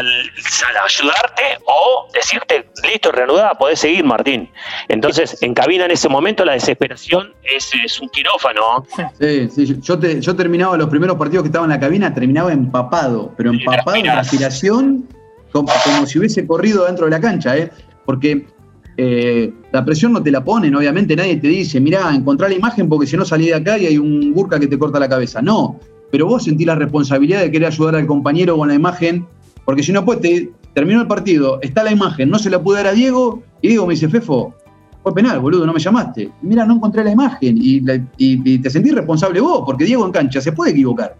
ayudarte 0.84 1.42
o 1.66 2.08
decirte, 2.12 2.66
listo, 2.82 3.12
reanudada, 3.12 3.54
podés 3.54 3.78
seguir, 3.78 4.02
Martín. 4.04 4.48
Entonces, 4.88 5.40
en 5.40 5.54
cabina 5.54 5.84
en 5.84 5.92
ese 5.92 6.08
momento 6.08 6.44
la 6.44 6.54
desesperación 6.54 7.32
es, 7.44 7.70
es 7.84 8.00
un 8.00 8.08
quirófano. 8.08 8.84
Sí, 9.20 9.48
sí, 9.54 9.78
yo, 9.80 9.96
te- 10.00 10.20
yo 10.20 10.34
terminaba 10.34 10.76
los 10.76 10.88
primeros 10.88 11.16
partidos 11.16 11.44
que 11.44 11.48
estaba 11.48 11.64
en 11.64 11.70
la 11.70 11.78
cabina, 11.78 12.12
terminaba 12.12 12.52
empapado, 12.52 13.32
pero 13.36 13.50
empapado 13.52 13.84
transpirás. 13.84 14.14
transpiración, 14.28 15.06
como, 15.52 15.68
como 15.84 16.04
si 16.06 16.18
hubiese 16.18 16.44
corrido 16.44 16.86
dentro 16.86 17.04
de 17.04 17.12
la 17.12 17.20
cancha, 17.20 17.56
¿eh? 17.56 17.70
Porque 18.04 18.46
eh, 18.96 19.52
la 19.70 19.84
presión 19.84 20.12
no 20.12 20.20
te 20.24 20.32
la 20.32 20.42
ponen, 20.42 20.74
obviamente 20.74 21.14
nadie 21.14 21.36
te 21.36 21.46
dice, 21.46 21.78
mirá, 21.78 22.10
encontrá 22.12 22.48
la 22.48 22.54
imagen 22.56 22.88
porque 22.88 23.06
si 23.06 23.16
no 23.16 23.24
salí 23.24 23.46
de 23.46 23.54
acá 23.54 23.78
y 23.78 23.86
hay 23.86 23.96
un 23.96 24.34
burka 24.34 24.58
que 24.58 24.66
te 24.66 24.76
corta 24.76 24.98
la 24.98 25.08
cabeza. 25.08 25.40
No, 25.40 25.78
pero 26.10 26.26
vos 26.26 26.44
sentís 26.44 26.66
la 26.66 26.74
responsabilidad 26.74 27.40
de 27.40 27.50
querer 27.50 27.68
ayudar 27.68 27.96
al 27.96 28.06
compañero 28.06 28.56
con 28.56 28.68
la 28.68 28.74
imagen, 28.74 29.26
porque 29.64 29.82
si 29.82 29.92
no, 29.92 30.04
pues 30.04 30.20
te 30.20 30.50
terminó 30.74 31.00
el 31.00 31.06
partido, 31.06 31.58
está 31.62 31.82
la 31.84 31.92
imagen, 31.92 32.30
no 32.30 32.38
se 32.38 32.50
la 32.50 32.62
pude 32.62 32.78
dar 32.78 32.88
a 32.88 32.92
Diego, 32.92 33.42
y 33.62 33.68
Diego 33.68 33.86
me 33.86 33.94
dice, 33.94 34.08
Fefo, 34.08 34.54
fue 35.02 35.14
penal, 35.14 35.40
boludo, 35.40 35.64
no 35.66 35.72
me 35.72 35.80
llamaste. 35.80 36.30
Mira, 36.42 36.64
no 36.66 36.74
encontré 36.74 37.02
la 37.02 37.10
imagen 37.10 37.56
y, 37.58 37.82
y- 38.18 38.58
te 38.58 38.68
sentís 38.70 38.94
responsable 38.94 39.40
vos, 39.40 39.62
porque 39.64 39.84
Diego 39.84 40.04
en 40.04 40.12
cancha 40.12 40.40
se 40.40 40.52
puede 40.52 40.72
equivocar. 40.72 41.16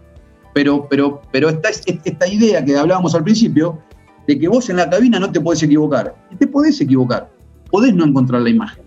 Pero, 0.53 0.87
pero, 0.89 1.21
pero 1.31 1.49
esta, 1.49 1.69
es- 1.69 1.81
esta 2.03 2.27
idea 2.27 2.63
que 2.63 2.77
hablábamos 2.77 3.15
al 3.15 3.23
principio, 3.23 3.79
de 4.27 4.37
que 4.37 4.47
vos 4.47 4.69
en 4.69 4.75
la 4.77 4.89
cabina 4.89 5.19
no 5.19 5.31
te 5.31 5.41
podés 5.41 5.63
equivocar. 5.63 6.13
Te 6.37 6.45
podés 6.47 6.79
equivocar, 6.79 7.29
podés 7.71 7.93
no 7.95 8.05
encontrar 8.05 8.41
la 8.41 8.49
imagen. 8.51 8.83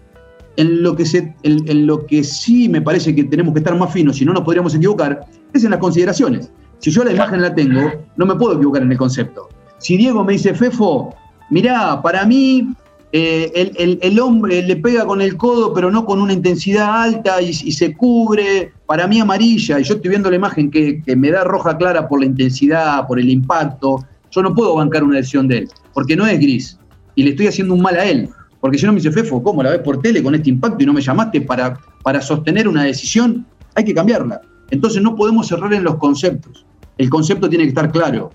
En 0.56 0.82
lo, 0.82 0.94
que 0.96 1.04
se, 1.04 1.34
en, 1.42 1.68
en 1.68 1.86
lo 1.86 2.06
que 2.06 2.22
sí 2.24 2.68
me 2.68 2.80
parece 2.80 3.14
que 3.14 3.24
tenemos 3.24 3.52
que 3.54 3.60
estar 3.60 3.76
más 3.76 3.92
finos, 3.92 4.16
si 4.16 4.24
no 4.24 4.32
nos 4.32 4.42
podríamos 4.44 4.74
equivocar, 4.74 5.20
es 5.52 5.64
en 5.64 5.70
las 5.70 5.80
consideraciones. 5.80 6.50
Si 6.78 6.90
yo 6.90 7.02
la 7.04 7.12
imagen 7.12 7.40
la 7.42 7.54
tengo, 7.54 7.90
no 8.16 8.26
me 8.26 8.34
puedo 8.36 8.54
equivocar 8.54 8.82
en 8.82 8.92
el 8.92 8.98
concepto. 8.98 9.48
Si 9.78 9.96
Diego 9.96 10.22
me 10.24 10.34
dice, 10.34 10.54
Fefo, 10.54 11.14
mirá, 11.50 12.00
para 12.02 12.24
mí 12.24 12.68
eh, 13.12 13.50
el, 13.54 13.72
el- 13.76 13.98
el 14.02 14.18
hombre 14.20 14.62
le 14.62 14.76
pega 14.76 15.04
con 15.06 15.20
el 15.20 15.36
codo, 15.36 15.72
pero 15.72 15.90
no 15.90 16.04
con 16.04 16.20
una 16.20 16.32
intensidad 16.32 17.02
alta 17.02 17.40
y, 17.40 17.50
y 17.50 17.72
se 17.72 17.94
cubre, 17.94 18.72
para 18.86 19.06
mí 19.06 19.20
amarilla, 19.20 19.78
y 19.78 19.84
yo 19.84 19.94
estoy 19.94 20.08
viendo 20.10 20.28
la 20.30 20.36
imagen 20.36 20.70
que, 20.70 21.00
que 21.02 21.14
me 21.16 21.30
da 21.30 21.44
roja 21.44 21.76
clara 21.76 22.08
por 22.08 22.20
la 22.20 22.26
intensidad, 22.26 23.06
por 23.06 23.18
el 23.20 23.28
impacto, 23.30 24.04
yo 24.30 24.42
no 24.42 24.52
puedo 24.54 24.74
bancar 24.74 25.04
una 25.04 25.16
decisión 25.18 25.46
de 25.48 25.58
él, 25.58 25.68
porque 25.92 26.16
no 26.16 26.26
es 26.26 26.38
gris, 26.40 26.78
y 27.14 27.22
le 27.22 27.30
estoy 27.30 27.46
haciendo 27.46 27.74
un 27.74 27.82
mal 27.82 27.94
a 27.96 28.04
él. 28.04 28.28
Porque 28.64 28.78
si 28.78 28.86
no 28.86 28.92
me 28.92 28.96
dice, 28.96 29.12
Fefo, 29.12 29.42
¿cómo 29.42 29.62
la 29.62 29.72
ves 29.72 29.80
por 29.80 30.00
tele 30.00 30.22
con 30.22 30.34
este 30.34 30.48
impacto 30.48 30.82
y 30.82 30.86
no 30.86 30.94
me 30.94 31.02
llamaste 31.02 31.42
para, 31.42 31.78
para 32.02 32.22
sostener 32.22 32.66
una 32.66 32.84
decisión? 32.84 33.44
Hay 33.74 33.84
que 33.84 33.92
cambiarla. 33.92 34.40
Entonces 34.70 35.02
no 35.02 35.14
podemos 35.14 35.48
cerrar 35.48 35.74
en 35.74 35.84
los 35.84 35.96
conceptos. 35.96 36.64
El 36.96 37.10
concepto 37.10 37.46
tiene 37.50 37.64
que 37.64 37.68
estar 37.68 37.92
claro. 37.92 38.30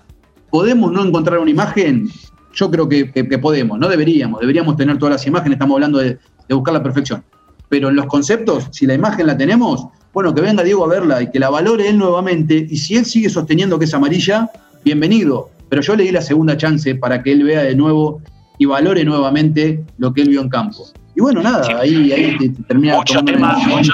¿Podemos 0.48 0.92
no 0.92 1.04
encontrar 1.04 1.40
una 1.40 1.50
imagen? 1.50 2.08
Yo 2.54 2.70
creo 2.70 2.88
que, 2.88 3.06
podemos, 3.42 3.76
no 3.80 3.88
deberíamos. 3.88 4.38
Deberíamos 4.38 4.76
tener 4.76 4.98
todas 4.98 5.14
las 5.14 5.26
imágenes, 5.26 5.56
estamos 5.56 5.74
hablando 5.74 5.98
de 5.98 6.16
buscar 6.48 6.74
la 6.74 6.82
perfección. 6.84 7.24
Pero 7.68 7.88
en 7.88 7.96
los 7.96 8.06
conceptos, 8.06 8.68
si 8.70 8.86
la 8.86 8.94
imagen 8.94 9.26
la 9.26 9.36
tenemos, 9.36 9.88
bueno, 10.14 10.32
que 10.32 10.42
venga 10.42 10.62
Diego 10.62 10.84
a 10.84 10.88
verla 10.88 11.22
y 11.22 11.30
que 11.32 11.40
la 11.40 11.50
valore 11.50 11.88
él 11.88 11.98
nuevamente. 11.98 12.68
Y 12.70 12.76
si 12.76 12.94
él 12.94 13.04
sigue 13.04 13.30
sosteniendo 13.30 13.80
que 13.80 13.86
es 13.86 13.94
amarilla, 13.94 14.48
bienvenido. 14.84 15.50
Pero 15.68 15.82
yo 15.82 15.96
le 15.96 16.04
di 16.04 16.12
la 16.12 16.22
segunda 16.22 16.56
chance 16.56 16.94
para 16.94 17.20
que 17.20 17.32
él 17.32 17.42
vea 17.42 17.64
de 17.64 17.74
nuevo 17.74 18.22
y 18.60 18.66
valore 18.66 19.02
nuevamente 19.04 19.80
lo 19.96 20.12
que 20.12 20.20
él 20.20 20.28
vio 20.28 20.42
en 20.42 20.50
campo. 20.50 20.84
Y 21.16 21.20
bueno, 21.22 21.40
nada, 21.42 21.64
Sí. 21.64 21.72
ahí, 21.72 22.12
ahí 22.12 22.36
te- 22.36 22.50
te 22.50 22.62
termina 22.64 22.94
mucho 22.96 23.24
tema, 23.24 23.54
mucho, 23.54 23.92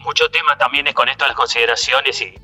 mucho 0.00 0.28
tema 0.30 0.56
también 0.58 0.86
es 0.86 0.92
con 0.92 1.08
esto 1.08 1.24
de 1.24 1.28
las 1.28 1.36
consideraciones 1.36 2.20
y 2.20 2.34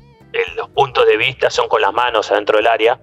los 0.55 0.67
puntos 0.69 1.05
de 1.05 1.15
vista 1.17 1.49
son 1.51 1.67
con 1.69 1.79
las 1.81 1.93
manos 1.93 2.31
adentro 2.31 2.57
del 2.57 2.65
área, 2.65 2.99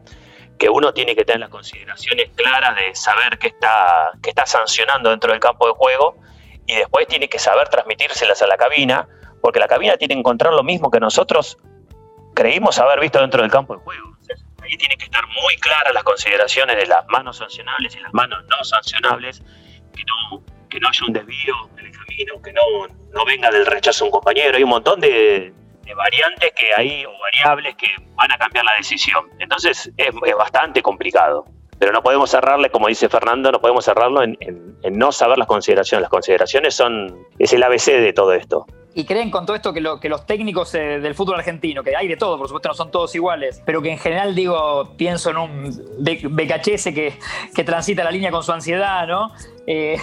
que 0.58 0.68
uno 0.68 0.92
tiene 0.92 1.14
que 1.14 1.24
tener 1.24 1.40
las 1.40 1.48
consideraciones 1.50 2.30
claras 2.34 2.74
de 2.74 2.92
saber 2.96 3.38
qué 3.38 3.46
está, 3.48 4.10
qué 4.20 4.30
está 4.30 4.46
sancionando 4.46 5.10
dentro 5.10 5.30
del 5.30 5.38
campo 5.40 5.68
de 5.68 5.72
juego 5.74 6.16
y 6.66 6.74
después 6.74 7.06
tiene 7.06 7.28
que 7.28 7.38
saber 7.38 7.68
transmitírselas 7.68 8.42
a 8.42 8.48
la 8.48 8.56
cabina, 8.56 9.06
porque 9.42 9.60
la 9.60 9.68
cabina 9.68 9.96
tiene 9.96 10.14
que 10.14 10.18
encontrar 10.20 10.52
lo 10.52 10.64
mismo 10.64 10.90
que 10.90 10.98
nosotros 10.98 11.56
creímos 12.34 12.78
haber 12.80 12.98
visto 12.98 13.20
dentro 13.20 13.42
del 13.42 13.50
campo 13.50 13.74
de 13.76 13.80
juego. 13.84 14.15
Ahí 14.66 14.76
tiene 14.76 14.96
que 14.96 15.04
estar 15.04 15.24
muy 15.26 15.56
claras 15.58 15.94
las 15.94 16.02
consideraciones 16.02 16.76
de 16.76 16.86
las 16.86 17.06
manos 17.08 17.36
sancionables 17.38 17.94
y 17.96 18.00
las 18.00 18.12
manos 18.12 18.44
no 18.48 18.64
sancionables, 18.64 19.40
que 19.94 20.02
no, 20.04 20.42
que 20.68 20.80
no 20.80 20.88
haya 20.88 21.00
un 21.06 21.12
desvío 21.12 21.54
en 21.78 21.86
el 21.86 21.92
camino, 21.92 22.42
que 22.42 22.52
no, 22.52 22.62
no 23.14 23.24
venga 23.24 23.50
del 23.50 23.64
rechazo 23.66 24.04
a 24.04 24.06
un 24.06 24.10
compañero. 24.12 24.56
Hay 24.56 24.62
un 24.64 24.70
montón 24.70 25.00
de, 25.00 25.52
variantes 25.94 26.52
que 26.56 26.74
hay, 26.76 27.04
o 27.04 27.12
variables 27.18 27.76
que 27.76 27.86
van 28.16 28.32
a 28.32 28.38
cambiar 28.38 28.64
la 28.64 28.74
decisión. 28.74 29.28
Entonces 29.38 29.90
es, 29.96 30.08
bastante 30.36 30.82
complicado. 30.82 31.44
Pero 31.78 31.92
no 31.92 32.02
podemos 32.02 32.30
cerrarle, 32.30 32.70
como 32.70 32.88
dice 32.88 33.08
Fernando, 33.08 33.52
no 33.52 33.60
podemos 33.60 33.84
cerrarlo 33.84 34.22
en- 34.22 34.36
en 34.40 34.98
no 34.98 35.12
saber 35.12 35.36
las 35.38 35.46
consideraciones. 35.46 36.02
Las 36.02 36.10
consideraciones 36.10 36.74
son, 36.74 37.26
es 37.38 37.52
el 37.52 37.62
ABC 37.62 37.92
de 38.00 38.12
todo 38.12 38.32
esto. 38.32 38.66
¿Y 38.98 39.04
creen 39.04 39.30
con 39.30 39.44
todo 39.44 39.54
esto 39.54 39.74
que, 39.74 39.82
lo- 39.82 40.00
que 40.00 40.08
los 40.08 40.24
técnicos 40.24 40.74
eh, 40.74 41.00
del 41.00 41.14
fútbol 41.14 41.36
argentino, 41.36 41.84
que 41.84 41.94
hay 41.94 42.08
de 42.08 42.16
todo, 42.16 42.38
por 42.38 42.48
supuesto 42.48 42.70
no 42.70 42.74
son 42.74 42.90
todos 42.90 43.14
iguales, 43.14 43.62
pero 43.66 43.82
que 43.82 43.90
en 43.92 43.98
general 43.98 44.34
digo, 44.34 44.94
pienso 44.96 45.28
en 45.30 45.36
un 45.36 45.84
Be- 45.98 46.22
Becachese 46.30 46.94
que, 46.94 47.12
que 47.54 47.62
transita 47.62 48.02
la 48.02 48.10
línea 48.10 48.30
con 48.30 48.42
su 48.42 48.52
ansiedad, 48.52 49.06
¿no? 49.06 49.32
Eh, 49.66 49.98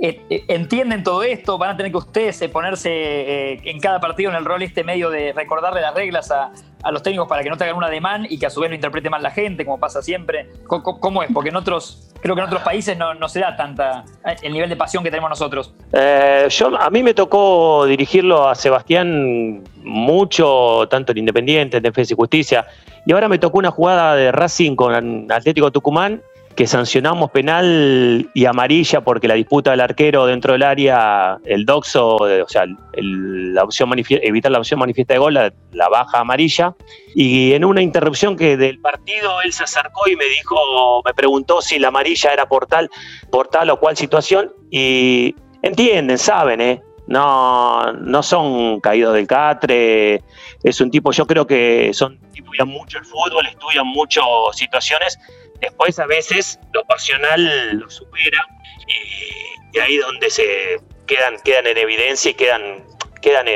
eh, 0.00 0.44
entienden 0.48 1.04
todo 1.04 1.22
esto, 1.22 1.58
van 1.58 1.70
a 1.70 1.76
tener 1.76 1.92
que 1.92 1.98
ustedes 1.98 2.42
ponerse 2.48 3.52
en 3.70 3.78
cada 3.80 4.00
partido 4.00 4.30
en 4.30 4.36
el 4.36 4.44
rol 4.46 4.62
este 4.62 4.82
medio 4.82 5.10
de 5.10 5.32
recordarle 5.34 5.80
las 5.82 5.94
reglas 5.94 6.30
a, 6.30 6.52
a 6.82 6.90
los 6.90 7.02
técnicos 7.02 7.28
para 7.28 7.42
que 7.42 7.50
no 7.50 7.56
te 7.56 7.64
hagan 7.64 7.76
un 7.76 7.84
ademán 7.84 8.26
y 8.28 8.38
que 8.38 8.46
a 8.46 8.50
su 8.50 8.60
vez 8.60 8.70
lo 8.70 8.74
interprete 8.74 9.10
mal 9.10 9.22
la 9.22 9.30
gente, 9.30 9.64
como 9.64 9.78
pasa 9.78 10.02
siempre. 10.02 10.50
¿Cómo, 10.66 11.22
es? 11.22 11.30
Porque 11.32 11.50
en 11.50 11.56
otros, 11.56 12.12
creo 12.20 12.34
que 12.34 12.40
en 12.40 12.46
otros 12.46 12.62
países 12.62 12.96
no, 12.96 13.14
no 13.14 13.28
se 13.28 13.40
da 13.40 13.56
tanta 13.56 14.04
el 14.42 14.52
nivel 14.52 14.68
de 14.68 14.76
pasión 14.76 15.02
que 15.04 15.10
tenemos 15.10 15.30
nosotros. 15.30 15.74
Eh, 15.92 16.46
yo, 16.50 16.76
a 16.76 16.90
mí 16.90 17.02
me 17.02 17.14
tocó 17.14 17.86
dirigirlo 17.86 18.48
a 18.48 18.54
Sebastián 18.54 19.62
mucho, 19.82 20.86
tanto 20.88 21.12
en 21.12 21.18
Independiente, 21.18 21.78
en 21.78 21.82
Defensa 21.82 22.14
y 22.14 22.16
Justicia, 22.16 22.66
y 23.04 23.12
ahora 23.12 23.28
me 23.28 23.38
tocó 23.38 23.58
una 23.58 23.70
jugada 23.70 24.14
de 24.14 24.32
Racing 24.32 24.76
con 24.76 25.30
Atlético 25.30 25.70
Tucumán 25.70 26.22
que 26.54 26.66
sancionamos 26.66 27.30
penal 27.30 28.30
y 28.34 28.44
amarilla 28.44 29.00
porque 29.02 29.28
la 29.28 29.34
disputa 29.34 29.70
del 29.70 29.80
arquero 29.80 30.26
dentro 30.26 30.52
del 30.52 30.62
área, 30.62 31.38
el 31.44 31.64
doxo, 31.64 32.16
o 32.16 32.48
sea, 32.48 32.64
el- 32.92 33.54
la 33.54 33.64
opción 33.64 33.90
evitar 34.08 34.50
la 34.52 34.58
opción 34.58 34.80
manifiesta 34.80 35.14
de 35.14 35.18
gol, 35.18 35.34
la, 35.34 35.52
baja 35.88 36.20
amarilla. 36.20 36.74
Y 37.14 37.52
en 37.52 37.64
una 37.64 37.82
interrupción 37.82 38.36
que 38.36 38.56
del 38.56 38.80
partido 38.80 39.40
él 39.42 39.52
se 39.52 39.64
acercó 39.64 40.08
y 40.08 40.16
me 40.16 40.24
dijo, 40.26 41.02
me 41.04 41.14
preguntó 41.14 41.60
si 41.60 41.78
la 41.78 41.88
amarilla 41.88 42.32
era 42.32 42.46
por 42.46 42.66
tal, 42.66 42.90
por 43.30 43.48
tal 43.48 43.70
o 43.70 43.78
cual 43.78 43.96
situación 43.96 44.52
y 44.70 45.34
entienden, 45.62 46.18
saben, 46.18 46.60
¿eh? 46.60 46.82
No, 47.06 47.92
no 47.92 48.22
son 48.22 48.80
caídos 48.80 49.14
del 49.14 49.26
catre, 49.26 50.22
es 50.62 50.80
un 50.80 50.90
tipo, 50.90 51.10
yo 51.12 51.26
creo 51.26 51.46
que 51.46 51.90
son 51.92 52.18
estudian 52.52 52.68
mucho 52.68 52.98
el 52.98 53.04
fútbol, 53.04 53.46
estudian 53.46 53.86
mucho 53.86 54.20
situaciones, 54.52 55.18
después 55.62 55.98
a 55.98 56.06
veces 56.06 56.58
lo 56.72 56.84
pasional 56.84 57.78
lo 57.78 57.88
supera 57.88 58.46
y, 58.86 59.76
y 59.76 59.80
ahí 59.80 59.96
donde 59.96 60.28
se 60.28 60.80
quedan, 61.06 61.36
quedan 61.44 61.66
en 61.66 61.78
evidencia 61.78 62.30
y 62.30 62.34
quedan, 62.34 62.84
quedan 63.22 63.46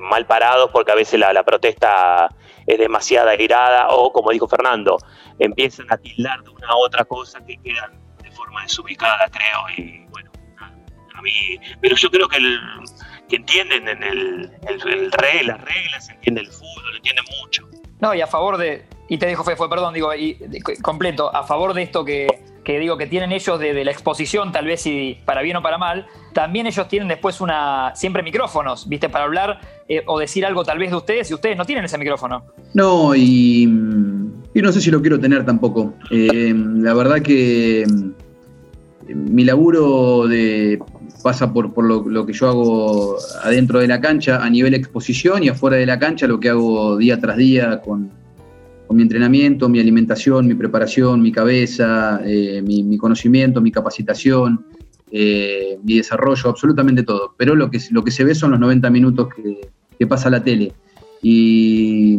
mal 0.00 0.26
parados 0.26 0.70
porque 0.72 0.92
a 0.92 0.94
veces 0.94 1.20
la, 1.20 1.32
la 1.32 1.44
protesta 1.44 2.28
es 2.66 2.78
demasiado 2.78 3.28
airada 3.28 3.88
o 3.90 4.12
como 4.12 4.30
dijo 4.30 4.48
Fernando, 4.48 4.98
empiezan 5.38 5.86
a 5.90 5.98
tildar 5.98 6.42
de 6.42 6.50
una 6.50 6.74
u 6.74 6.78
otra 6.84 7.04
cosa 7.04 7.44
que 7.44 7.56
quedan 7.58 8.00
de 8.22 8.30
forma 8.30 8.62
desubicada, 8.62 9.28
creo, 9.28 9.68
y 9.76 10.06
bueno, 10.10 10.30
a 11.14 11.22
mí, 11.22 11.58
pero 11.80 11.96
yo 11.96 12.10
creo 12.10 12.28
que, 12.28 12.38
el, 12.38 12.60
que 13.28 13.36
entienden 13.36 13.88
en 13.88 14.02
el, 14.02 14.52
el, 14.68 14.88
el 14.88 15.46
las 15.46 15.60
reglas, 15.60 16.08
entienden 16.08 16.44
el 16.44 16.50
fútbol, 16.50 16.96
entienden 16.96 17.24
mucho. 17.40 17.68
No, 18.00 18.14
y 18.14 18.20
a 18.20 18.26
favor 18.26 18.56
de. 18.58 18.86
Y 19.08 19.18
te 19.18 19.26
dejo, 19.26 19.44
Fe, 19.44 19.56
fue, 19.56 19.68
perdón, 19.68 19.94
digo, 19.94 20.10
completo, 20.82 21.34
a 21.34 21.44
favor 21.44 21.74
de 21.74 21.82
esto 21.82 22.04
que, 22.04 22.26
que 22.64 22.80
digo 22.80 22.96
que 22.96 23.06
tienen 23.06 23.30
ellos 23.30 23.60
de, 23.60 23.72
de 23.72 23.84
la 23.84 23.92
exposición, 23.92 24.50
tal 24.50 24.66
vez 24.66 24.80
si 24.82 25.18
para 25.24 25.42
bien 25.42 25.56
o 25.56 25.62
para 25.62 25.78
mal, 25.78 26.06
también 26.32 26.66
ellos 26.66 26.88
tienen 26.88 27.06
después 27.06 27.40
una. 27.40 27.94
siempre 27.94 28.24
micrófonos, 28.24 28.88
¿viste? 28.88 29.08
Para 29.08 29.24
hablar 29.24 29.60
eh, 29.88 30.02
o 30.06 30.18
decir 30.18 30.44
algo 30.44 30.64
tal 30.64 30.78
vez 30.78 30.90
de 30.90 30.96
ustedes 30.96 31.30
y 31.30 31.34
ustedes 31.34 31.56
no 31.56 31.64
tienen 31.64 31.84
ese 31.84 31.96
micrófono. 31.96 32.42
No, 32.74 33.14
y, 33.14 33.62
y 33.62 34.62
no 34.62 34.72
sé 34.72 34.80
si 34.80 34.90
lo 34.90 35.00
quiero 35.00 35.20
tener 35.20 35.46
tampoco. 35.46 35.94
Eh, 36.10 36.52
la 36.54 36.92
verdad 36.94 37.22
que 37.22 37.84
mm, 37.86 39.14
mi 39.14 39.44
laburo 39.44 40.26
de, 40.26 40.80
pasa 41.22 41.52
por, 41.52 41.72
por 41.72 41.84
lo, 41.84 42.08
lo 42.08 42.26
que 42.26 42.32
yo 42.32 42.48
hago 42.48 43.16
adentro 43.44 43.78
de 43.78 43.86
la 43.86 44.00
cancha 44.00 44.44
a 44.44 44.50
nivel 44.50 44.74
exposición 44.74 45.44
y 45.44 45.50
afuera 45.50 45.76
de 45.76 45.86
la 45.86 46.00
cancha 46.00 46.26
lo 46.26 46.40
que 46.40 46.48
hago 46.48 46.96
día 46.96 47.20
tras 47.20 47.36
día 47.36 47.80
con, 47.80 48.10
con 48.86 48.96
mi 48.96 49.02
entrenamiento, 49.02 49.68
mi 49.68 49.80
alimentación, 49.80 50.46
mi 50.46 50.54
preparación, 50.54 51.20
mi 51.20 51.32
cabeza, 51.32 52.20
eh, 52.24 52.62
mi, 52.62 52.82
mi 52.82 52.96
conocimiento, 52.98 53.60
mi 53.60 53.72
capacitación, 53.72 54.64
eh, 55.10 55.78
mi 55.82 55.96
desarrollo, 55.96 56.50
absolutamente 56.50 57.02
todo. 57.02 57.34
Pero 57.36 57.54
lo 57.54 57.70
que, 57.70 57.80
lo 57.90 58.04
que 58.04 58.10
se 58.10 58.24
ve 58.24 58.34
son 58.34 58.52
los 58.52 58.60
90 58.60 58.90
minutos 58.90 59.28
que, 59.34 60.06
pasa 60.06 60.28
la 60.28 60.44
tele 60.44 60.74
y, 61.22 62.18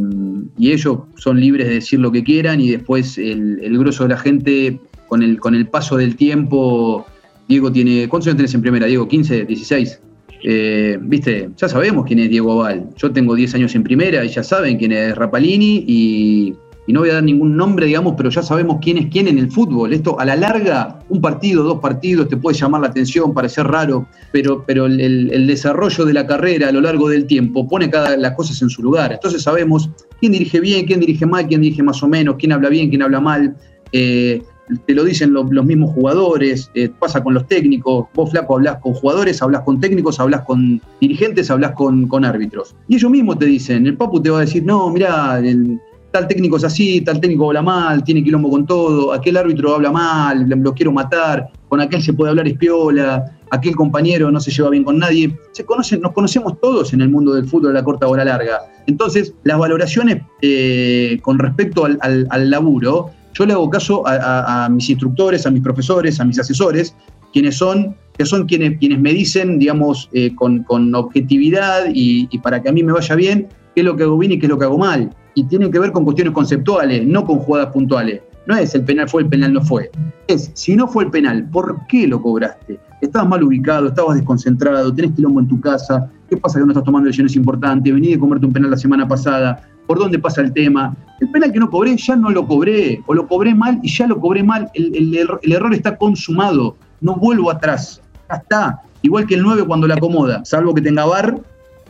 y 0.57 0.71
ellos 0.71 1.01
son 1.15 1.39
libres 1.39 1.67
de 1.67 1.75
decir 1.75 1.99
lo 1.99 2.11
que 2.11 2.23
quieran 2.23 2.59
y 2.59 2.71
después 2.71 3.19
el, 3.19 3.59
el 3.61 3.77
grosso 3.77 4.03
de 4.03 4.09
la 4.09 4.17
gente 4.17 4.81
con 5.07 5.21
el, 5.21 5.39
con 5.39 5.53
el 5.53 5.67
paso 5.67 5.95
del 5.95 6.15
tiempo, 6.15 7.05
Diego 7.47 7.71
tiene, 7.71 8.09
¿cuántos 8.09 8.27
años 8.27 8.37
tenés 8.37 8.55
en 8.55 8.61
primera, 8.61 8.87
Diego? 8.87 9.07
¿15, 9.07 9.45
16? 9.45 10.01
Eh, 10.43 10.97
Viste, 11.01 11.49
ya 11.57 11.67
sabemos 11.67 12.05
quién 12.05 12.19
es 12.19 12.29
Diego 12.29 12.55
Oval. 12.55 12.89
Yo 12.95 13.11
tengo 13.11 13.35
10 13.35 13.55
años 13.55 13.75
en 13.75 13.83
primera 13.83 14.23
y 14.23 14.29
ya 14.29 14.43
saben 14.43 14.77
quién 14.77 14.91
es 14.91 15.15
Rapalini 15.15 15.83
y, 15.87 16.55
no 16.87 17.01
voy 17.01 17.09
a 17.09 17.15
dar 17.15 17.23
ningún 17.23 17.57
nombre, 17.57 17.85
digamos, 17.85 18.13
pero 18.15 18.29
ya 18.29 18.41
sabemos 18.41 18.77
quién 18.81 18.97
es 18.97 19.07
quién 19.07 19.27
en 19.27 19.37
el 19.37 19.51
fútbol. 19.51 19.91
Esto 19.91 20.17
a 20.21 20.23
la 20.23 20.37
larga, 20.37 20.99
un 21.09 21.19
partido, 21.19 21.61
dos 21.63 21.79
partidos, 21.81 22.29
te 22.29 22.37
puede 22.37 22.57
llamar 22.57 22.79
la 22.79 22.87
atención, 22.87 23.33
parecer 23.33 23.67
raro, 23.67 24.07
pero, 24.31 24.63
pero 24.65 24.85
el 24.85 25.47
desarrollo 25.47 26.05
de 26.05 26.13
la 26.13 26.25
carrera 26.25 26.69
a 26.69 26.71
lo 26.71 26.79
largo 26.79 27.09
del 27.09 27.25
tiempo 27.25 27.67
pone 27.67 27.89
cada 27.89 28.15
las 28.15 28.31
cosas 28.35 28.61
en 28.61 28.69
su 28.69 28.81
lugar. 28.81 29.11
Entonces 29.11 29.41
sabemos 29.41 29.89
quién 30.21 30.31
dirige 30.31 30.61
bien, 30.61 30.85
quién 30.85 31.01
dirige 31.01 31.25
mal, 31.25 31.45
quién 31.45 31.59
dirige 31.59 31.83
más 31.83 32.01
o 32.03 32.07
menos, 32.07 32.37
quién 32.39 32.53
habla 32.53 32.69
bien, 32.69 32.87
quién 32.87 33.01
habla 33.01 33.19
mal. 33.19 33.57
Eh, 33.91 34.41
te 34.85 34.93
lo 34.93 35.03
dicen 35.03 35.33
lo- 35.33 35.43
los 35.49 35.65
mismos 35.65 35.91
jugadores, 35.93 36.69
eh, 36.73 36.89
pasa 36.99 37.23
con 37.23 37.33
los 37.33 37.47
técnicos, 37.47 38.07
vos 38.13 38.31
flaco 38.31 38.55
hablas 38.55 38.77
con 38.77 38.93
jugadores, 38.93 39.41
hablas 39.41 39.61
con 39.61 39.79
técnicos, 39.79 40.19
hablas 40.19 40.41
con 40.41 40.81
dirigentes, 40.99 41.49
hablas 41.49 41.71
con, 41.71 42.07
árbitros. 42.25 42.75
Y 42.87 42.95
ellos 42.95 43.09
mismos 43.11 43.39
te 43.39 43.45
dicen, 43.45 43.85
el 43.87 43.95
Papu 43.95 44.21
te 44.21 44.29
va 44.29 44.39
a 44.39 44.41
decir, 44.41 44.63
no, 44.65 44.89
mirá, 44.89 45.39
el- 45.39 45.79
tal 46.11 46.27
técnico 46.27 46.57
es 46.57 46.63
así, 46.63 47.01
tal 47.01 47.19
técnico 47.21 47.47
habla 47.47 47.61
mal, 47.61 48.03
tiene 48.03 48.23
quilombo 48.23 48.49
con 48.49 48.65
todo, 48.65 49.13
aquel 49.13 49.37
árbitro 49.37 49.75
habla 49.75 49.91
mal, 49.91 50.47
lo 50.49 50.73
quiero 50.73 50.91
matar, 50.91 51.47
con 51.69 51.79
aquel 51.81 52.01
se 52.01 52.13
puede 52.13 52.29
hablar 52.31 52.47
espiola, 52.47 53.23
aquel 53.51 53.75
compañero 53.75 54.31
no 54.31 54.39
se 54.39 54.49
lleva 54.51 54.69
bien 54.69 54.83
con 54.83 54.97
nadie. 54.99 55.37
Se 55.51 55.63
conocen, 55.65 56.01
nos 56.01 56.13
conocemos 56.13 56.59
todos 56.59 56.93
en 56.93 57.01
el 57.01 57.09
mundo 57.09 57.33
del 57.33 57.45
fútbol 57.47 57.69
de 57.69 57.73
la 57.79 57.83
corta 57.83 58.07
o 58.07 58.15
la 58.15 58.25
larga. 58.25 58.61
Entonces, 58.87 59.33
las 59.43 59.57
valoraciones 59.59 60.21
eh, 60.41 61.19
con 61.21 61.37
respecto 61.39 61.85
al 61.85 62.49
laburo, 62.49 63.11
yo 63.37 63.45
le 63.45 63.53
hago 63.53 63.69
caso 63.69 64.03
a, 64.05 64.67
mis 64.69 64.89
instructores, 64.89 65.45
a 65.45 65.51
mis 65.51 65.61
profesores, 65.61 66.19
a 66.19 66.25
mis 66.25 66.39
asesores, 66.39 66.95
quienes 67.31 67.57
son, 67.57 67.95
que 68.17 68.25
son 68.25 68.47
quienes, 68.47 68.79
quienes 68.79 68.99
me 68.99 69.13
dicen, 69.13 69.59
digamos, 69.59 70.09
eh, 70.13 70.33
con, 70.33 70.63
con 70.63 70.93
objetividad 70.95 71.85
y, 71.93 72.25
para 72.39 72.61
que 72.61 72.69
a 72.69 72.71
mí 72.71 72.81
me 72.81 72.93
vaya 72.93 73.13
bien, 73.15 73.47
qué 73.75 73.81
es 73.81 73.85
lo 73.85 73.95
que 73.95 74.03
hago 74.03 74.17
bien 74.17 74.31
y 74.31 74.39
qué 74.39 74.47
es 74.47 74.49
lo 74.49 74.57
que 74.57 74.65
hago 74.65 74.79
mal. 74.79 75.11
Y 75.35 75.43
tienen 75.43 75.71
que 75.71 75.77
ver 75.77 75.91
con 75.91 76.03
cuestiones 76.03 76.33
conceptuales, 76.33 77.05
no 77.05 77.25
con 77.25 77.37
jugadas 77.37 77.67
puntuales. 77.71 78.21
No 78.47 78.57
es 78.57 78.73
el 78.73 78.83
penal 78.83 79.07
fue, 79.07 79.23
el 79.23 79.29
penal 79.29 79.53
no 79.53 79.61
fue. 79.61 79.91
Es, 80.27 80.49
si 80.55 80.75
no 80.75 80.87
fue 80.87 81.03
el 81.03 81.11
penal, 81.11 81.47
¿por 81.51 81.85
qué 81.87 82.07
lo 82.07 82.19
cobraste? 82.21 82.79
Estabas 83.01 83.29
mal 83.29 83.43
ubicado, 83.43 83.89
estabas 83.89 84.15
desconcentrado, 84.15 84.91
tenés 84.95 85.11
quilombo 85.11 85.41
en 85.41 85.47
tu 85.47 85.61
casa, 85.61 86.09
¿qué 86.27 86.37
pasa 86.37 86.57
que 86.57 86.65
no 86.65 86.71
estás 86.71 86.85
tomando 86.85 87.05
decisiones 87.05 87.35
importantes? 87.35 87.93
Vení 87.93 88.13
de 88.13 88.19
comerte 88.19 88.47
un 88.47 88.53
penal 88.53 88.71
la 88.71 88.77
semana 88.77 89.07
pasada, 89.07 89.61
¿por 89.87 89.97
dónde 89.97 90.19
pasa 90.19 90.41
el 90.41 90.53
tema? 90.53 90.95
El 91.19 91.29
penal 91.31 91.51
que 91.51 91.59
no 91.59 91.69
cobré, 91.69 91.95
ya 91.97 92.15
no 92.15 92.29
lo 92.29 92.45
cobré, 92.45 93.01
o 93.07 93.13
lo 93.13 93.27
cobré 93.27 93.55
mal 93.55 93.79
y 93.81 93.89
ya 93.89 94.05
lo 94.05 94.19
cobré 94.19 94.43
mal, 94.43 94.69
el, 94.75 94.95
el 94.95 95.15
error- 95.15 95.39
el 95.41 95.53
error 95.53 95.73
está 95.73 95.97
consumado, 95.97 96.75
no 97.01 97.15
vuelvo 97.15 97.49
atrás, 97.49 98.01
ya 98.29 98.35
está. 98.35 98.81
Igual 99.01 99.25
que 99.25 99.35
el 99.35 99.41
9 99.43 99.63
cuando 99.65 99.87
la 99.87 99.95
acomoda, 99.95 100.43
salvo 100.45 100.73
que 100.73 100.81
tenga 100.81 101.05
bar 101.05 101.39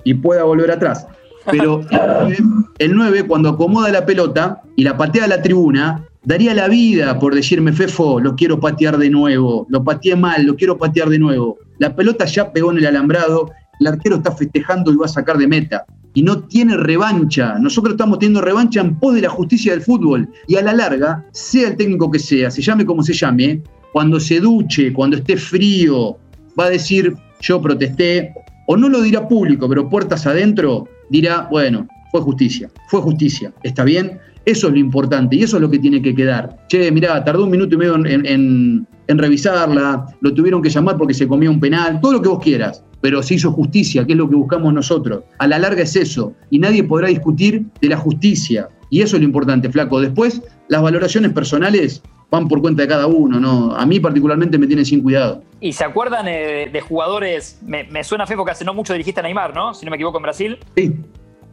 y 0.03 0.13
pueda 0.13 0.43
volver 0.43 0.71
atrás. 0.71 1.07
Pero 1.49 1.81
el 2.77 2.95
9, 2.95 3.23
cuando 3.27 3.49
acomoda 3.49 3.89
la 3.89 4.05
pelota 4.05 4.61
y 4.75 4.83
la 4.83 4.95
patea 4.97 5.23
a 5.25 5.27
la 5.27 5.41
tribuna, 5.41 6.03
daría 6.23 6.53
la 6.53 6.67
vida 6.67 7.17
por 7.19 7.33
decirme, 7.33 7.71
Fefo, 7.71 8.19
lo 8.19 8.35
quiero 8.35 8.59
patear 8.59 8.97
de 8.97 9.09
nuevo, 9.09 9.65
lo 9.69 9.83
pateé 9.83 10.15
mal, 10.15 10.45
lo 10.45 10.55
quiero 10.55 10.77
patear 10.77 11.09
de 11.09 11.19
nuevo. 11.19 11.57
La 11.79 11.95
pelota 11.95 12.25
ya 12.25 12.51
pegó 12.51 12.71
en 12.71 12.79
el 12.79 12.85
alambrado, 12.87 13.51
el 13.79 13.87
arquero 13.87 14.17
está 14.17 14.31
festejando 14.31 14.91
y 14.91 14.97
va 14.97 15.05
a 15.05 15.09
sacar 15.09 15.37
de 15.37 15.47
meta. 15.47 15.85
Y 16.13 16.23
no 16.23 16.39
tiene 16.39 16.75
revancha. 16.77 17.59
Nosotros 17.59 17.93
estamos 17.93 18.19
teniendo 18.19 18.41
revancha 18.41 18.81
en 18.81 18.95
pos 18.97 19.13
de 19.15 19.21
la 19.21 19.29
justicia 19.29 19.71
del 19.73 19.81
fútbol. 19.81 20.27
Y 20.47 20.55
a 20.55 20.61
la 20.63 20.73
larga, 20.73 21.25
sea 21.31 21.67
el 21.69 21.77
técnico 21.77 22.09
que 22.09 22.19
sea, 22.19 22.49
se 22.49 22.61
llame 22.61 22.85
como 22.85 23.03
se 23.03 23.13
llame, 23.13 23.61
cuando 23.93 24.19
se 24.19 24.39
duche, 24.39 24.91
cuando 24.93 25.17
esté 25.17 25.37
frío, 25.37 26.17
va 26.59 26.65
a 26.65 26.69
decir, 26.69 27.15
yo 27.41 27.61
protesté, 27.61 28.33
o 28.67 28.75
no 28.75 28.89
lo 28.89 29.01
dirá 29.01 29.27
público, 29.27 29.69
pero 29.69 29.87
puertas 29.89 30.25
adentro, 30.25 30.87
dirá, 31.09 31.47
bueno, 31.51 31.87
fue 32.11 32.21
justicia, 32.21 32.69
fue 32.89 33.01
justicia, 33.01 33.53
¿está 33.63 33.83
bien? 33.83 34.19
Eso 34.45 34.67
es 34.67 34.73
lo 34.73 34.79
importante 34.79 35.35
y 35.35 35.43
eso 35.43 35.57
es 35.57 35.61
lo 35.61 35.69
que 35.69 35.77
tiene 35.79 36.01
que 36.01 36.15
quedar. 36.15 36.57
Che, 36.69 36.91
mirá, 36.91 37.23
tardó 37.23 37.43
un 37.43 37.51
minuto 37.51 37.75
y 37.75 37.77
medio 37.77 37.95
en, 37.95 38.25
en- 38.25 38.87
en 39.09 39.17
revisarla, 39.17 40.05
lo 40.19 40.33
tuvieron 40.33 40.61
que 40.61 40.69
llamar 40.69 40.97
porque 40.97 41.13
se 41.13 41.27
comió 41.27 41.49
un 41.49 41.59
penal, 41.59 41.99
todo 42.01 42.13
lo 42.13 42.21
que 42.21 42.27
vos 42.29 42.43
quieras, 42.43 42.83
pero 43.01 43.21
se 43.23 43.35
hizo 43.35 43.51
justicia, 43.51 44.05
que 44.05 44.13
es 44.13 44.17
lo 44.17 44.29
que 44.29 44.35
buscamos 44.35 44.73
nosotros. 44.73 45.23
A 45.39 45.47
la 45.47 45.59
larga 45.59 45.83
es 45.83 45.95
eso, 45.95 46.33
y 46.49 46.59
nadie 46.59 46.83
podrá 46.83 47.07
discutir 47.07 47.65
de 47.81 47.89
la 47.89 47.97
justicia. 47.97 48.69
Y 48.89 49.01
eso 49.01 49.17
es 49.17 49.21
lo 49.21 49.27
importante, 49.27 49.69
flaco. 49.69 49.99
Después, 49.99 50.41
las 50.69 50.81
valoraciones 50.81 51.31
personales 51.33 52.01
van 52.29 52.47
por 52.47 52.61
cuenta 52.61 52.81
de 52.81 52.87
cada 52.87 53.07
uno, 53.07 53.39
¿no? 53.39 53.75
A 53.75 53.85
mí 53.85 53.99
particularmente 53.99 54.57
me 54.57 54.67
tienen 54.67 54.85
sin 54.85 55.01
cuidado. 55.01 55.43
¿Y 55.59 55.73
se 55.73 55.83
acuerdan 55.83 56.27
eh, 56.27 56.69
de 56.71 56.81
jugadores? 56.81 57.59
Me, 57.65 57.85
me 57.85 58.03
suena 58.03 58.27
Fefo 58.27 58.45
que 58.45 58.51
hace 58.51 58.65
no 58.65 58.73
mucho 58.73 58.93
dirigiste 58.93 59.19
a 59.19 59.23
Neymar, 59.23 59.55
¿no? 59.55 59.73
Si 59.73 59.85
no 59.85 59.91
me 59.91 59.95
equivoco, 59.95 60.17
en 60.17 60.23
Brasil. 60.23 60.59
Sí, 60.75 60.95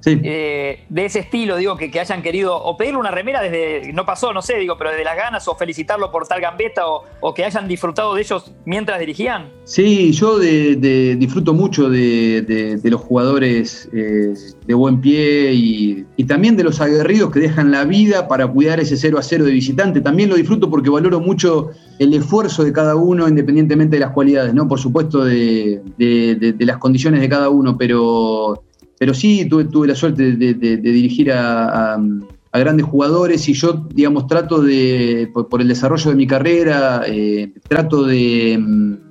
sí. 0.04 0.20
Eh, 0.22 0.84
de 0.88 1.04
ese 1.04 1.20
estilo, 1.20 1.56
digo, 1.56 1.76
que, 1.76 1.90
que 1.90 2.00
hayan 2.00 2.22
querido 2.22 2.54
o 2.56 2.76
pedirle 2.76 2.98
una 3.00 3.10
remera 3.10 3.40
desde, 3.42 3.92
no 3.92 4.04
pasó, 4.04 4.32
no 4.32 4.42
sé, 4.42 4.56
digo, 4.58 4.76
pero 4.78 4.90
desde 4.90 5.04
las 5.04 5.16
ganas, 5.16 5.48
o 5.48 5.54
felicitarlo 5.56 6.10
por 6.12 6.26
tal 6.28 6.40
gambeta, 6.40 6.86
o, 6.88 7.04
o 7.20 7.32
que 7.34 7.44
hayan 7.44 7.66
disfrutado 7.68 8.14
de 8.14 8.20
ellos 8.22 8.52
mientras 8.64 9.00
dirigían. 9.00 9.48
Sí, 9.64 10.12
yo 10.12 10.38
de- 10.38 10.76
de- 10.76 11.16
disfruto 11.16 11.54
mucho 11.54 11.88
de, 11.88 12.42
de- 12.42 12.90
los 12.90 13.00
jugadores 13.00 13.88
eh, 13.94 14.34
de 14.66 14.74
buen 14.74 15.00
pie 15.00 15.52
y, 15.54 16.04
y 16.16 16.24
también 16.24 16.56
de 16.56 16.64
los 16.64 16.80
aguerridos 16.80 17.32
que 17.32 17.40
dejan 17.40 17.70
la 17.72 17.84
vida 17.84 18.28
para 18.28 18.46
cuidar 18.46 18.78
ese 18.80 18.96
0 18.96 19.18
a 19.18 19.22
0 19.22 19.44
de 19.44 19.52
visitante. 19.52 20.00
También 20.00 20.28
lo 20.28 20.36
disfruto 20.36 20.68
porque 20.70 20.90
valoro 20.90 21.18
mucho 21.20 21.70
el 21.98 22.12
esfuerzo 22.12 22.62
de 22.64 22.72
cada 22.72 22.94
uno 22.94 23.26
independientemente 23.28 23.96
de 23.96 24.00
las 24.00 24.10
cualidades, 24.12 24.52
¿no? 24.52 24.68
Por 24.68 24.78
supuesto 24.78 25.24
de 25.24 25.80
las 26.60 26.78
condiciones 26.78 27.20
de 27.20 27.28
cada 27.28 27.48
uno, 27.48 27.76
pero, 27.78 28.62
pero 28.98 29.14
sí 29.14 29.46
tuve, 29.48 29.64
tuve 29.64 29.88
la 29.88 29.94
suerte 29.94 30.32
de, 30.36 30.54
dirigir 30.54 31.32
a, 31.32 31.98
grandes 32.52 32.86
jugadores 32.86 33.48
y 33.48 33.52
yo, 33.52 33.84
digamos, 33.92 34.28
trato 34.28 34.62
de, 34.62 35.28
por, 35.32 35.60
el 35.60 35.66
desarrollo 35.66 36.10
de 36.10 36.16
mi 36.16 36.24
carrera, 36.26 37.02
eh, 37.04 37.52
trato 37.66 38.04
de, 38.04 38.56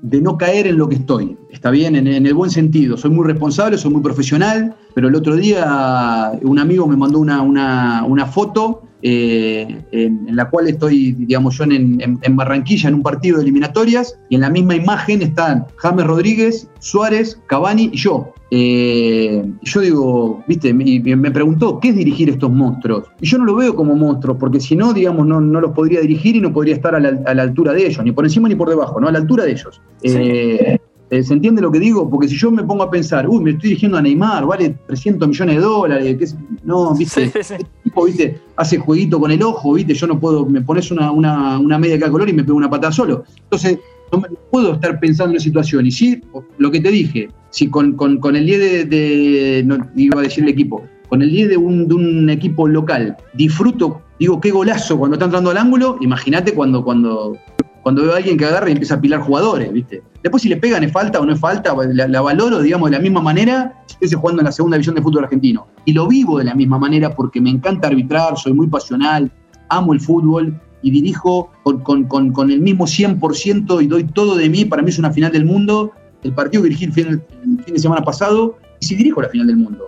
de 0.02 0.22
no 0.22 0.38
caer 0.38 0.68
en 0.68 0.78
lo 0.78 0.88
que 0.88 0.96
estoy. 0.96 1.36
Está 1.52 1.70
bien, 1.70 1.98
en, 1.98 2.08
en 2.08 2.26
el 2.26 2.34
buen 2.34 2.50
sentido. 2.50 2.96
Soy 2.96 3.12
muy 3.12 3.26
responsable, 3.28 3.78
soy 3.78 3.92
muy 3.92 4.02
profesional, 4.02 4.76
pero 4.94 5.10
el 5.10 5.16
otro 5.16 5.36
día 5.36 6.32
un 6.42 6.58
amigo 6.58 6.88
me 6.88 6.96
mandó 6.96 7.20
una, 7.20 7.42
una- 7.42 8.06
una 8.06 8.26
foto 8.28 8.84
eh, 9.06 9.82
en, 9.92 10.28
en 10.30 10.36
la 10.36 10.50
cual 10.50 10.68
estoy, 10.70 11.12
digamos, 11.12 11.58
yo 11.58 11.66
en, 11.66 11.72
en- 12.02 12.20
en 12.22 12.36
Barranquilla 12.36 12.88
en 12.90 12.96
un 12.96 13.04
partido 13.04 13.38
de 13.38 13.44
eliminatorias 13.44 14.18
y 14.30 14.36
en 14.36 14.42
la 14.42 14.50
misma 14.50 14.76
imagen 14.76 15.22
están 15.22 15.66
James 15.76 16.08
Rodríguez, 16.08 16.70
Suárez, 16.80 17.40
Cavani 17.48 17.90
y 17.94 17.98
yo. 17.98 18.34
Eh, 18.56 19.44
yo 19.64 19.82
digo, 19.82 20.44
viste, 20.48 20.74
me, 20.74 20.86
me 21.18 21.32
preguntó, 21.32 21.80
¿qué 21.80 21.90
es 21.90 21.96
dirigir 21.96 22.30
estos 22.30 22.52
monstruos? 22.52 23.06
Y 23.20 23.26
yo 23.28 23.38
no 23.40 23.46
lo 23.46 23.56
veo 23.56 23.76
como 23.76 23.96
monstruos, 23.96 24.38
porque 24.40 24.60
si 24.60 24.76
no, 24.76 24.94
digamos, 24.94 25.26
no, 25.28 25.42
no 25.42 25.60
los 25.60 25.72
podría 25.72 26.00
dirigir 26.02 26.36
y 26.36 26.40
no 26.42 26.54
podría 26.54 26.76
estar 26.76 26.96
a 26.96 27.00
la, 27.00 27.20
a 27.26 27.34
la 27.34 27.42
altura 27.44 27.74
de 27.74 27.86
ellos, 27.88 28.04
ni 28.06 28.12
por 28.12 28.26
encima 28.26 28.48
ni 28.48 28.56
por 28.56 28.70
debajo, 28.70 29.00
¿no? 29.02 29.08
A 29.08 29.12
la 29.12 29.20
altura 29.20 29.44
de 29.46 29.52
ellos. 29.52 29.82
Eh, 30.02 30.78
eh, 31.10 31.24
¿Se 31.24 31.34
entiende 31.34 31.62
lo 31.62 31.72
que 31.72 31.80
digo? 31.80 32.10
Porque 32.10 32.28
si 32.28 32.36
yo 32.38 32.52
me 32.52 32.64
pongo 32.64 32.84
a 32.84 32.90
pensar, 32.90 33.28
uy, 33.28 33.44
me 33.44 33.52
estoy 33.52 33.70
dirigiendo 33.70 33.98
a 33.98 34.02
Neymar, 34.02 34.46
vale 34.46 34.76
300 34.88 35.28
millones 35.28 35.56
de 35.58 35.62
dólares, 35.62 36.16
¿qué 36.18 36.24
es? 36.24 36.36
no, 36.64 36.96
viste, 36.96 37.26
Sí, 37.30 37.44
sí, 37.44 37.56
sí. 37.58 37.83
Viste, 38.06 38.40
hace 38.56 38.78
jueguito 38.78 39.20
con 39.20 39.32
el 39.32 39.42
ojo, 39.44 39.74
viste, 39.74 39.94
yo 39.94 40.08
no 40.08 40.20
puedo, 40.20 40.46
me 40.46 40.62
pones 40.62 40.90
una, 40.92 41.12
una, 41.12 41.60
una 41.60 41.78
media 41.78 42.00
cada 42.00 42.12
color 42.12 42.30
y 42.30 42.34
me 42.34 42.44
pego 42.44 42.58
una 42.58 42.70
patada 42.70 42.92
solo. 42.92 43.24
Entonces, 43.44 43.80
no 44.12 44.22
puedo 44.52 44.74
estar 44.74 45.00
pensando 45.00 45.32
en 45.32 45.36
la 45.36 45.40
situación. 45.44 45.86
Y 45.86 45.92
sí, 45.92 46.22
lo 46.58 46.70
que 46.72 46.80
te 46.80 46.90
dije, 46.92 47.30
si 47.50 47.68
con, 47.70 47.94
con- 47.94 48.18
con 48.20 48.36
el 48.36 48.46
10 48.46 48.60
de, 48.60 48.86
de- 48.86 49.64
no 49.66 49.78
iba 49.96 50.20
a 50.20 50.24
decir 50.24 50.44
el 50.44 50.50
equipo, 50.52 50.84
con 51.10 51.22
el 51.22 51.30
10 51.32 51.50
de 51.50 51.58
un, 51.58 51.88
de 51.88 51.94
un 51.96 52.30
equipo 52.30 52.68
local, 52.68 53.18
disfruto, 53.34 54.02
digo, 54.20 54.40
qué 54.42 54.52
golazo 54.52 54.98
cuando 54.98 55.16
está 55.16 55.26
entrando 55.26 55.50
al 55.52 55.58
ángulo, 55.58 55.98
imagínate 56.02 56.54
cuando, 56.54 56.84
cuando, 56.84 57.38
cuando 57.84 58.02
veo 58.04 58.14
a 58.14 58.18
alguien 58.18 58.38
que 58.38 58.46
agarra 58.46 58.70
y 58.70 58.72
empieza 58.72 58.96
a 58.96 59.02
pilar 59.02 59.20
jugadores, 59.22 59.72
¿viste? 59.72 60.02
Después 60.24 60.42
si 60.42 60.50
le 60.50 60.58
pegan 60.58 60.84
es 60.84 60.92
falta 60.92 61.20
o 61.20 61.26
no 61.26 61.34
es 61.34 61.40
falta, 61.40 61.76
la, 61.94 62.22
valoro, 62.22 62.62
digamos, 62.62 62.90
de 62.90 62.96
la 62.98 63.02
misma 63.04 63.22
manera 63.22 63.74
si 63.86 63.94
estuviese 63.94 64.16
jugando 64.16 64.42
en 64.42 64.46
la 64.46 64.52
segunda 64.54 64.78
división 64.78 64.96
de 64.96 65.02
fútbol 65.02 65.26
argentino. 65.26 65.68
Y 65.86 65.92
lo 65.94 66.08
vivo 66.08 66.38
de 66.40 66.46
la 66.46 66.56
misma 66.56 66.80
manera 66.80 67.14
porque 67.14 67.42
me 67.42 67.50
encanta 67.50 67.90
arbitrar, 67.90 68.38
soy 68.38 68.54
muy 68.54 68.68
pasional, 68.68 69.30
amo 69.70 69.94
el 69.94 70.00
fútbol 70.00 70.58
y 70.82 70.92
dirijo 70.92 71.52
con, 71.64 71.82
con- 71.82 72.06
con- 72.06 72.32
con 72.32 72.52
el 72.52 72.62
mismo 72.62 72.86
100% 72.86 73.84
y 73.84 73.88
doy 73.88 74.06
todo 74.06 74.36
de 74.36 74.50
mí. 74.50 74.64
Para 74.66 74.82
mí 74.82 74.90
es 74.90 75.00
una 75.00 75.12
final 75.12 75.32
del 75.32 75.46
mundo. 75.46 75.92
El 76.24 76.34
partido 76.34 76.64
que 76.64 76.70
dirigí 76.70 76.86
el 76.86 76.94
fin, 76.94 77.08
el 77.10 77.64
fin 77.64 77.74
de 77.74 77.80
semana 77.80 78.02
pasado, 78.02 78.58
y 78.80 78.86
si 78.86 78.96
dirijo 78.96 79.22
la 79.22 79.28
final 79.30 79.48
del 79.48 79.58
mundo. 79.58 79.88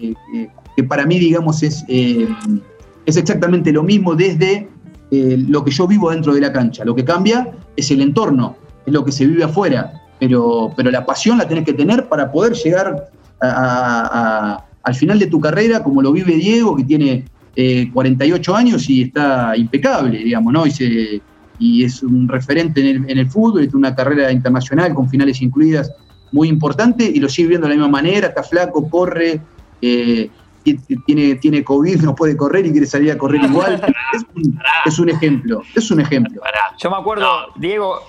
Eh, 0.00 0.14
eh, 0.34 0.48
que 0.76 0.82
para 0.84 1.04
mí, 1.06 1.18
digamos, 1.18 1.62
es, 1.62 1.84
eh, 1.88 2.26
es 3.06 3.16
exactamente 3.18 3.70
lo 3.72 3.82
mismo 3.82 4.14
desde 4.14 4.68
eh, 5.14 5.36
lo 5.48 5.64
que 5.64 5.70
yo 5.70 5.86
vivo 5.86 6.10
dentro 6.10 6.34
de 6.34 6.40
la 6.40 6.52
cancha. 6.52 6.84
Lo 6.84 6.94
que 6.94 7.04
cambia 7.04 7.52
es 7.76 7.90
el 7.92 8.00
entorno, 8.00 8.56
es 8.84 8.92
lo 8.92 9.04
que 9.04 9.12
se 9.12 9.26
vive 9.26 9.44
afuera. 9.44 10.02
Pero, 10.18 10.72
pero 10.76 10.90
la 10.90 11.06
pasión 11.06 11.38
la 11.38 11.46
tenés 11.46 11.64
que 11.64 11.72
tener 11.72 12.08
para 12.08 12.32
poder 12.32 12.54
llegar 12.54 13.10
al 13.40 14.94
final 14.94 15.18
de 15.18 15.26
tu 15.26 15.40
carrera, 15.40 15.82
como 15.82 16.00
lo 16.02 16.12
vive 16.12 16.34
Diego, 16.34 16.74
que 16.74 16.84
tiene 16.84 17.24
eh, 17.54 17.90
48 17.92 18.56
años 18.56 18.88
y 18.90 19.02
está 19.02 19.56
impecable, 19.56 20.18
digamos, 20.18 20.52
¿no? 20.52 20.64
Y, 20.66 21.84
es 21.84 22.02
un 22.02 22.26
referente 22.26 22.80
en 22.90 23.18
el, 23.18 23.30
fútbol, 23.30 23.60
tiene 23.60 23.76
una 23.76 23.94
carrera 23.94 24.32
internacional 24.32 24.92
con 24.92 25.08
finales 25.08 25.40
incluidas 25.40 25.92
muy 26.32 26.48
importante 26.48 27.04
y 27.04 27.20
lo 27.20 27.28
sigue 27.28 27.50
viendo 27.50 27.68
de 27.68 27.74
la 27.74 27.80
misma 27.80 28.00
manera, 28.00 28.28
está 28.28 28.42
flaco, 28.42 28.88
corre, 28.90 29.40
eh, 29.80 30.28
tiene, 30.64 31.34
tiene 31.36 31.62
COVID, 31.62 32.02
no 32.02 32.14
puede 32.14 32.36
correr 32.36 32.66
y 32.66 32.72
quiere 32.72 32.86
salir 32.86 33.12
a 33.12 33.18
correr 33.18 33.42
igual. 33.44 33.80
Es 34.14 34.24
un, 34.34 34.60
es 34.84 34.98
un 34.98 35.08
ejemplo, 35.10 35.62
es 35.74 35.90
un 35.90 36.00
ejemplo. 36.00 36.40
Yo 36.78 36.90
me 36.90 36.96
acuerdo, 36.96 37.24
No. 37.24 37.52
Diego, 37.56 38.00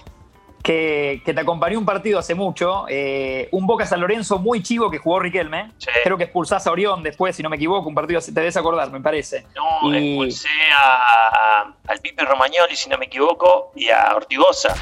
que, 0.66 1.22
que 1.24 1.34
te 1.34 1.41
acompañó 1.41 1.78
un 1.78 1.86
partido 1.86 2.18
hace 2.18 2.34
mucho, 2.34 2.86
eh, 2.89 3.47
un 3.51 3.68
Boca 3.68 3.86
San 3.86 4.01
Lorenzo 4.01 4.39
muy 4.39 4.63
chivo 4.63 4.89
que 4.89 4.97
jugó 4.97 5.20
Riquelme. 5.20 5.72
Sí. 5.78 5.91
Creo 6.03 6.18
que 6.18 6.24
expulsás 6.24 6.66
a 6.66 6.72
Orión 6.72 7.03
después, 7.03 7.36
si 7.36 7.43
no 7.43 7.49
me 7.51 7.55
equivoco, 7.55 7.88
un 7.88 7.93
partido, 7.93 8.20
te 8.20 8.32
debes 8.32 8.57
acordar, 8.57 8.89
me 8.91 8.99
parece. 8.99 9.45
No, 9.55 9.93
Y- 9.93 10.09
expulsé 10.09 10.49
a, 10.76 11.72
al 11.88 11.99
Pipe 11.99 12.26
Romagnoli, 12.26 12.76
si 12.76 12.89
no 12.89 12.97
me 12.97 13.05
equivoco, 13.05 13.72
y 13.76 13.89
a 13.91 14.16
Ortigosa. 14.16 14.74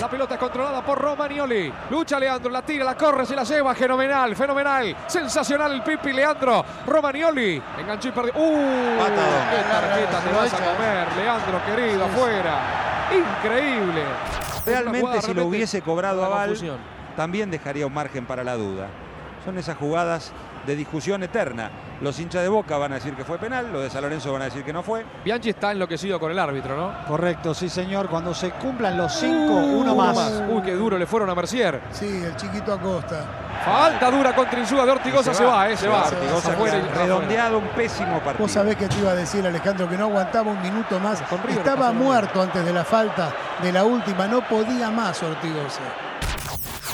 La 0.00 0.08
pelota 0.10 0.34
es 0.34 0.40
controlada 0.40 0.84
por 0.84 0.98
Romagnoli. 1.00 1.72
Lucha 1.90 2.18
Leandro, 2.18 2.50
la 2.50 2.62
tira, 2.62 2.84
la 2.84 2.96
corre, 2.96 3.24
se 3.24 3.36
la 3.36 3.44
lleva. 3.44 3.72
Fenomenal, 3.76 4.34
fenomenal. 4.34 4.96
Sensacional 5.06 5.70
el 5.72 5.82
Pipi 5.82 6.12
Leandro. 6.12 6.64
Romagnoli. 6.86 7.62
Enganchó 7.78 8.08
y 8.08 8.12
perdió. 8.12 8.32
¡Uh! 8.34 8.98
¡Qué 8.98 9.62
tarjeta 9.70 10.20
te 10.20 10.32
vas 10.32 10.52
a 10.52 10.56
comer, 10.56 11.06
Leandro, 11.16 11.60
querido, 11.66 12.04
afuera! 12.06 12.83
Increíble. 13.12 14.02
Realmente 14.66 15.22
si 15.22 15.34
lo 15.34 15.46
hubiese 15.46 15.82
cobrado 15.82 16.18
una 16.18 16.26
a 16.26 16.30
Val, 16.30 16.48
confusión. 16.48 16.78
también 17.16 17.50
dejaría 17.50 17.86
un 17.86 17.94
margen 17.94 18.24
para 18.26 18.44
la 18.44 18.54
duda. 18.56 18.88
Son 19.44 19.58
esas 19.58 19.76
jugadas 19.76 20.32
de 20.66 20.76
discusión 20.76 21.22
eterna. 21.22 21.70
Los 22.00 22.18
hinchas 22.18 22.42
de 22.42 22.48
Boca 22.48 22.76
van 22.76 22.92
a 22.92 22.96
decir 22.96 23.14
que 23.14 23.24
fue 23.24 23.38
penal, 23.38 23.72
los 23.72 23.82
de 23.82 23.90
San 23.90 24.02
Lorenzo 24.02 24.32
van 24.32 24.42
a 24.42 24.44
decir 24.46 24.64
que 24.64 24.72
no 24.72 24.82
fue. 24.82 25.04
Bianchi 25.24 25.50
está 25.50 25.72
enloquecido 25.72 26.18
con 26.20 26.30
el 26.30 26.38
árbitro, 26.38 26.76
¿no? 26.76 26.92
Correcto, 27.06 27.54
sí 27.54 27.68
señor. 27.68 28.08
Cuando 28.08 28.34
se 28.34 28.50
cumplan 28.50 28.96
los 28.98 29.12
cinco, 29.12 29.54
uno, 29.54 29.94
más. 29.94 30.42
Uy, 30.48 30.62
qué 30.62 30.72
duro 30.72 30.98
le 30.98 31.06
fueron 31.06 31.30
a 31.30 31.34
Mercier. 31.34 31.80
Sí, 31.92 32.22
el 32.24 32.36
chiquito 32.36 32.72
Acosta. 32.74 33.24
Falta 33.64 34.10
dura 34.10 34.34
contra 34.34 34.58
Insúa 34.60 34.84
de 34.84 34.92
Ortigosa, 34.92 35.32
se, 35.32 35.44
va, 35.44 35.70
eh, 35.70 35.76
se, 35.76 35.88
va. 35.88 36.02
Ortigosa 36.04 36.38
y- 36.38 36.42
que 36.42 36.48
ha 36.50 36.52
afuera. 36.52 36.88
redondeado 36.94 37.58
un 37.58 37.68
pésimo 37.68 38.18
partido. 38.18 38.38
Vos 38.44 38.50
sabés 38.52 38.76
que 38.76 38.86
te 38.88 38.98
iba 38.98 39.12
a 39.12 39.14
decir, 39.14 39.46
Alejandro, 39.46 39.88
que 39.88 39.96
no 39.96 40.04
aguantaba 40.04 40.50
un 40.50 40.60
minuto 40.60 40.98
más. 41.00 41.22
Con 41.22 41.38
River 41.42 41.58
Estaba 41.58 41.92
muerto 41.92 42.42
antes 42.42 42.64
de 42.64 42.72
la 42.72 42.84
falta 42.84 43.32
de 43.62 43.72
la 43.72 43.84
última. 43.84 44.26
No 44.26 44.46
podía 44.46 44.90
más 44.90 45.22
Ortigosa. 45.22 45.80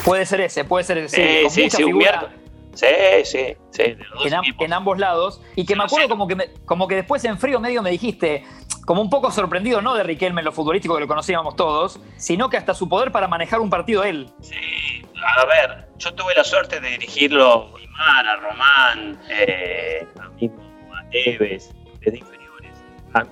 Puede 0.05 0.25
ser 0.27 0.43
ese, 0.43 0.65
puede 0.65 0.85
ser 0.85 0.99
ese. 0.99 1.17
Sí, 1.17 1.23
Sí, 1.23 1.43
con 1.43 1.51
sí, 1.51 1.63
mucha 1.65 1.77
sí, 1.77 1.83
un 1.85 1.89
figura 1.91 2.11
miércoles. 2.11 2.40
Sí, 2.75 2.87
sí, 3.25 3.57
sí. 3.71 3.83
en, 4.25 4.35
am- 4.35 4.45
en 4.59 4.73
ambos 4.73 4.99
lados. 4.99 5.41
Y 5.57 5.67
que 5.67 5.75
me 5.77 5.85
acuerdo 5.85 6.09
como 6.09 6.27
que, 6.29 6.37
me- 6.37 6.53
como 6.65 6.87
que 6.89 6.95
después 6.97 7.25
en 7.25 7.39
frío 7.39 7.61
medio 7.61 7.83
me 7.83 7.91
dijiste, 7.91 8.45
como 8.87 9.03
un 9.03 9.11
poco 9.11 9.31
sorprendido, 9.31 9.83
no 9.83 9.95
de 9.95 10.03
Riquelme 10.05 10.41
en 10.41 10.45
lo 10.45 10.53
futbolístico 10.53 10.95
que 10.95 11.01
lo 11.01 11.09
conocíamos 11.09 11.57
todos, 11.57 12.01
sino 12.17 12.49
que 12.49 12.57
hasta 12.57 12.73
su 12.75 12.89
poder 12.89 13.11
para 13.13 13.27
manejar 13.29 13.61
un 13.61 13.71
partido 13.71 14.05
él. 14.05 14.31
Sí, 14.41 15.03
a 15.39 15.45
ver, 15.47 15.89
yo 15.99 16.15
tuve 16.15 16.35
la 16.35 16.45
suerte 16.45 16.81
de 16.81 16.91
dirigirlo 16.91 17.75
a 17.75 17.79
Neymar, 17.79 18.27
a 18.27 18.37
Román, 18.37 19.21
eh, 19.29 20.07
a 20.21 20.29
mismo 20.31 20.63
a 20.97 21.09
Tevez, 21.11 21.71
desde 22.01 22.19
inferiores. 22.19 22.73
A, 23.15 23.25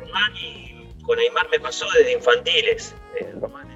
Román 0.00 0.32
y 0.36 0.74
con 1.02 1.18
Neymar 1.18 1.48
me 1.50 1.58
pasó 1.60 1.86
desde 1.96 2.12
infantiles. 2.14 2.94
Eh, 3.20 3.32
Román 3.40 3.75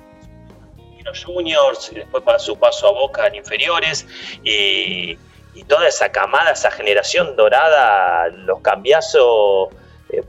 en 1.01 1.07
los 1.07 1.24
juniors, 1.24 1.90
y 1.92 1.96
después 1.96 2.22
para 2.22 2.38
su 2.38 2.57
paso 2.59 2.88
a 2.88 2.92
Boca 2.92 3.26
en 3.26 3.34
inferiores 3.36 4.07
y, 4.44 5.18
toda 5.68 5.88
esa 5.88 6.11
camada, 6.11 6.53
esa 6.53 6.70
generación 6.70 7.36
dorada, 7.36 8.28
los 8.28 8.61
cambiazos. 8.61 9.68
eh, 10.09 10.22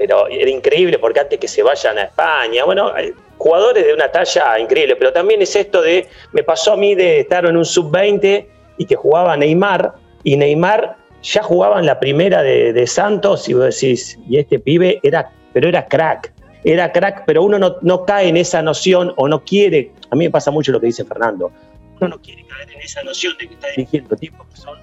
pero 0.00 0.28
era 0.28 0.48
increíble 0.48 0.98
porque 0.98 1.20
antes 1.20 1.38
que 1.38 1.46
se 1.46 1.62
vayan 1.62 1.98
a 1.98 2.04
España, 2.04 2.64
bueno, 2.64 2.90
jugadores 3.36 3.84
de 3.84 3.92
una 3.92 4.10
talla 4.10 4.58
increíble, 4.58 4.96
pero 4.96 5.12
también 5.12 5.42
es 5.42 5.54
esto 5.54 5.82
de, 5.82 6.08
me 6.32 6.42
pasó 6.42 6.72
a 6.72 6.76
mí 6.78 6.94
de 6.94 7.20
estar 7.20 7.44
en 7.44 7.54
un 7.54 7.66
sub-20 7.66 8.46
y 8.78 8.86
que 8.86 8.96
jugaba 8.96 9.36
Neymar, 9.36 9.92
y 10.24 10.38
Neymar 10.38 10.96
ya 11.22 11.42
jugaba 11.42 11.80
en 11.80 11.84
la 11.84 12.00
primera 12.00 12.42
de, 12.42 12.72
de 12.72 12.86
Santos, 12.86 13.46
y 13.50 13.52
vos 13.52 13.78
decís, 13.78 14.18
y 14.26 14.38
este 14.38 14.58
pibe 14.58 15.00
era, 15.02 15.30
pero 15.52 15.68
era 15.68 15.86
crack, 15.86 16.32
era 16.64 16.92
crack, 16.92 17.24
pero 17.26 17.42
uno 17.42 17.58
no, 17.58 17.76
no 17.82 18.04
cae 18.04 18.28
en 18.28 18.36
esa 18.36 18.62
noción 18.62 19.12
o 19.16 19.28
no 19.28 19.44
quiere, 19.44 19.92
a 20.10 20.16
mí 20.16 20.24
me 20.26 20.30
pasa 20.30 20.50
mucho 20.50 20.72
lo 20.72 20.80
que 20.80 20.86
dice 20.86 21.04
Fernando, 21.04 21.52
uno 22.00 22.08
no 22.08 22.20
quiere 22.20 22.44
caer 22.46 22.70
en 22.72 22.80
esa 22.80 23.02
noción 23.02 23.36
de 23.38 23.48
que 23.48 23.54
está 23.54 23.68
dirigiendo 23.68 24.16
tipos 24.16 24.46
que 24.48 24.56
son 24.56 24.78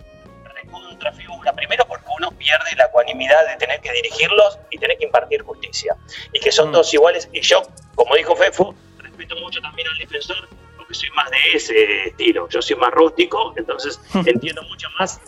recontra 0.98 1.12
figura. 1.14 1.54
Primero 1.54 1.86
porque 1.88 2.06
uno 2.18 2.32
pierde 2.32 2.76
la 2.78 2.86
ecuanimidad 2.86 3.48
de 3.48 3.58
tener 3.58 3.80
que 3.82 3.92
dirigirlos 3.92 4.60
y 4.72 4.78
tener 4.78 4.98
que 4.98 5.06
impartir 5.06 5.42
justicia. 5.44 5.96
Y 6.34 6.40
que 6.40 6.52
son 6.52 6.72
todos 6.72 6.94
iguales. 6.94 7.30
Y 7.34 7.42
yo, 7.42 7.62
como 7.96 8.16
dijo 8.16 8.36
Fefo, 8.36 8.76
respeto 9.00 9.36
mucho 9.38 9.60
también 9.62 9.88
al 9.88 9.98
defensor 9.98 10.48
porque 10.78 10.94
soy 10.94 11.10
más 11.12 11.30
de 11.32 11.38
ese 11.54 12.08
estilo. 12.10 12.48
Yo 12.50 12.62
soy 12.62 12.76
más 12.76 12.92
rústico, 12.92 13.54
entonces 13.58 14.00
entiendo 14.26 14.62
mucho 14.64 14.88
más 15.00 15.20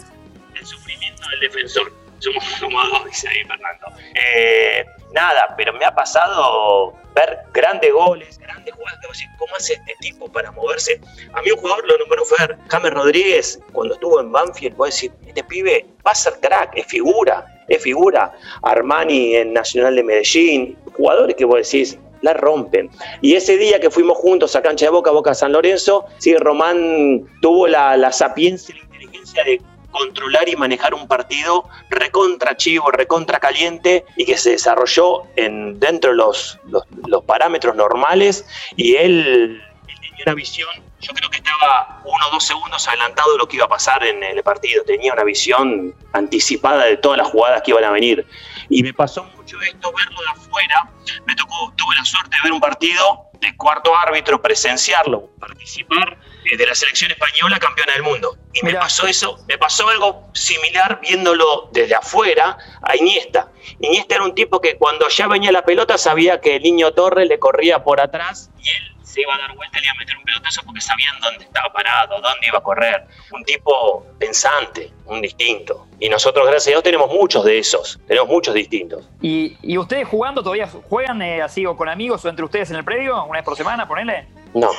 el 0.55 0.65
sufrimiento 0.65 1.21
del 1.29 1.39
defensor. 1.39 1.91
Somos 2.19 2.43
como 2.59 2.83
dos, 2.85 3.05
dice 3.05 3.29
ahí 3.29 3.43
Fernando. 3.45 3.87
Eh, 4.13 4.85
nada, 5.13 5.53
pero 5.57 5.73
me 5.73 5.85
ha 5.85 5.93
pasado 5.93 6.93
ver 7.15 7.39
grandes 7.53 7.91
goles, 7.91 8.37
grandes 8.39 8.73
decís, 9.11 9.27
¿Cómo 9.37 9.55
hace 9.55 9.73
este 9.73 9.95
tipo 9.99 10.31
para 10.31 10.51
moverse? 10.51 10.99
A 11.33 11.41
mí 11.41 11.51
un 11.51 11.57
jugador 11.57 11.87
lo 11.87 11.97
nombró 11.97 12.25
Fer, 12.25 12.57
James 12.67 12.91
Rodríguez, 12.91 13.59
cuando 13.71 13.95
estuvo 13.95 14.19
en 14.19 14.31
Banfield, 14.31 14.75
vos 14.75 14.89
decís, 14.93 15.11
este 15.25 15.43
pibe 15.43 15.85
va 16.05 16.11
a 16.11 16.15
ser 16.15 16.33
crack, 16.39 16.71
es 16.75 16.85
figura, 16.87 17.45
es 17.67 17.81
figura. 17.81 18.33
Armani 18.63 19.35
en 19.35 19.53
Nacional 19.53 19.95
de 19.95 20.03
Medellín, 20.03 20.77
jugadores 20.93 21.35
que 21.35 21.45
vos 21.45 21.57
decís, 21.57 21.97
la 22.21 22.33
rompen. 22.33 22.89
Y 23.21 23.35
ese 23.35 23.57
día 23.57 23.79
que 23.79 23.89
fuimos 23.89 24.17
juntos 24.17 24.55
a 24.55 24.61
cancha 24.61 24.85
de 24.85 24.91
Boca, 24.91 25.11
Boca 25.11 25.33
San 25.33 25.53
Lorenzo, 25.53 26.05
sí, 26.17 26.35
Román 26.35 27.25
tuvo 27.41 27.67
la, 27.67 27.95
la 27.95 28.11
sapiencia 28.11 28.75
y 28.75 28.79
la 28.79 28.83
inteligencia 28.85 29.43
de 29.43 29.61
controlar 29.91 30.47
y 30.49 30.55
manejar 30.55 30.93
un 30.93 31.07
partido 31.07 31.67
recontra 31.89 32.55
chivo, 32.55 32.91
recontra 32.91 33.39
caliente 33.39 34.05
y 34.15 34.25
que 34.25 34.37
se 34.37 34.51
desarrolló 34.51 35.23
en, 35.35 35.79
dentro 35.79 36.11
de 36.11 36.17
los, 36.17 36.59
los, 36.65 36.83
los 37.07 37.23
parámetros 37.23 37.75
normales 37.75 38.45
y 38.75 38.95
él, 38.95 39.61
él 39.87 39.95
tenía 40.01 40.23
una 40.27 40.35
visión, 40.35 40.69
yo 40.99 41.13
creo 41.13 41.29
que 41.29 41.37
estaba 41.37 42.01
uno 42.03 42.27
o 42.27 42.31
dos 42.31 42.43
segundos 42.43 42.87
adelantado 42.87 43.31
de 43.33 43.37
lo 43.37 43.47
que 43.47 43.57
iba 43.57 43.65
a 43.65 43.69
pasar 43.69 44.05
en 44.05 44.23
el 44.23 44.43
partido, 44.43 44.83
tenía 44.83 45.13
una 45.13 45.23
visión 45.23 45.95
anticipada 46.13 46.85
de 46.85 46.97
todas 46.97 47.17
las 47.17 47.27
jugadas 47.27 47.61
que 47.63 47.71
iban 47.71 47.83
a 47.83 47.91
venir. 47.91 48.25
Y 48.69 48.83
me 48.83 48.93
pasó 48.93 49.23
mucho 49.35 49.59
esto, 49.61 49.91
verlo 49.93 50.21
de 50.21 50.27
afuera, 50.29 50.91
me 51.25 51.35
tocó, 51.35 51.73
tuve 51.75 51.95
la 51.95 52.05
suerte 52.05 52.35
de 52.35 52.43
ver 52.43 52.51
un 52.51 52.59
partido 52.59 53.29
de 53.39 53.55
cuarto 53.55 53.95
árbitro, 53.97 54.41
presenciarlo, 54.41 55.29
participar 55.39 56.17
de 56.57 56.65
la 56.65 56.75
selección 56.75 57.11
española 57.11 57.59
campeona 57.59 57.93
del 57.93 58.03
mundo. 58.03 58.37
Y 58.53 58.63
me 58.63 58.73
pasó 58.73 59.07
eso, 59.07 59.43
me 59.47 59.57
pasó 59.57 59.87
algo 59.89 60.29
similar 60.33 60.99
viéndolo 61.01 61.69
desde 61.71 61.95
afuera 61.95 62.57
a 62.81 62.95
Iniesta. 62.95 63.51
Iniesta 63.79 64.15
era 64.15 64.23
un 64.23 64.35
tipo 64.35 64.59
que 64.59 64.75
cuando 64.77 65.07
ya 65.09 65.27
venía 65.27 65.51
la 65.51 65.63
pelota 65.63 65.97
sabía 65.97 66.41
que 66.41 66.55
el 66.55 66.63
niño 66.63 66.91
Torres 66.93 67.27
le 67.27 67.39
corría 67.39 67.83
por 67.83 68.01
atrás 68.01 68.49
y 68.61 68.69
él 68.69 68.95
se 69.03 69.21
iba 69.21 69.33
a 69.33 69.37
dar 69.39 69.55
vuelta 69.55 69.77
y 69.79 69.81
le 69.81 69.87
iba 69.87 69.93
a 69.93 69.99
meter 69.99 70.17
un 70.17 70.23
pelotazo 70.23 70.61
porque 70.63 70.81
sabían 70.81 71.19
dónde 71.19 71.43
estaba 71.43 71.73
parado, 71.73 72.21
dónde 72.21 72.47
iba 72.47 72.59
a 72.59 72.63
correr. 72.63 73.07
Un 73.31 73.43
tipo 73.43 74.05
pensante, 74.19 74.91
un 75.05 75.21
distinto. 75.21 75.87
Y 75.99 76.09
nosotros, 76.09 76.45
gracias 76.45 76.67
a 76.67 76.69
Dios, 76.71 76.83
tenemos 76.83 77.11
muchos 77.11 77.43
de 77.43 77.57
esos, 77.57 77.99
tenemos 78.07 78.29
muchos 78.29 78.53
distintos. 78.53 79.09
¿Y, 79.21 79.57
y 79.63 79.77
ustedes 79.77 80.07
jugando 80.07 80.43
todavía 80.43 80.67
juegan 80.67 81.21
eh, 81.21 81.41
así 81.41 81.65
o 81.65 81.75
con 81.75 81.89
amigos 81.89 82.23
o 82.25 82.29
entre 82.29 82.45
ustedes 82.45 82.69
en 82.69 82.77
el 82.77 82.83
predio? 82.83 83.23
¿Una 83.23 83.39
vez 83.39 83.45
por 83.45 83.55
semana, 83.55 83.87
ponele? 83.87 84.27
No, 84.53 84.71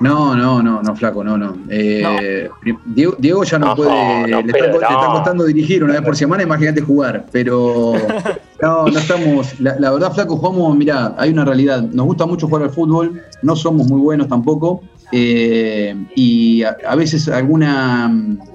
No, 0.00 0.36
no, 0.36 0.62
no, 0.62 0.82
no, 0.82 0.96
flaco, 0.96 1.24
no, 1.24 1.36
no. 1.36 1.56
Eh, 1.68 2.48
Diego, 2.86 3.16
Diego 3.18 3.42
ya 3.44 3.58
no, 3.58 3.66
No, 3.66 3.76
puede, 3.76 4.28
no, 4.28 4.42
le, 4.42 4.52
está, 4.52 4.66
le 4.66 4.76
está 4.76 5.06
costando 5.12 5.44
dirigir 5.44 5.82
una 5.82 5.94
vez 5.94 6.02
por 6.02 6.16
semana, 6.16 6.42
imagínate 6.42 6.80
jugar, 6.80 7.26
pero 7.32 7.94
no, 8.62 8.86
no 8.86 8.98
estamos, 8.98 9.58
la, 9.60 9.78
la 9.78 9.90
verdad, 9.90 10.12
flaco, 10.12 10.36
jugamos, 10.36 10.76
mirá, 10.76 11.14
hay 11.18 11.30
una 11.30 11.44
realidad, 11.44 11.82
nos 11.82 12.06
gusta 12.06 12.26
mucho 12.26 12.46
jugar 12.46 12.64
al 12.64 12.70
fútbol, 12.70 13.22
no 13.42 13.56
somos 13.56 13.88
muy 13.88 14.00
buenos 14.00 14.28
tampoco, 14.28 14.82
eh, 15.12 15.96
y 16.14 16.62
a, 16.62 16.76
a 16.86 16.94
veces 16.94 17.28
alguna, 17.28 18.12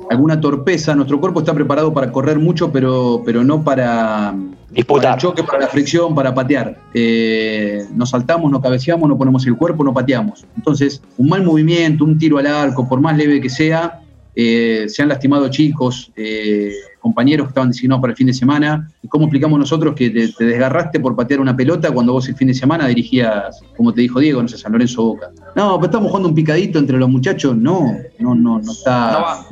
alguna 0.10 0.40
torpeza, 0.40 0.96
nuestro 0.96 1.20
cuerpo 1.20 1.40
está 1.40 1.54
preparado 1.54 1.94
para 1.94 2.12
correr 2.12 2.40
mucho, 2.40 2.72
pero, 2.72 3.22
pero 3.26 3.44
no 3.44 3.64
para, 3.64 4.36
el 4.74 4.86
choque, 5.18 5.44
para 5.44 5.60
la 5.60 5.68
fricción, 5.68 6.14
para 6.14 6.34
patear. 6.34 6.78
Eh, 6.94 7.86
nos 7.96 8.12
saltamos, 8.12 8.52
no 8.52 8.62
cabeceamos, 8.62 9.10
no 9.10 9.18
ponemos 9.18 9.46
el 9.48 9.56
cuerpo, 9.56 9.84
no 9.84 9.94
pateamos. 9.94 10.46
Entonces, 10.56 11.02
un 11.18 11.30
mal 11.30 11.44
movimiento, 11.44 12.06
un 12.06 12.18
tiro 12.18 12.38
al 12.38 12.48
arco, 12.48 12.88
por 12.88 13.02
más 13.02 13.18
leve 13.18 13.42
que 13.42 13.50
sea, 13.50 14.00
eh, 14.36 14.86
se 14.88 15.04
han 15.04 15.10
lastimado 15.10 15.48
chicos, 15.50 16.12
eh, 16.16 16.74
compañeros 17.00 17.48
que 17.48 17.50
estaban 17.50 17.70
designados 17.70 18.02
para 18.02 18.12
el 18.12 18.18
fin 18.18 18.28
de 18.28 18.34
semana. 18.34 18.90
¿Y 19.02 19.08
cómo 19.08 19.26
explicamos 19.26 19.60
nosotros 19.60 19.94
que 19.96 20.10
te, 20.10 20.30
te 20.30 20.46
desgarraste 20.46 21.00
por 21.00 21.16
patear 21.16 21.40
una 21.40 21.56
pelota 21.56 21.92
cuando 21.92 22.14
vos 22.14 22.28
el 22.30 22.36
fin 22.36 22.48
de 22.48 22.54
semana 22.54 22.88
dirigías, 22.88 23.62
como 23.76 23.94
te 23.94 24.02
dijo 24.02 24.20
Diego, 24.20 24.42
no 24.42 24.48
sé, 24.48 24.58
San 24.58 24.72
Lorenzo 24.72 25.04
Boca? 25.04 25.30
No, 25.56 25.76
pero 25.76 25.86
estamos 25.86 26.10
jugando 26.10 26.30
un 26.30 26.36
picadito 26.36 26.80
entre 26.80 26.98
los 26.98 27.10
muchachos. 27.10 27.56
No, 27.56 27.96
no, 28.20 28.36
no, 28.36 28.60
no 28.60 28.72
está. 28.72 29.46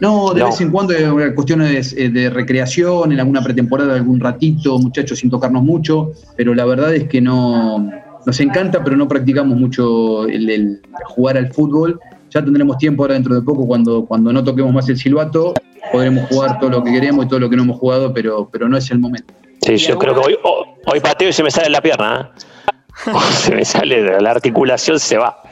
No 0.00 0.32
de 0.32 0.40
No. 0.40 0.46
vez 0.46 0.60
en 0.60 0.70
cuando 0.70 0.94
hay 0.94 1.34
cuestiones 1.34 1.94
de, 1.94 2.10
de 2.10 2.30
recreación, 2.30 3.10
en 3.12 3.18
alguna 3.18 3.42
pretemporada, 3.42 3.94
algún 3.94 4.20
ratito, 4.20 4.78
muchachos 4.78 5.18
sin 5.18 5.30
tocarnos 5.30 5.62
mucho, 5.64 6.12
pero 6.36 6.54
la 6.54 6.64
verdad 6.64 6.94
es 6.94 7.08
que 7.08 7.20
no 7.20 7.90
nos 8.24 8.40
encanta, 8.40 8.84
pero 8.84 8.96
no 8.96 9.08
practicamos 9.08 9.58
mucho 9.58 10.24
el, 10.28 10.48
el 10.50 10.80
jugar 11.06 11.36
al 11.36 11.52
fútbol. 11.52 11.98
Ya 12.30 12.44
tendremos 12.44 12.76
tiempo 12.78 13.02
ahora 13.02 13.14
dentro 13.14 13.34
de 13.34 13.42
poco, 13.42 13.66
cuando, 13.66 14.04
cuando 14.04 14.32
no 14.32 14.44
toquemos 14.44 14.72
más 14.72 14.88
el 14.88 14.98
silbato, 14.98 15.54
podremos 15.90 16.28
jugar 16.28 16.60
todo 16.60 16.70
lo 16.70 16.84
que 16.84 16.92
queremos 16.92 17.24
y 17.24 17.28
todo 17.28 17.40
lo 17.40 17.48
que 17.50 17.56
no 17.56 17.62
hemos 17.62 17.78
jugado, 17.78 18.12
pero, 18.12 18.48
pero 18.52 18.68
no 18.68 18.76
es 18.76 18.90
el 18.90 18.98
momento. 18.98 19.34
Sí, 19.62 19.72
¿Y 19.72 19.76
yo 19.78 19.98
creo 19.98 20.14
que 20.14 20.20
hoy, 20.20 20.36
hoy 20.86 21.00
pateo 21.00 21.30
y 21.30 21.32
se 21.32 21.42
me 21.42 21.50
sale 21.50 21.70
la 21.70 21.80
pierna. 21.80 22.30
¿eh? 22.34 22.74
se 23.32 23.54
me 23.54 23.64
sale, 23.64 24.20
la 24.20 24.30
articulación 24.30 24.98
se 25.00 25.18
va. 25.18 25.42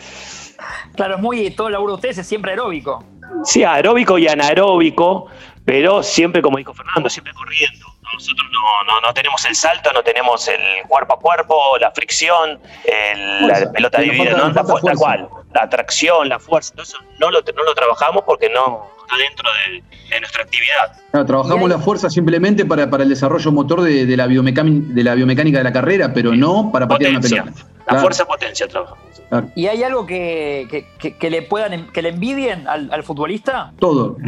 Claro, 0.95 1.17
es 1.17 1.21
muy, 1.21 1.51
todo 1.51 1.67
el 1.69 1.75
laburo 1.75 1.93
de 1.93 1.97
ustedes 1.97 2.19
es 2.19 2.27
siempre 2.27 2.53
aeróbico. 2.53 3.05
Sí, 3.45 3.65
aeróbico 3.65 4.19
y 4.19 4.29
anaeróbico, 4.29 5.27
pero 5.65 6.03
siempre, 6.03 6.41
como 6.43 6.59
dijo 6.59 6.73
Fernando, 6.73 7.11
siempre 7.11 7.35
corriendo. 7.35 7.87
nosotros 8.15 8.47
no, 8.51 8.95
no, 8.95 9.01
no 9.01 9.13
tenemos 9.13 9.45
el 9.45 9.55
salto, 9.55 9.93
no 9.93 10.03
tenemos 10.03 10.49
el 10.49 10.61
cuerpo 10.89 11.15
a 11.15 11.19
cuerpo, 11.19 11.77
la 11.79 11.91
fricción, 11.91 12.59
el- 12.85 13.47
la 13.47 13.71
pelota 13.73 14.01
dividida, 14.01 14.31
¿no? 14.39 14.49
la, 14.51 14.65
fuerza. 14.65 14.93
cual, 14.97 15.29
la 15.57 15.69
tracción, 15.69 16.29
la 16.29 16.39
fuerza, 16.39 16.73
todo 16.75 16.83
eso 16.83 16.99
no 17.19 17.31
lo, 17.31 17.41
no 17.41 17.65
lo 17.65 17.75
trabajamos 17.75 18.23
porque 18.27 18.49
no 18.51 18.87
está 19.01 19.17
dentro 19.17 19.49
de, 19.59 19.83
de 20.11 20.21
nuestra 20.21 20.43
actividad. 20.43 20.93
Claro, 21.11 21.27
trabajamos 21.27 21.69
la 21.69 21.79
fuerza 21.79 22.11
simplemente 22.11 22.65
para, 22.65 22.89
para 22.91 23.03
el 23.05 23.09
desarrollo 23.09 23.53
motor 23.53 23.81
de, 23.83 24.07
de 24.07 24.17
la 24.17 24.27
biomecánica, 24.27 24.93
de 24.93 25.03
la 25.05 25.15
biomecánica 25.15 25.59
de 25.59 25.65
la 25.65 25.73
carrera, 25.73 26.13
pero 26.13 26.35
no 26.35 26.71
para 26.73 26.87
patear 26.87 27.13
una 27.13 27.21
pelota. 27.21 27.53
La 27.87 27.91
Claro, 27.93 28.01
fuerza 28.01 28.25
potencia 28.25 28.67
trabajamos. 28.67 29.05
claro. 29.29 29.49
¿Y 29.55 29.67
hay 29.69 29.83
algo 29.85 30.05
que, 30.07 30.67
que- 30.71 30.87
que- 30.99 31.17
que 31.17 31.31
le 31.31 31.43
puedan 31.43 31.87
que 31.93 32.03
le 32.03 32.09
envidien 32.11 32.67
al, 32.67 32.93
al 32.93 33.03
futbolista? 33.05 33.73
Todo. 33.79 34.17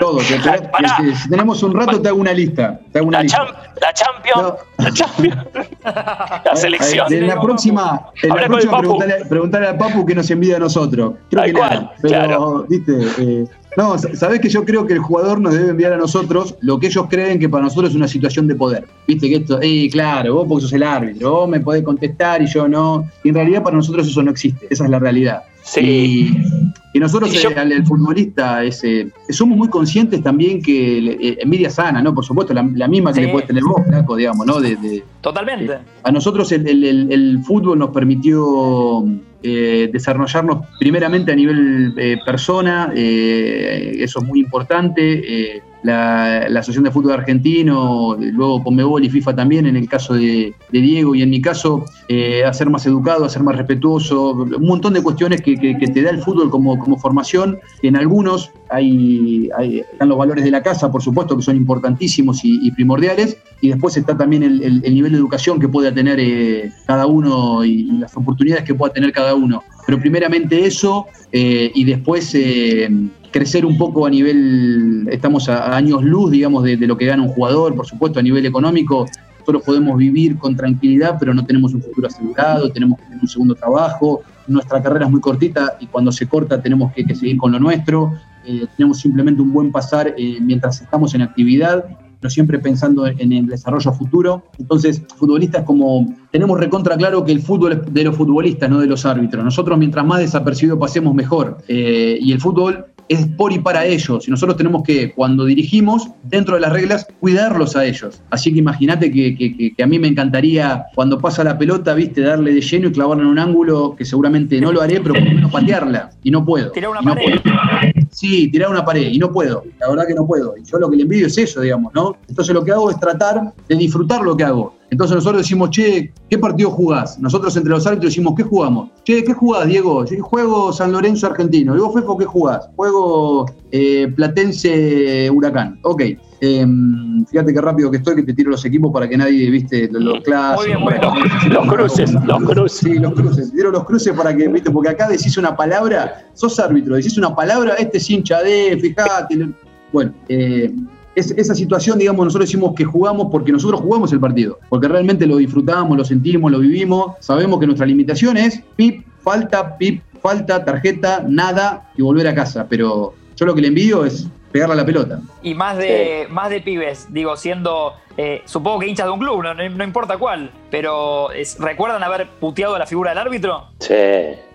Todo. 0.00 0.18
Te- 0.18 0.38
te- 0.38 0.62
Pará. 0.68 0.96
te- 0.98 1.14
si 1.14 1.28
tenemos 1.30 1.62
un 1.62 1.74
rato, 1.74 2.00
te 2.00 2.08
hago 2.08 2.18
una 2.18 2.32
lista. 2.32 2.80
Te 2.92 2.98
hago 2.98 3.08
una 3.08 3.18
La, 3.18 3.22
lista. 3.22 3.38
champ, 3.38 3.56
la 3.80 3.92
Champions, 3.92 4.42
No. 4.42 4.56
la 4.84 4.90
Champions, 4.92 5.36
la 6.44 6.56
selección. 6.56 7.12
En 7.12 7.26
la 7.26 7.40
próxima, 7.40 8.06
en 8.22 8.28
la 8.30 8.46
próxima 8.46 8.78
preguntale, 8.78 9.24
preguntale 9.28 9.66
al 9.68 9.76
Papu 9.76 10.04
que 10.06 10.14
nos 10.14 10.30
envidia 10.30 10.56
a 10.56 10.60
nosotros. 10.60 11.14
Creo 11.30 11.42
Tal 11.42 11.46
que 11.46 11.52
cual, 11.58 11.70
nada. 11.74 11.92
Pero, 12.02 12.14
claro. 12.14 12.66
viste, 12.68 12.92
eh, 13.18 13.44
no, 13.76 13.98
sa- 13.98 14.14
sabés 14.14 14.40
que 14.40 14.48
yo 14.48 14.64
creo 14.64 14.86
que 14.86 14.92
el 14.94 14.98
jugador 15.00 15.40
nos 15.40 15.54
debe 15.54 15.70
enviar 15.70 15.92
a 15.92 15.96
nosotros 15.96 16.54
lo 16.60 16.78
que 16.78 16.86
ellos 16.88 17.06
creen 17.08 17.38
que 17.38 17.48
para 17.48 17.64
nosotros 17.64 17.90
es 17.90 17.96
una 17.96 18.08
situación 18.08 18.46
de 18.46 18.54
poder. 18.54 18.84
Viste 19.06 19.28
que 19.28 19.36
esto, 19.36 19.58
eh, 19.60 19.88
claro, 19.90 20.34
vos 20.34 20.46
porque 20.48 20.62
sos 20.62 20.72
el 20.74 20.82
árbitro, 20.82 21.30
vos 21.30 21.48
me 21.48 21.60
podés 21.60 21.82
contestar 21.82 22.40
y 22.42 22.46
yo 22.46 22.68
no. 22.68 23.08
Y 23.22 23.30
en 23.30 23.34
realidad 23.34 23.62
para 23.62 23.76
nosotros 23.76 24.06
eso 24.06 24.22
no 24.22 24.30
existe, 24.30 24.66
esa 24.70 24.84
es 24.84 24.90
la 24.90 24.98
realidad. 24.98 25.42
Sí. 25.64 25.80
Y, 25.80 26.96
y 26.96 27.00
nosotros, 27.00 27.32
Y 27.34 27.38
yo- 27.38 27.50
eh, 27.50 27.54
al- 27.58 27.72
el, 27.72 27.84
futbolista, 27.86 28.62
es, 28.62 28.84
eh, 28.84 29.08
somos 29.30 29.56
muy 29.56 29.68
conscientes 29.68 30.22
también 30.22 30.60
que 30.62 30.98
eh, 30.98 31.38
envidia 31.40 31.70
sana, 31.70 32.02
¿no? 32.02 32.14
Por 32.14 32.22
supuesto, 32.24 32.52
la, 32.52 32.68
la 32.74 32.86
misma 32.86 33.12
que 33.12 33.20
Sí. 33.20 33.26
le 33.26 33.32
puedes 33.32 33.48
tener 33.48 33.64
vos, 33.64 33.82
flaco, 33.86 34.14
digamos, 34.16 34.46
¿no? 34.46 34.60
De, 34.60 34.76
de- 34.76 35.02
Totalmente. 35.22 35.78
a 36.02 36.12
nosotros 36.12 36.52
el, 36.52 36.68
el- 36.68 36.84
el- 36.84 37.12
el 37.12 37.38
fútbol 37.42 37.78
nos 37.78 37.90
permitió 37.90 39.04
eh, 39.42 39.88
desarrollarnos 39.92 40.66
primeramente 40.78 41.32
a 41.32 41.34
nivel 41.34 41.94
eh, 41.96 42.18
persona, 42.24 42.92
eh, 42.94 43.96
eso 44.00 44.20
es 44.20 44.24
muy 44.26 44.40
importante. 44.40 45.62
La, 45.84 46.38
Asociación 46.58 46.84
de 46.84 46.90
Fútbol 46.90 47.12
Argentino, 47.12 48.16
luego 48.18 48.64
Conmebol 48.64 49.04
y 49.04 49.10
FIFA 49.10 49.36
también, 49.36 49.66
en 49.66 49.76
el 49.76 49.88
caso 49.88 50.14
de, 50.14 50.54
Diego 50.72 51.14
y 51.14 51.22
en 51.22 51.30
mi 51.30 51.40
caso, 51.40 51.84
eh, 52.08 52.42
a 52.44 52.52
ser 52.52 52.68
más 52.70 52.84
educado, 52.86 53.24
a 53.24 53.28
ser 53.28 53.42
más 53.42 53.56
respetuoso, 53.56 54.32
un 54.32 54.66
montón 54.66 54.94
de 54.94 55.02
cuestiones 55.02 55.40
que, 55.42 55.56
te 55.56 56.02
da 56.02 56.10
el 56.10 56.20
fútbol 56.22 56.50
como, 56.50 56.78
como 56.78 56.98
formación. 56.98 57.58
En 57.82 57.96
algunos 57.96 58.50
hay, 58.70 59.50
están 59.92 60.08
los 60.08 60.18
valores 60.18 60.42
de 60.42 60.50
la 60.50 60.62
casa, 60.62 60.90
por 60.90 61.02
supuesto, 61.02 61.36
que 61.36 61.42
son 61.42 61.56
importantísimos 61.56 62.40
y, 62.44 62.70
primordiales, 62.72 63.36
y 63.60 63.68
después 63.68 63.96
está 63.96 64.16
también 64.16 64.42
el, 64.42 64.62
el- 64.62 64.82
el 64.84 64.94
nivel 64.94 65.12
de 65.12 65.18
educación 65.18 65.60
que 65.60 65.68
pueda 65.68 65.92
tener 65.92 66.18
eh, 66.18 66.72
cada 66.86 67.06
uno 67.06 67.64
y, 67.64 67.88
y 67.90 67.98
las 67.98 68.16
oportunidades 68.16 68.64
que 68.64 68.74
pueda 68.74 68.92
tener 68.92 69.12
cada 69.12 69.34
uno. 69.34 69.62
Pero 69.86 70.00
primeramente 70.00 70.64
eso 70.64 71.06
eh, 71.32 71.70
y 71.74 71.84
después 71.84 72.34
eh, 72.34 72.88
crecer 73.34 73.66
un 73.66 73.76
poco 73.76 74.06
a 74.06 74.10
nivel, 74.10 75.08
estamos 75.10 75.48
a, 75.48 75.76
años 75.76 76.04
luz, 76.04 76.30
digamos, 76.30 76.62
de, 76.62 76.76
lo 76.76 76.96
que 76.96 77.04
gana 77.04 77.24
un 77.24 77.30
jugador, 77.30 77.74
por 77.74 77.84
supuesto, 77.84 78.20
a 78.20 78.22
nivel 78.22 78.46
económico. 78.46 79.06
Nosotros 79.40 79.64
podemos 79.64 79.98
vivir 79.98 80.38
con 80.38 80.54
tranquilidad, 80.54 81.16
pero 81.18 81.34
no 81.34 81.44
tenemos 81.44 81.74
un 81.74 81.82
futuro 81.82 82.06
asegurado, 82.06 82.70
tenemos 82.70 82.96
que 82.96 83.06
tener 83.06 83.18
un 83.20 83.26
segundo 83.26 83.56
trabajo, 83.56 84.22
nuestra 84.46 84.80
carrera 84.80 85.06
es 85.06 85.10
muy 85.10 85.20
cortita 85.20 85.76
y 85.80 85.86
cuando 85.88 86.12
se 86.12 86.28
corta 86.28 86.62
tenemos 86.62 86.92
que, 86.92 87.04
que 87.04 87.16
seguir 87.16 87.36
con 87.36 87.50
lo 87.50 87.58
nuestro, 87.58 88.12
Eh, 88.46 88.66
tenemos 88.76 88.98
simplemente 89.00 89.40
un 89.40 89.50
buen 89.54 89.72
pasar 89.72 90.14
eh, 90.18 90.38
mientras 90.38 90.82
estamos 90.82 91.14
en 91.14 91.22
actividad, 91.22 91.82
pero 92.20 92.28
siempre 92.28 92.58
pensando 92.58 93.06
en 93.06 93.32
el 93.32 93.46
desarrollo 93.46 93.90
futuro. 93.94 94.42
Entonces, 94.58 95.02
futbolistas 95.16 95.62
como, 95.64 96.14
tenemos 96.30 96.60
recontra 96.60 96.94
claro 96.94 97.24
que 97.24 97.32
el 97.32 97.40
fútbol 97.40 97.72
es 97.72 97.78
de 97.98 98.04
los 98.04 98.14
futbolistas, 98.14 98.68
no 98.68 98.80
de 98.80 98.86
los 98.86 99.06
árbitros. 99.06 99.42
Nosotros 99.42 99.78
mientras 99.78 100.04
más 100.04 100.20
desapercibido 100.20 100.78
pasemos 100.78 101.14
mejor. 101.14 101.56
Eh, 101.68 102.18
y 102.20 102.32
el 102.32 102.38
fútbol 102.38 102.84
es 103.08 103.26
por 103.36 103.52
y 103.52 103.58
para 103.58 103.84
ellos. 103.84 104.26
Y 104.26 104.30
nosotros 104.30 104.56
tenemos 104.56 104.82
que, 104.82 105.12
cuando 105.12 105.44
dirigimos, 105.44 106.08
dentro 106.22 106.54
de 106.54 106.60
las 106.60 106.72
reglas, 106.72 107.06
cuidarlos 107.20 107.76
a 107.76 107.84
ellos. 107.84 108.22
Así 108.30 108.52
que 108.52 108.58
imagínate 108.58 109.10
que, 109.12 109.34
que- 109.36 109.82
a 109.82 109.86
mí 109.86 109.98
me 109.98 110.08
encantaría, 110.08 110.84
cuando 110.94 111.18
pasa 111.18 111.44
la 111.44 111.58
pelota, 111.58 111.94
viste, 111.94 112.20
darle 112.22 112.52
de 112.54 112.60
lleno 112.60 112.88
y 112.88 112.92
clavarla 112.92 113.22
en 113.24 113.28
un 113.30 113.38
ángulo 113.38 113.94
que 113.96 114.04
seguramente 114.04 114.60
no 114.60 114.72
lo 114.72 114.80
haré, 114.80 115.00
pero 115.00 115.14
por 115.14 115.24
lo 115.24 115.30
menos 115.34 115.50
patearla. 115.52 116.10
Y 116.22 116.30
no 116.30 116.44
puedo. 116.44 116.70
Tirar 116.72 116.90
una 116.90 117.00
Y 117.02 117.04
no 117.04 117.14
pared. 117.14 117.40
puedo. 117.42 118.03
Sí, 118.14 118.48
tirar 118.48 118.70
una 118.70 118.84
pared 118.84 119.10
y 119.10 119.18
no 119.18 119.32
puedo, 119.32 119.64
la 119.80 119.88
verdad 119.88 120.06
que 120.06 120.14
no 120.14 120.24
puedo. 120.24 120.56
Y 120.56 120.62
yo 120.62 120.78
lo 120.78 120.88
que 120.88 120.96
le 120.96 121.02
envidio 121.02 121.26
es 121.26 121.36
eso, 121.36 121.60
digamos, 121.60 121.92
¿no? 121.94 122.16
Entonces 122.28 122.54
lo 122.54 122.64
que 122.64 122.70
hago 122.70 122.88
es 122.88 123.00
tratar 123.00 123.52
de 123.68 123.74
disfrutar 123.74 124.22
lo 124.22 124.36
que 124.36 124.44
hago. 124.44 124.72
Entonces 124.88 125.16
nosotros 125.16 125.42
decimos, 125.42 125.70
che, 125.70 126.12
¿qué 126.30 126.38
partido 126.38 126.70
jugás? 126.70 127.18
Nosotros 127.18 127.56
entre 127.56 127.70
los 127.70 127.84
árbitros 127.84 128.12
decimos, 128.12 128.34
¿qué 128.36 128.44
jugamos? 128.44 128.90
Che, 129.02 129.24
¿qué 129.24 129.34
jugás, 129.34 129.66
Diego? 129.66 130.04
Yo 130.04 130.22
juego 130.22 130.72
San 130.72 130.92
Lorenzo 130.92 131.26
Argentino. 131.26 131.72
Diego 131.72 131.92
Fefo, 131.92 132.16
¿qué 132.16 132.24
jugás? 132.24 132.68
Juego 132.76 133.46
eh, 133.76 134.06
Platense 134.14 135.28
Huracán. 135.30 135.80
Ok. 135.82 136.02
Em, 136.40 137.24
fíjate 137.26 137.52
qué 137.52 137.60
rápido 137.60 137.90
que 137.90 137.96
estoy, 137.96 138.14
que 138.14 138.22
te 138.22 138.34
tiro 138.34 138.50
los 138.50 138.64
equipos 138.64 138.92
para 138.92 139.08
que 139.08 139.16
nadie, 139.16 139.50
viste, 139.50 139.88
los, 139.90 140.00
los 140.02 140.20
clásicos. 140.22 140.66
bien, 140.66 140.78
muy 140.80 140.94
para 140.94 141.10
bien. 141.12 141.24
que- 141.42 141.48
Los 141.48 141.66
cruces, 141.66 142.12
los 142.12 142.42
cruces. 142.44 142.78
Sí, 142.78 142.98
los 143.00 143.12
cruces. 143.14 143.50
Tiro 143.52 143.70
los 143.72 143.84
cruces 143.84 144.12
para 144.12 144.36
que, 144.36 144.46
viste, 144.46 144.70
porque 144.70 144.90
acá 144.90 145.08
decís 145.08 145.36
una 145.38 145.56
palabra, 145.56 146.28
sos 146.34 146.58
árbitro, 146.60 146.94
decís 146.94 147.18
una 147.18 147.34
palabra, 147.34 147.74
este 147.74 147.98
es 147.98 148.08
hincha 148.10 148.42
de, 148.42 148.78
fijate. 148.80 149.48
Bueno, 149.92 150.12
eh, 150.28 150.72
es- 151.16 151.32
esa 151.36 151.54
situación, 151.56 151.98
digamos, 151.98 152.24
nosotros 152.26 152.48
decimos 152.48 152.74
que 152.76 152.84
jugamos 152.84 153.28
porque 153.32 153.50
nosotros 153.50 153.80
jugamos 153.80 154.12
el 154.12 154.20
partido, 154.20 154.58
porque 154.68 154.86
realmente 154.86 155.26
lo 155.26 155.38
disfrutamos, 155.38 155.96
lo 155.96 156.04
sentimos, 156.04 156.52
lo 156.52 156.60
vivimos, 156.60 157.14
sabemos 157.20 157.58
que 157.58 157.66
nuestra 157.66 157.86
limitación 157.86 158.36
es 158.36 158.60
pip, 158.76 159.04
falta, 159.20 159.76
pip, 159.78 160.02
falta, 160.22 160.64
tarjeta, 160.64 161.24
nada 161.26 161.90
y 161.96 162.02
volver 162.02 162.28
a 162.28 162.34
casa. 162.34 162.66
Pero 162.68 163.14
yo 163.36 163.46
lo 163.46 163.54
que 163.54 163.60
le 163.62 163.68
envidio 163.68 164.04
es 164.04 164.26
pegarle 164.52 164.74
a 164.74 164.76
la 164.76 164.86
pelota. 164.86 165.20
Y 165.42 165.54
más 165.54 165.76
de, 165.78 166.26
más 166.30 166.48
de 166.50 166.60
pibes, 166.60 167.06
digo, 167.12 167.36
siendo, 167.36 167.94
eh, 168.16 168.42
supongo 168.44 168.80
que 168.80 168.86
hinchas 168.86 169.06
de 169.06 169.12
un 169.12 169.18
club, 169.18 169.42
no, 169.42 169.54
no 169.54 169.84
importa 169.84 170.16
cuál, 170.16 170.50
pero 170.70 171.32
es- 171.32 171.58
¿recuerdan 171.58 172.02
haber 172.02 172.28
puteado 172.28 172.76
a 172.76 172.78
la 172.78 172.86
figura 172.86 173.10
del 173.10 173.18
árbitro? 173.18 173.68
Sí, 173.80 173.94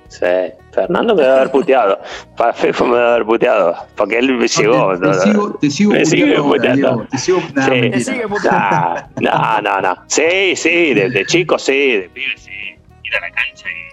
sí. 0.08 0.26
Fernando 0.72 1.16
me 1.16 1.24
debe 1.24 1.34
haber 1.36 1.52
puteado. 1.52 2.00
Fefo 2.56 2.86
me 2.86 2.96
debe 2.96 3.10
haber 3.10 3.26
puteado. 3.26 3.76
Porque 3.98 4.20
él 4.20 4.40
llegó. 4.48 4.98
te, 4.98 5.08
te 5.08 5.14
sigo, 5.16 5.54
te 5.60 5.70
sigo 5.70 5.92
Me 5.92 6.06
sigue 6.06 6.36
puteando 6.42 7.06
Te 7.12 7.18
sigo, 7.18 7.42
nah, 7.54 7.66
Sí. 7.66 7.90
Te 7.90 8.00
sigue 8.00 8.28
puteando. 8.28 9.02
No, 9.20 9.62
no, 9.62 9.82
no. 9.82 9.98
Sí, 10.08 10.56
sí, 10.56 10.94
de, 10.94 11.10
de 11.10 11.26
chico 11.26 11.60
sí, 11.60 11.98
de 11.98 12.10
pibe 12.10 12.38
sí. 12.38 12.52
Ir 13.04 13.16
a 13.16 13.20
la 13.20 13.32
cancha 13.32 13.66
y. 13.70 13.89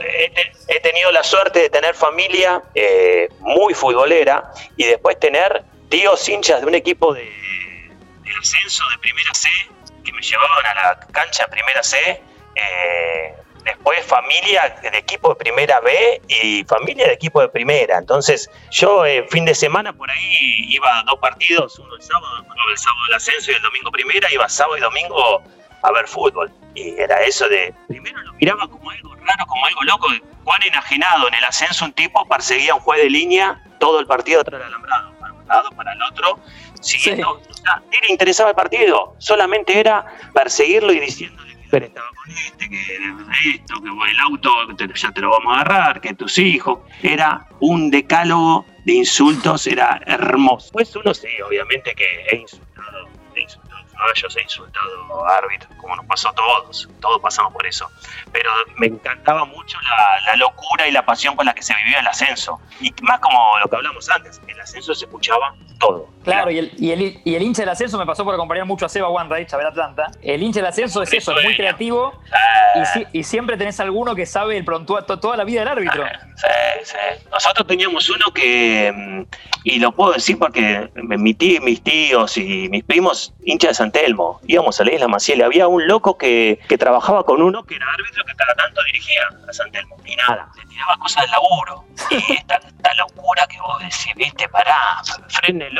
He, 0.00 0.28
te- 0.30 0.52
he 0.68 0.80
tenido 0.80 1.10
la 1.12 1.22
suerte 1.22 1.60
de 1.60 1.70
tener 1.70 1.94
familia 1.94 2.62
eh, 2.74 3.28
muy 3.40 3.74
futbolera 3.74 4.50
y 4.76 4.84
después 4.84 5.18
tener 5.20 5.62
tíos 5.88 6.28
hinchas 6.28 6.60
de 6.60 6.66
un 6.66 6.74
equipo 6.74 7.12
de, 7.14 7.28
ascenso 8.40 8.82
de 8.92 8.98
primera 8.98 9.32
C 9.34 9.48
que 10.04 10.12
me 10.12 10.22
llevaban 10.22 10.66
a 10.66 10.74
la 10.74 11.00
cancha 11.12 11.46
primera 11.48 11.82
C. 11.82 12.22
eh, 12.54 13.34
después 13.64 14.04
familia 14.04 14.74
de 14.82 14.98
equipo 14.98 15.28
de 15.28 15.36
primera 15.36 15.78
B 15.80 16.20
y 16.26 16.64
familia 16.64 17.06
de 17.06 17.12
equipo 17.12 17.40
de 17.40 17.48
primera. 17.48 17.96
Entonces, 17.98 18.50
yo 18.72 19.06
eh, 19.06 19.24
fin 19.30 19.44
de 19.44 19.54
semana 19.54 19.92
por 19.92 20.10
ahí 20.10 20.64
iba 20.74 20.98
a 20.98 21.02
dos 21.04 21.20
partidos, 21.20 21.78
uno 21.78 21.94
el 21.94 22.02
sábado, 22.02 22.44
el 22.70 22.78
sábado 22.78 23.00
el 23.10 23.14
ascenso 23.14 23.52
y 23.52 23.54
el 23.54 23.62
domingo 23.62 23.92
primera, 23.92 24.28
iba 24.32 24.48
sábado 24.48 24.76
y 24.78 24.80
domingo 24.80 25.44
a 25.82 25.92
ver 25.92 26.06
fútbol. 26.08 26.50
Y 26.74 26.90
era 26.98 27.20
eso 27.22 27.48
de, 27.48 27.74
primero 27.88 28.18
lo 28.22 28.32
miraba 28.34 28.66
como 28.68 28.90
algo 28.90 29.14
raro, 29.16 29.46
como 29.46 29.66
algo 29.66 29.82
loco, 29.82 30.06
cuán 30.44 30.62
enajenado 30.62 31.28
en 31.28 31.34
el 31.34 31.44
ascenso 31.44 31.84
un 31.84 31.92
tipo 31.92 32.26
perseguía 32.28 32.72
a 32.72 32.74
un 32.76 32.80
juez 32.80 33.02
de 33.02 33.10
línea 33.10 33.62
todo 33.78 34.00
el 34.00 34.06
partido 34.06 34.40
atrás 34.40 34.60
del 34.60 34.68
alambrado, 34.68 35.12
para 35.18 35.32
un 35.32 35.46
lado, 35.46 35.70
para 35.72 35.92
el 35.92 36.02
otro, 36.02 36.38
siguiendo. 36.80 37.30
O 37.32 37.54
sea, 37.54 37.82
ni 37.90 37.98
le 38.06 38.10
interesaba 38.12 38.50
el 38.50 38.56
partido, 38.56 39.14
solamente 39.18 39.78
era 39.78 40.06
perseguirlo 40.32 40.92
y 40.92 41.00
diciéndole 41.00 41.52
que 41.70 41.76
él 41.78 41.82
estaba 41.84 42.08
con 42.08 42.30
este, 42.30 42.68
que 42.68 42.96
esto, 43.54 43.74
que 43.82 43.88
el 44.10 44.18
auto 44.20 44.50
te- 44.76 44.88
ya 44.94 45.10
te 45.10 45.20
lo 45.22 45.30
vamos 45.30 45.56
a 45.56 45.60
agarrar, 45.62 46.00
que 46.00 46.12
tus 46.14 46.36
hijos. 46.38 46.80
Era 47.02 47.46
un 47.60 47.90
decálogo 47.90 48.66
de 48.84 48.92
insultos, 48.94 49.66
era 49.66 50.00
hermoso. 50.06 50.70
Pues 50.72 50.94
uno 50.96 51.14
sí, 51.14 51.28
obviamente 51.46 51.94
que 51.94 52.04
he 52.30 52.36
insultado, 52.36 52.71
he 52.71 52.71
fallos, 54.02 54.36
he 54.36 54.42
insultado 54.42 55.26
árbitros, 55.26 55.74
como 55.76 55.96
nos 55.96 56.06
pasó 56.06 56.28
a 56.28 56.34
todos, 56.34 56.88
todos 57.00 57.20
pasamos 57.20 57.52
por 57.52 57.66
eso. 57.66 57.88
Pero 58.32 58.50
me 58.76 58.86
encantaba 58.86 59.44
mucho 59.44 59.78
la, 59.80 60.20
la 60.26 60.36
locura 60.36 60.86
y 60.86 60.92
la 60.92 61.04
pasión 61.04 61.36
con 61.36 61.46
la 61.46 61.54
que 61.54 61.62
se 61.62 61.74
vivía 61.74 62.00
el 62.00 62.06
ascenso. 62.06 62.60
Y 62.80 62.92
más 63.02 63.20
como 63.20 63.58
lo 63.58 63.68
que 63.68 63.76
hablamos 63.76 64.08
antes, 64.10 64.40
el 64.46 64.60
ascenso 64.60 64.94
se 64.94 65.04
escuchaba 65.04 65.54
todo. 65.86 66.08
Claro, 66.22 66.52
y 66.52 66.58
el, 66.58 66.72
y, 66.78 66.92
el, 66.92 67.20
y 67.24 67.34
el 67.34 67.42
hincha 67.42 67.62
del 67.62 67.70
ascenso 67.70 67.98
me 67.98 68.06
pasó 68.06 68.24
por 68.24 68.32
acompañar 68.32 68.64
mucho 68.64 68.86
a 68.86 68.88
Seba 68.88 69.08
Wanreich 69.08 69.52
a 69.52 69.56
ver 69.56 69.66
Atlanta. 69.66 70.08
El 70.22 70.40
hincha 70.40 70.60
del 70.60 70.68
ascenso 70.68 71.02
es 71.02 71.12
eso, 71.12 71.36
es 71.36 71.44
muy 71.44 71.56
creativo 71.56 72.12
y, 72.80 72.86
si- 72.86 73.06
y 73.12 73.22
siempre 73.24 73.56
tenés 73.56 73.80
alguno 73.80 74.14
que 74.14 74.24
sabe 74.24 74.56
el 74.56 74.64
prontuario, 74.64 75.04
toda 75.18 75.36
la 75.36 75.42
vida 75.42 75.60
del 75.62 75.68
árbitro. 75.68 76.04
Sí, 76.36 76.46
sí. 76.84 77.24
Nosotros 77.32 77.66
teníamos 77.66 78.08
uno 78.08 78.26
que, 78.32 78.92
mm, 78.94 79.22
y 79.64 79.80
lo 79.80 79.90
puedo 79.90 80.12
decir 80.12 80.38
porque 80.38 80.88
mi 80.94 81.34
tío, 81.34 81.60
mis 81.60 81.82
tíos 81.82 82.36
y 82.36 82.68
mis 82.68 82.84
primos, 82.84 83.34
hinchas 83.44 83.70
de 83.70 83.74
San 83.74 83.90
Telmo, 83.90 84.40
íbamos 84.46 84.80
a 84.80 84.84
la 84.84 84.92
isla 84.94 85.08
Maciel 85.08 85.42
había 85.42 85.66
un 85.66 85.88
loco 85.88 86.16
que, 86.16 86.60
que 86.68 86.78
trabajaba 86.78 87.24
con 87.24 87.42
uno 87.42 87.64
que 87.64 87.74
era 87.74 87.86
árbitro 87.92 88.24
que 88.24 88.34
cada 88.36 88.54
tanto 88.54 88.80
dirigía 88.84 89.22
a 89.48 89.52
San 89.52 89.72
Telmo. 89.72 89.96
Y 90.04 90.14
nada, 90.14 90.48
le 90.56 90.66
tiraba 90.66 90.96
cosas 90.98 91.24
del 91.24 91.32
laburo. 91.32 91.84
Y 92.10 92.32
esta, 92.34 92.56
esta 92.56 92.94
locura 92.94 93.46
que 93.48 93.58
vos 93.60 93.78
decís, 93.80 94.12
viste, 94.16 94.48
pará, 94.48 95.00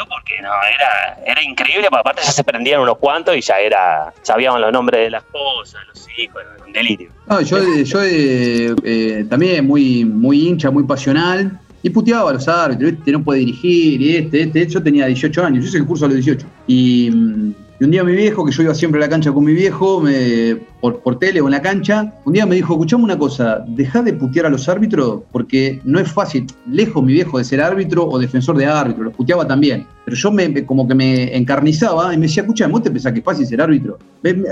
porque 0.09 0.41
no, 0.43 0.51
era, 0.75 1.19
era 1.27 1.43
increíble, 1.43 1.87
porque 1.89 2.01
aparte 2.01 2.23
ya 2.25 2.33
se 2.33 2.45
prendían 2.45 2.81
unos 2.81 2.99
cuantos 2.99 3.37
y 3.37 3.41
ya 3.41 3.59
era, 3.59 4.13
sabían 4.23 4.61
los 4.61 4.73
nombres 4.73 5.01
de 5.01 5.11
la 5.11 5.19
esposa, 5.19 5.79
los 5.89 6.07
hijos, 6.19 6.43
un 6.67 6.73
delirio. 6.73 7.11
No, 7.27 7.41
yo, 7.41 7.59
yo 7.83 8.03
eh, 8.03 8.75
eh, 8.85 9.27
también 9.29 9.67
muy, 9.67 10.05
muy 10.05 10.49
hincha, 10.49 10.71
muy 10.71 10.85
pasional. 10.85 11.59
Y 11.85 11.91
puteaba 11.91 12.31
a 12.31 12.35
los 12.35 12.47
árbitros, 12.47 12.93
este 12.93 13.11
no 13.11 13.25
puede 13.25 13.41
dirigir, 13.41 14.01
y 14.01 14.17
este, 14.17 14.43
este. 14.43 14.69
Yo 14.69 14.81
tenía 14.81 15.07
18 15.07 15.45
años, 15.45 15.65
yo 15.65 15.69
hice 15.69 15.79
el 15.79 15.87
curso 15.87 16.05
a 16.05 16.09
los 16.09 16.15
18. 16.15 16.47
Y, 16.69 17.11
mm, 17.11 17.55
y 17.81 17.85
un 17.85 17.91
día 17.91 18.05
mi 18.05 18.13
viejo, 18.13 18.45
que 18.45 18.53
yo 18.53 18.63
iba 18.63 18.75
siempre 18.75 19.01
a 19.01 19.07
la 19.07 19.09
cancha 19.09 19.33
con 19.33 19.45
mi 19.45 19.53
viejo, 19.53 20.01
me, 20.01 20.57
por, 20.81 21.01
por 21.01 21.19
tele 21.19 21.41
o 21.41 21.47
en 21.47 21.53
la 21.53 21.63
cancha, 21.63 22.15
un 22.25 22.33
día 22.33 22.47
me 22.47 22.55
dijo, 22.55 22.75
escuchame 22.75 23.05
una 23.05 23.19
cosa, 23.19 23.65
dejá 23.67 24.03
de 24.03 24.13
putear 24.13 24.47
a 24.47 24.51
los 24.51 24.69
árbitros 24.69 25.23
porque 25.33 25.81
no 25.85 25.99
es 25.99 26.11
fácil, 26.11 26.47
lejos 26.69 27.03
mi 27.03 27.15
viejo 27.15 27.39
de 27.39 27.45
ser 27.45 27.61
árbitro 27.61 28.07
o 28.07 28.19
defensor 28.19 28.57
de 28.57 28.67
árbitro, 28.67 29.05
los 29.05 29.15
puteaba 29.15 29.47
también. 29.47 29.87
Pero 30.05 30.17
yo 30.17 30.31
me, 30.31 30.65
como 30.65 30.87
que 30.87 30.95
me 30.95 31.37
encarnizaba 31.37 32.15
y 32.15 32.19
me 32.19 32.27
decía, 32.27 32.43
escucha, 32.43 32.69
¿vos 32.69 32.83
te 32.83 32.91
pensás 32.91 33.13
que 33.13 33.21
es 33.21 33.25
fácil 33.25 33.47
ser 33.47 33.61
árbitro? 33.61 33.99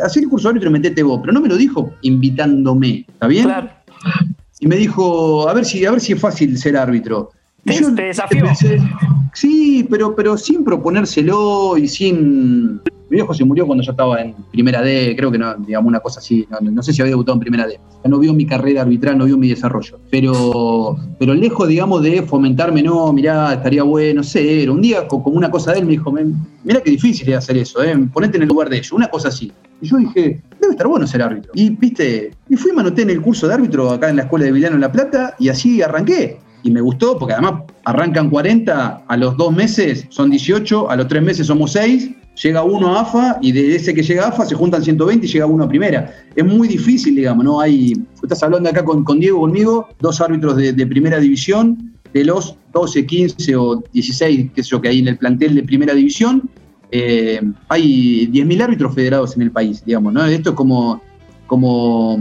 Hacé 0.04 0.20
el 0.20 0.28
curso 0.28 0.48
de 0.48 0.50
árbitro 0.50 0.70
y 0.70 0.72
metete 0.72 1.02
vos, 1.02 1.20
pero 1.20 1.32
no 1.32 1.40
me 1.40 1.48
lo 1.48 1.56
dijo 1.56 1.92
invitándome, 2.02 3.04
¿está 3.08 3.26
bien? 3.26 3.48
Y 4.60 4.66
me 4.66 4.76
dijo, 4.76 5.48
a 5.48 5.54
ver 5.54 5.64
si, 5.64 5.84
a 5.86 5.90
ver 5.90 6.00
si 6.00 6.12
es 6.12 6.20
fácil 6.20 6.56
ser 6.58 6.76
árbitro. 6.76 7.30
Y 7.64 7.72
yo 8.40 8.44
pensé, 8.46 8.78
sí, 9.34 9.86
pero, 9.90 10.14
pero 10.16 10.36
sin 10.36 10.64
proponérselo 10.64 11.76
y 11.76 11.88
sin. 11.88 12.80
Mi 13.10 13.16
viejo 13.16 13.34
se 13.34 13.44
murió 13.44 13.66
cuando 13.66 13.82
yo 13.82 13.90
estaba 13.90 14.20
en 14.22 14.34
primera 14.52 14.80
D, 14.82 15.14
creo 15.16 15.32
que 15.32 15.38
no, 15.38 15.52
digamos, 15.56 15.88
una 15.88 15.98
cosa 15.98 16.20
así. 16.20 16.46
No, 16.48 16.58
no 16.70 16.80
sé 16.82 16.92
si 16.92 17.02
había 17.02 17.10
debutado 17.10 17.34
en 17.34 17.40
primera 17.40 17.66
D. 17.66 17.80
Ya 18.04 18.08
no 18.08 18.20
vio 18.20 18.32
mi 18.32 18.46
carrera 18.46 18.82
arbitral, 18.82 19.18
no 19.18 19.24
vio 19.24 19.36
mi 19.36 19.48
desarrollo. 19.48 19.98
Pero, 20.12 20.96
pero 21.18 21.34
lejos, 21.34 21.66
digamos, 21.66 22.02
de 22.04 22.22
fomentarme, 22.22 22.84
no, 22.84 23.12
mirá, 23.12 23.52
estaría 23.54 23.82
bueno, 23.82 24.22
cero. 24.22 24.74
Un 24.74 24.82
día, 24.82 25.08
co- 25.08 25.22
como 25.24 25.36
una 25.36 25.50
cosa 25.50 25.72
de 25.72 25.80
él, 25.80 25.86
me 25.86 25.90
dijo, 25.92 26.12
"Men, 26.12 26.36
mirá 26.62 26.80
qué 26.82 26.92
difícil 26.92 27.28
es 27.30 27.38
hacer 27.38 27.56
eso, 27.58 27.82
¿eh? 27.82 27.96
ponete 28.12 28.36
en 28.36 28.44
el 28.44 28.48
lugar 28.48 28.68
de 28.70 28.76
ellos, 28.76 28.92
una 28.92 29.08
cosa 29.08 29.26
así. 29.28 29.50
Y 29.82 29.88
yo 29.88 29.96
dije, 29.96 30.40
debe 30.60 30.72
estar 30.74 30.86
bueno 30.86 31.04
ser 31.06 31.20
árbitro. 31.22 31.50
Y, 31.54 31.70
viste, 31.70 32.30
y 32.48 32.54
fui, 32.56 32.70
me 32.72 32.80
anoté 32.82 33.02
en 33.02 33.10
el 33.10 33.20
curso 33.20 33.48
de 33.48 33.54
árbitro 33.54 33.90
acá 33.90 34.08
en 34.08 34.16
la 34.16 34.22
escuela 34.22 34.44
de 34.44 34.52
Villano 34.52 34.76
en 34.76 34.82
La 34.82 34.92
Plata 34.92 35.34
y 35.38 35.48
así 35.48 35.82
arranqué. 35.82 36.38
Y 36.62 36.70
me 36.70 36.80
gustó 36.80 37.18
porque 37.18 37.34
además 37.34 37.62
arrancan 37.84 38.30
40, 38.30 39.04
a 39.06 39.16
los 39.16 39.36
dos 39.36 39.52
meses 39.54 40.06
son 40.10 40.30
18, 40.30 40.90
a 40.90 40.96
los 40.96 41.08
tres 41.08 41.22
meses 41.22 41.46
somos 41.46 41.72
6, 41.72 42.10
llega 42.42 42.62
uno 42.62 42.96
a 42.96 43.00
AFA 43.00 43.38
y 43.40 43.52
de 43.52 43.76
ese 43.76 43.94
que 43.94 44.02
llega 44.02 44.24
a 44.24 44.28
AFA 44.28 44.46
se 44.46 44.54
juntan 44.54 44.82
120 44.82 45.26
y 45.26 45.28
llega 45.28 45.46
uno 45.46 45.64
a 45.64 45.68
primera. 45.68 46.14
Es 46.34 46.44
muy 46.44 46.68
difícil, 46.68 47.14
digamos, 47.16 47.44
¿no? 47.44 47.60
Hay, 47.60 47.94
estás 48.22 48.42
hablando 48.42 48.68
acá 48.68 48.84
con, 48.84 49.04
con 49.04 49.20
Diego, 49.20 49.40
conmigo, 49.40 49.88
dos 50.00 50.20
árbitros 50.20 50.56
de, 50.56 50.86
primera 50.86 51.18
división, 51.18 51.94
de 52.12 52.24
los 52.24 52.56
12, 52.72 53.06
15 53.06 53.56
o 53.56 53.82
16, 53.92 54.50
qué 54.54 54.62
sé 54.62 54.70
yo, 54.70 54.80
que 54.80 54.88
hay 54.88 54.98
en 54.98 55.08
el 55.08 55.16
plantel 55.16 55.54
de 55.54 55.62
primera 55.62 55.94
división, 55.94 56.50
eh, 56.92 57.40
hay 57.68 58.26
10.000 58.32 58.62
árbitros 58.62 58.94
federados 58.94 59.36
en 59.36 59.42
el 59.42 59.50
país, 59.50 59.84
digamos, 59.84 60.12
¿no? 60.12 60.24
Esto 60.24 60.50
es 60.50 60.56
como, 60.56 61.00
como 61.46 62.18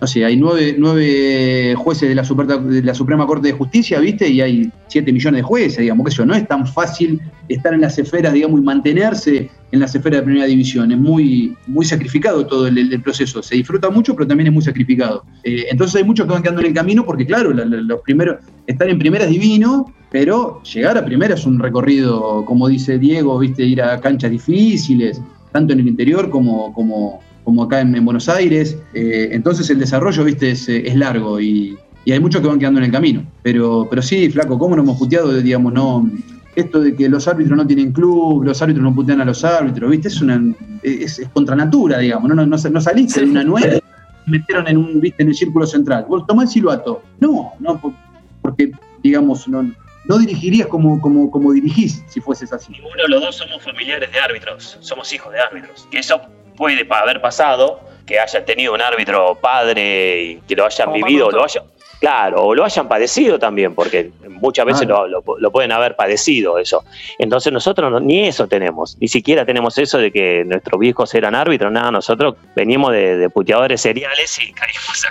no 0.00 0.06
sé, 0.06 0.24
hay 0.24 0.36
nueve, 0.36 0.74
nueve 0.78 1.74
jueces 1.76 2.08
de 2.08 2.14
la, 2.14 2.24
Super- 2.24 2.46
de 2.46 2.82
la 2.82 2.94
Suprema 2.94 3.26
Corte 3.26 3.48
de 3.48 3.52
Justicia, 3.54 4.00
¿viste? 4.00 4.28
Y 4.28 4.40
hay 4.40 4.72
7 4.88 5.12
millones 5.12 5.38
de 5.38 5.42
jueces, 5.42 5.78
digamos, 5.78 6.04
que 6.06 6.10
eso 6.12 6.24
no 6.24 6.34
es 6.34 6.48
tan 6.48 6.66
fácil 6.66 7.20
estar 7.48 7.74
en 7.74 7.82
las 7.82 7.98
esferas, 7.98 8.32
digamos, 8.32 8.60
y 8.60 8.64
mantenerse 8.64 9.50
en 9.72 9.80
las 9.80 9.94
esferas 9.94 10.20
de 10.20 10.24
primera 10.24 10.46
división. 10.46 10.90
Es 10.90 10.98
muy, 10.98 11.54
muy 11.66 11.84
sacrificado 11.84 12.46
todo 12.46 12.66
el, 12.66 13.02
proceso. 13.02 13.42
Se 13.42 13.56
disfruta 13.56 13.90
mucho, 13.90 14.14
pero 14.14 14.26
también 14.26 14.46
es 14.48 14.52
muy 14.54 14.62
sacrificado. 14.62 15.24
Eh, 15.44 15.66
entonces 15.70 15.96
hay 15.96 16.04
muchos 16.04 16.26
que 16.26 16.32
van 16.32 16.42
quedando 16.42 16.60
en 16.62 16.68
el 16.68 16.74
camino 16.74 17.04
porque, 17.04 17.26
claro, 17.26 17.52
la- 17.52 17.64
la- 17.66 17.80
los 17.82 18.00
primeros, 18.00 18.36
estar 18.66 18.88
en 18.88 18.98
primera 18.98 19.24
es 19.24 19.30
divino, 19.30 19.92
pero 20.10 20.62
llegar 20.62 20.96
a 20.98 21.04
primera 21.04 21.34
es 21.34 21.44
un 21.46 21.58
recorrido, 21.58 22.44
como 22.46 22.68
dice 22.68 22.98
Diego, 22.98 23.38
¿viste? 23.38 23.64
Ir 23.64 23.82
a 23.82 24.00
canchas 24.00 24.30
difíciles, 24.30 25.20
tanto 25.52 25.72
en 25.72 25.80
el 25.80 25.88
interior 25.88 26.30
como, 26.30 26.72
como, 26.72 27.20
como 27.50 27.64
acá 27.64 27.80
en, 27.80 27.94
en 27.96 28.04
Buenos 28.04 28.28
Aires. 28.28 28.76
Eh, 28.94 29.30
entonces 29.32 29.68
el 29.70 29.80
desarrollo, 29.80 30.22
viste, 30.22 30.52
es, 30.52 30.68
eh, 30.68 30.84
es 30.86 30.94
largo 30.94 31.40
y, 31.40 31.76
y 32.04 32.12
hay 32.12 32.20
muchos 32.20 32.40
que 32.40 32.46
van 32.46 32.60
quedando 32.60 32.78
en 32.78 32.84
el 32.86 32.92
camino. 32.92 33.24
Pero, 33.42 33.88
pero 33.90 34.00
sí, 34.02 34.30
flaco, 34.30 34.56
¿cómo 34.56 34.76
nos 34.76 34.84
hemos 34.84 34.98
puteado? 34.98 35.32
de, 35.32 35.42
Digamos, 35.42 35.72
no. 35.72 36.08
Esto 36.54 36.80
de 36.80 36.94
que 36.94 37.08
los 37.08 37.26
árbitros 37.26 37.56
no 37.56 37.66
tienen 37.66 37.90
club, 37.92 38.44
los 38.44 38.62
árbitros 38.62 38.84
no 38.84 38.94
putean 38.94 39.20
a 39.20 39.24
los 39.24 39.44
árbitros, 39.44 39.90
¿viste? 39.90 40.08
Es 40.08 40.20
una 40.20 40.40
es, 40.82 41.18
es 41.18 41.28
contra 41.30 41.54
natura, 41.56 41.98
digamos, 41.98 42.28
no, 42.28 42.34
no, 42.36 42.46
no, 42.46 42.56
no 42.56 42.80
saliste 42.80 43.20
de 43.20 43.26
una 43.30 43.42
nueva 43.44 43.78
metieron 44.26 44.68
en 44.68 44.76
un, 44.76 45.00
viste, 45.00 45.22
en 45.22 45.28
el 45.30 45.34
círculo 45.34 45.66
central. 45.66 46.04
Vos 46.08 46.24
tomá 46.26 46.42
el 46.44 46.48
silbato. 46.48 47.02
No, 47.18 47.52
no, 47.58 47.80
por- 47.80 47.94
porque, 48.42 48.70
digamos, 49.02 49.48
no, 49.48 49.62
no 50.08 50.18
dirigirías 50.18 50.68
como, 50.68 51.00
como, 51.00 51.30
como 51.30 51.52
dirigís 51.52 52.02
si 52.06 52.20
fueses 52.20 52.52
así. 52.52 52.70
Ninguno 52.72 53.02
de 53.02 53.08
los 53.08 53.20
dos 53.22 53.36
somos 53.36 53.62
familiares 53.62 54.10
de 54.12 54.18
árbitros, 54.20 54.76
somos 54.80 55.12
hijos 55.12 55.32
de 55.32 55.40
árbitros. 55.40 55.88
Que 55.90 55.98
eso 55.98 56.20
puede 56.84 57.02
haber 57.02 57.20
pasado, 57.20 57.80
que 58.06 58.18
hayan 58.18 58.44
tenido 58.44 58.74
un 58.74 58.80
árbitro 58.82 59.34
padre 59.36 60.22
y 60.22 60.36
que 60.48 60.54
lo 60.56 60.66
hayan 60.66 60.86
Como 60.90 61.04
vivido, 61.06 61.26
Pablo 61.26 61.38
lo 61.38 61.44
hayan, 61.44 61.64
claro, 62.00 62.42
o 62.44 62.54
lo 62.54 62.64
hayan 62.64 62.88
padecido 62.88 63.38
también, 63.38 63.74
porque 63.74 64.10
muchas 64.28 64.66
veces 64.66 64.88
lo, 64.88 65.06
lo- 65.06 65.22
lo 65.38 65.50
pueden 65.52 65.70
haber 65.72 65.94
padecido 65.96 66.58
eso. 66.58 66.84
Entonces 67.18 67.52
nosotros 67.52 67.90
no- 67.90 68.00
ni 68.00 68.26
eso 68.26 68.48
tenemos, 68.48 68.96
ni 69.00 69.06
siquiera 69.08 69.44
tenemos 69.44 69.78
eso 69.78 69.98
de 69.98 70.10
que 70.10 70.44
nuestros 70.44 70.80
viejos 70.80 71.14
eran 71.14 71.34
árbitros, 71.34 71.70
nada, 71.70 71.90
nosotros 71.90 72.34
venimos 72.56 72.92
de, 72.92 73.16
de 73.16 73.30
puteadores 73.30 73.80
seriales 73.80 74.38
y 74.40 74.52
caímos 74.52 75.04
a, 75.04 75.10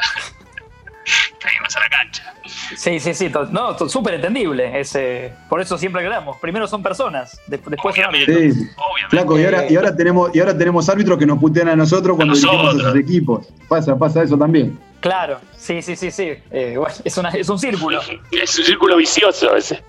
caímos 1.39 1.76
a 1.76 1.80
la 1.80 1.89
cancha. 1.89 2.34
Sí, 2.76 2.99
sí, 2.99 3.13
sí, 3.13 3.32
no, 3.51 3.78
súper 3.89 4.15
entendible. 4.15 4.80
ese- 4.80 5.34
por 5.49 5.61
eso 5.61 5.78
siempre 5.78 6.01
aclaramos. 6.01 6.38
Primero 6.38 6.67
son 6.67 6.82
personas, 6.84 7.39
de- 7.47 7.57
después 7.57 7.95
son 7.95 8.05
árbitros. 8.05 8.38
Sí, 8.38 8.67
flaco, 9.09 9.39
y 9.39 9.45
ahora, 9.45 9.57
y 9.72 9.76
ahora 9.76 9.95
tenemos, 9.95 10.36
y 10.36 10.39
ahora 10.39 10.57
tenemos 10.57 10.89
árbitros 10.89 11.17
que 11.17 11.26
nos 11.26 11.39
putean 11.39 11.70
a 11.70 11.76
nosotros 11.76 12.15
cuando 12.15 12.34
dirigimos 12.36 12.76
a 12.86 12.89
sus 12.91 12.99
equipos. 12.99 13.47
Pasa, 13.67 13.97
pasa 13.97 14.24
eso 14.24 14.38
también. 14.38 14.78
Claro, 15.00 15.39
sí, 15.56 15.82
sí, 15.82 15.95
sí, 15.95 16.12
sí. 16.12 16.34
Eh, 16.52 16.76
bueno, 16.78 16.93
es, 17.06 17.18
una- 17.18 17.30
es 17.30 17.47
un 17.47 17.58
círculo. 17.58 18.02
Es 18.32 18.60
un 18.60 18.66
círculo 18.66 18.97
vicioso 18.97 19.56
ese. 19.56 19.82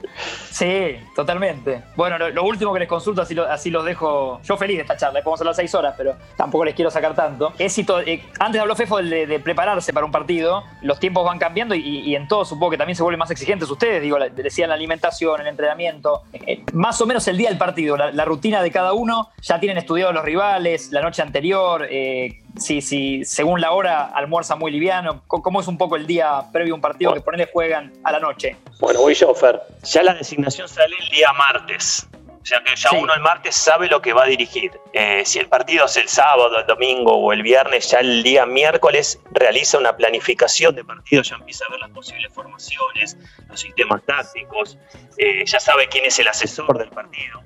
Sí, 0.50 0.96
totalmente. 1.16 1.82
Bueno, 1.96 2.18
lo, 2.18 2.30
lo 2.30 2.44
último 2.44 2.72
que 2.72 2.80
les 2.80 2.88
consulto, 2.88 3.22
así, 3.22 3.34
lo- 3.34 3.46
así 3.50 3.70
los 3.70 3.84
dejo. 3.84 4.40
Yo 4.44 4.56
feliz 4.56 4.76
de 4.76 4.82
esta 4.82 4.96
charla, 4.96 5.22
podemos 5.22 5.40
hablar 5.40 5.54
seis 5.54 5.74
horas, 5.74 5.94
pero 5.96 6.14
tampoco 6.36 6.64
les 6.64 6.74
quiero 6.74 6.90
sacar 6.90 7.14
tanto. 7.14 7.52
Éxito, 7.58 8.00
eh, 8.00 8.22
antes 8.38 8.61
habló 8.61 8.76
Fefo 8.76 8.98
de, 8.98 9.26
de 9.26 9.40
prepararse 9.40 9.92
para 9.92 10.06
un 10.06 10.12
partido, 10.12 10.62
los 10.82 11.00
tiempos 11.00 11.24
van 11.24 11.38
cambiando 11.38 11.74
y, 11.74 11.80
y 12.00 12.14
en 12.14 12.28
todo 12.28 12.44
supongo 12.44 12.70
que 12.72 12.78
también 12.78 12.96
se 12.96 13.02
vuelven 13.02 13.18
más 13.18 13.30
exigentes 13.30 13.68
ustedes. 13.70 14.02
Digo, 14.02 14.16
decían 14.34 14.68
la 14.68 14.74
alimentación, 14.76 15.40
el 15.40 15.46
entrenamiento, 15.48 16.22
eh, 16.32 16.62
más 16.72 17.00
o 17.00 17.06
menos 17.06 17.26
el 17.28 17.36
día 17.36 17.48
del 17.48 17.58
partido, 17.58 17.96
la, 17.96 18.12
la 18.12 18.24
rutina 18.24 18.62
de 18.62 18.70
cada 18.70 18.92
uno. 18.92 19.30
Ya 19.42 19.58
tienen 19.58 19.78
estudiados 19.78 20.14
los 20.14 20.24
rivales, 20.24 20.92
la 20.92 21.00
noche 21.00 21.22
anterior, 21.22 21.86
eh, 21.90 22.39
si, 22.57 22.80
si 22.80 23.24
según 23.24 23.61
la 23.61 23.72
hora 23.72 24.07
almuerza 24.07 24.57
muy 24.57 24.70
liviano. 24.70 25.22
¿Cómo 25.26 25.61
es 25.61 25.68
un 25.68 25.78
poco 25.78 25.96
el 25.96 26.07
día 26.07 26.44
previo 26.53 26.74
a 26.74 26.76
un 26.76 26.80
partido 26.80 27.14
que 27.14 27.20
ponele 27.20 27.48
juegan 27.53 27.92
a 28.05 28.12
la 28.12 28.20
noche? 28.20 28.57
Bueno, 28.80 29.01
voy 29.01 29.14
yo, 29.14 29.34
Fer. 29.34 29.61
Ya 29.84 30.03
la 30.03 30.14
designación 30.14 30.68
sale 30.68 30.94
el 30.98 31.09
día 31.09 31.32
martes. 31.32 32.09
O 32.42 32.46
sea 32.46 32.62
que 32.64 32.74
ya 32.74 32.90
uno 32.92 33.12
el 33.12 33.20
martes 33.20 33.55
sabe 33.55 33.86
lo 33.86 34.01
que 34.01 34.14
va 34.14 34.24
a 34.24 34.26
dirigir. 34.26 34.72
Eh, 34.94 35.22
si 35.26 35.38
el 35.38 35.46
partido 35.46 35.84
es 35.84 35.96
el 35.98 36.09
sábado, 36.09 36.59
el 36.59 36.66
domingo 36.66 37.14
o 37.14 37.32
el 37.34 37.42
viernes, 37.42 37.90
ya 37.90 37.98
el 37.98 38.22
día 38.22 38.46
miércoles 38.46 39.20
realiza 39.32 39.78
una 39.78 39.94
planificación 39.94 40.74
de 40.74 40.82
partido, 40.82 41.22
ya 41.22 41.36
empieza 41.36 41.66
a 41.66 41.70
ver 41.70 41.80
las 41.80 41.90
posibles 41.90 42.32
formaciones, 42.32 43.18
los 43.46 43.61
sistemas 43.61 44.03
tácticos, 44.07 44.78
eh, 45.18 45.44
ya 45.44 45.61
sabe 45.61 45.86
quién 45.88 46.07
es 46.07 46.18
el 46.18 46.28
asesor 46.28 46.78
del 46.78 46.88
partido. 46.88 47.42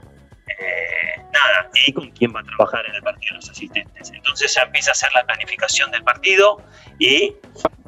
Eh, 0.46 1.22
nada, 1.32 1.70
y 1.86 1.92
con 1.92 2.10
quién 2.10 2.34
va 2.34 2.40
a 2.40 2.44
trabajar 2.44 2.84
en 2.86 2.94
el 2.94 3.02
partido 3.02 3.36
los 3.36 3.48
asistentes. 3.48 4.10
Entonces 4.12 4.54
ya 4.54 4.62
empieza 4.62 4.90
a 4.90 4.92
hacer 4.92 5.10
la 5.14 5.24
planificación 5.24 5.90
del 5.90 6.04
partido 6.04 6.60
y 6.98 7.34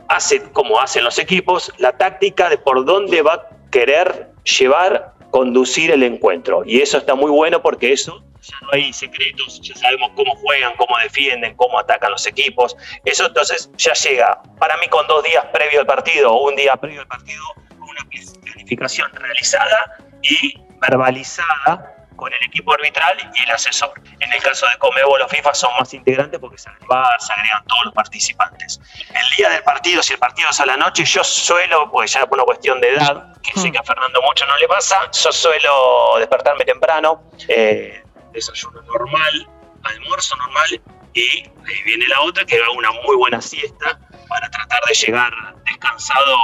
hace, 0.08 0.42
como 0.52 0.80
hacen 0.80 1.04
los 1.04 1.18
equipos, 1.18 1.72
la 1.78 1.92
táctica 1.96 2.48
de 2.48 2.58
por 2.58 2.84
dónde 2.84 3.22
va 3.22 3.34
a 3.34 3.48
querer 3.70 4.30
llevar, 4.44 5.14
conducir 5.30 5.90
el 5.90 6.02
encuentro. 6.02 6.62
Y 6.64 6.80
eso 6.80 6.98
está 6.98 7.14
muy 7.14 7.30
bueno 7.30 7.62
porque 7.62 7.92
eso 7.92 8.22
ya 8.40 8.56
no 8.62 8.68
hay 8.72 8.92
secretos, 8.92 9.60
ya 9.60 9.74
sabemos 9.74 10.12
cómo 10.14 10.34
juegan, 10.36 10.74
cómo 10.76 10.96
defienden, 11.02 11.54
cómo 11.56 11.78
atacan 11.78 12.10
los 12.12 12.26
equipos. 12.26 12.76
Eso 13.04 13.26
entonces 13.26 13.70
ya 13.76 13.92
llega, 13.92 14.40
para 14.58 14.76
mí 14.78 14.86
con 14.88 15.06
dos 15.06 15.22
días 15.24 15.44
previo 15.52 15.80
al 15.80 15.86
partido 15.86 16.32
o 16.32 16.48
un 16.48 16.56
día 16.56 16.76
previo 16.76 17.00
al 17.00 17.08
partido, 17.08 17.42
una 17.78 18.08
planificación 18.42 19.10
realizada 19.12 19.98
y 20.22 20.60
verbalizada 20.80 21.95
con 22.16 22.32
el 22.32 22.42
equipo 22.44 22.72
arbitral 22.72 23.16
y 23.34 23.42
el 23.42 23.50
asesor. 23.50 23.92
En 24.20 24.32
el 24.32 24.42
caso 24.42 24.66
de 24.66 24.76
Comebol 24.78 25.20
o 25.22 25.28
FIFA 25.28 25.54
son 25.54 25.70
más 25.78 25.92
integrantes 25.94 26.40
porque 26.40 26.58
se 26.58 26.68
agregan, 26.68 27.04
se 27.18 27.32
agregan 27.32 27.64
todos 27.66 27.84
los 27.86 27.94
participantes. 27.94 28.80
El 29.14 29.36
día 29.36 29.50
del 29.50 29.62
partido, 29.62 30.02
si 30.02 30.14
el 30.14 30.18
partido 30.18 30.48
es 30.50 30.60
a 30.60 30.66
la 30.66 30.76
noche, 30.76 31.04
yo 31.04 31.22
suelo, 31.22 31.90
pues 31.90 32.12
ya 32.12 32.26
por 32.26 32.38
una 32.38 32.44
cuestión 32.44 32.80
de 32.80 32.94
edad, 32.94 33.32
que 33.42 33.58
sé 33.60 33.70
que 33.70 33.78
a 33.78 33.82
Fernando 33.82 34.20
mucho 34.22 34.46
no 34.46 34.56
le 34.56 34.66
pasa, 34.66 35.10
yo 35.12 35.32
suelo 35.32 36.16
despertarme 36.18 36.64
temprano, 36.64 37.22
eh, 37.48 38.02
desayuno 38.32 38.82
normal, 38.82 39.48
almuerzo 39.84 40.36
normal 40.36 40.80
y 41.12 41.20
ahí 41.20 41.82
viene 41.84 42.06
la 42.08 42.20
otra 42.20 42.44
que 42.44 42.56
haga 42.56 42.70
una 42.70 42.92
muy 42.92 43.16
buena 43.16 43.40
siesta 43.40 43.98
para 44.28 44.50
tratar 44.50 44.80
de 44.88 44.94
llegar 44.94 45.32
descansado 45.64 46.36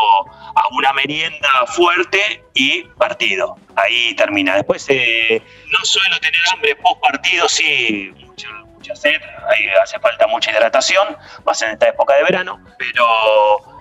a 0.55 0.68
una 0.72 0.93
merienda 0.93 1.49
fuerte 1.66 2.45
y 2.55 2.85
partido. 2.99 3.57
Ahí 3.76 4.14
termina. 4.14 4.57
Después 4.57 4.87
eh, 4.89 5.43
no 5.66 5.85
suelo 5.85 6.18
tener 6.20 6.41
hambre 6.53 6.76
post 6.76 7.01
partido, 7.01 7.49
sí, 7.49 8.12
mucha, 8.18 8.49
mucha 8.83 8.97
sed, 8.97 9.20
ahí 9.49 9.66
hace 9.80 9.99
falta 10.01 10.26
mucha 10.26 10.51
hidratación, 10.51 11.16
más 11.47 11.62
en 11.62 11.70
esta 11.70 11.89
época 11.89 12.14
de 12.16 12.24
verano, 12.24 12.61
pero 12.76 13.05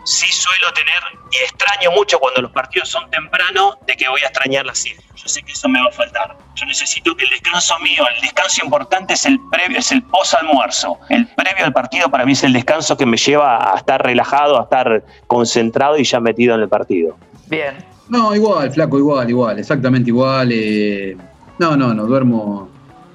sí 0.05 0.31
suelo 0.31 0.71
tener 0.73 1.01
y 1.31 1.37
extraño 1.37 1.91
mucho 1.91 2.19
cuando 2.19 2.41
los 2.41 2.51
partidos 2.51 2.89
son 2.89 3.09
temprano 3.09 3.79
de 3.87 3.97
que 3.97 4.07
voy 4.07 4.21
a 4.21 4.27
extrañar 4.27 4.65
la 4.65 4.75
siesta. 4.75 5.03
Yo 5.15 5.27
sé 5.27 5.41
que 5.41 5.53
eso 5.53 5.67
me 5.69 5.81
va 5.81 5.89
a 5.89 5.91
faltar. 5.91 6.37
Yo 6.55 6.65
necesito 6.65 7.15
que 7.15 7.23
el 7.23 7.31
descanso 7.31 7.79
mío, 7.79 8.03
el 8.15 8.21
descanso 8.21 8.63
importante 8.63 9.15
es 9.15 9.25
el 9.25 9.39
previo, 9.51 9.79
es 9.79 9.91
el 9.91 10.03
post 10.03 10.35
almuerzo. 10.35 10.99
El 11.09 11.27
previo 11.27 11.65
al 11.65 11.73
partido 11.73 12.09
para 12.09 12.25
mí 12.25 12.33
es 12.33 12.43
el 12.43 12.53
descanso 12.53 12.95
que 12.95 13.05
me 13.07 13.17
lleva 13.17 13.73
a 13.73 13.77
estar 13.77 14.03
relajado, 14.03 14.59
a 14.59 14.63
estar 14.63 15.03
concentrado 15.25 15.97
y 15.97 16.03
ya 16.03 16.19
metido 16.19 16.53
en 16.53 16.61
el 16.61 16.69
partido. 16.69 17.17
Bien. 17.47 17.83
No, 18.09 18.35
igual, 18.35 18.71
flaco, 18.71 18.99
igual, 18.99 19.29
igual, 19.29 19.57
exactamente 19.57 20.09
igual. 20.09 20.49
eh, 20.51 21.17
no, 21.57 21.77
no, 21.77 21.93
no, 21.93 22.05
duermo 22.05 22.70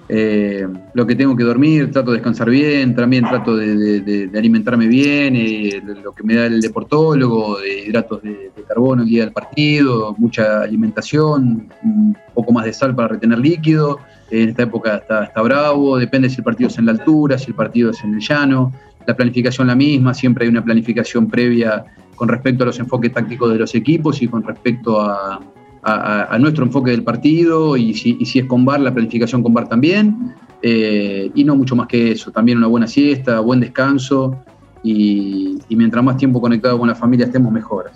eh, 0.09 0.67
lo 0.95 1.07
que 1.07 1.17
tengo 1.17 1.35
que 1.35 1.43
dormir, 1.43 1.91
trato 1.91 2.13
de 2.13 2.19
descansar 2.19 2.49
bien, 2.49 2.95
también 2.95 3.25
trato 3.25 3.57
de, 3.57 4.31
alimentarme 4.37 4.87
bien, 4.87 5.35
eh, 5.35 5.83
lo 6.03 6.13
que 6.13 6.23
me 6.23 6.35
da 6.35 6.47
el 6.47 6.61
deportólogo, 6.61 7.59
de 7.59 7.87
hidratos 7.87 8.23
de, 8.23 8.53
carbono 8.69 9.05
día 9.05 9.25
del 9.25 9.33
partido, 9.33 10.15
mucha 10.19 10.63
alimentación, 10.63 11.69
un 11.85 12.17
poco 12.35 12.53
más 12.53 12.65
de 12.65 12.73
sal 12.73 12.95
para 12.95 13.09
retener 13.09 13.39
líquido. 13.39 14.01
En 14.31 14.49
esta 14.49 14.65
época 14.65 14.97
está, 14.97 15.25
está 15.25 15.41
bravo, 15.43 15.99
depende 15.99 16.29
si 16.29 16.39
el 16.39 16.45
partido 16.45 16.69
es 16.69 16.79
en 16.79 16.87
la 16.87 16.93
altura, 16.93 17.39
si 17.39 17.53
el 17.53 17.55
partido 17.55 17.91
es 17.91 18.03
en 18.03 18.15
el 18.15 18.21
llano. 18.21 18.73
La 19.07 19.15
planificación 19.15 19.69
la 19.69 19.77
misma, 19.77 20.15
siempre 20.15 20.45
hay 20.45 20.51
una 20.51 20.65
planificación 20.65 21.29
previa 21.29 21.85
con 22.17 22.29
respecto 22.29 22.65
a 22.65 22.67
los 22.67 22.79
enfoques 22.81 23.13
tácticos 23.13 23.53
de 23.53 23.59
los 23.59 23.75
equipos 23.77 24.21
y 24.21 24.27
con 24.27 24.43
respecto 24.43 25.01
a, 25.01 25.41
a- 25.87 26.39
nuestro 26.39 26.65
enfoque 26.65 26.91
del 26.91 27.03
partido 27.05 27.77
y 27.77 27.95
si, 27.95 28.19
es 28.39 28.45
con 28.47 28.65
VAR, 28.65 28.81
la 28.81 28.93
planificación 28.93 29.43
con 29.43 29.55
VAR 29.55 29.69
también. 29.69 30.35
Eh, 30.63 31.31
y 31.35 31.45
no 31.45 31.55
mucho 31.55 31.77
más 31.77 31.87
que 31.87 32.13
eso, 32.13 32.33
también 32.33 32.59
una 32.59 32.67
buena 32.67 32.87
siesta, 32.87 33.41
buen 33.41 33.61
descanso 33.61 34.37
y, 34.83 35.59
mientras 35.69 36.03
más 36.03 36.17
tiempo 36.17 36.41
conectado 36.41 36.79
con 36.79 36.89
la 36.89 36.95
familia 36.95 37.27
estemos 37.27 37.53
mejor. 37.53 37.91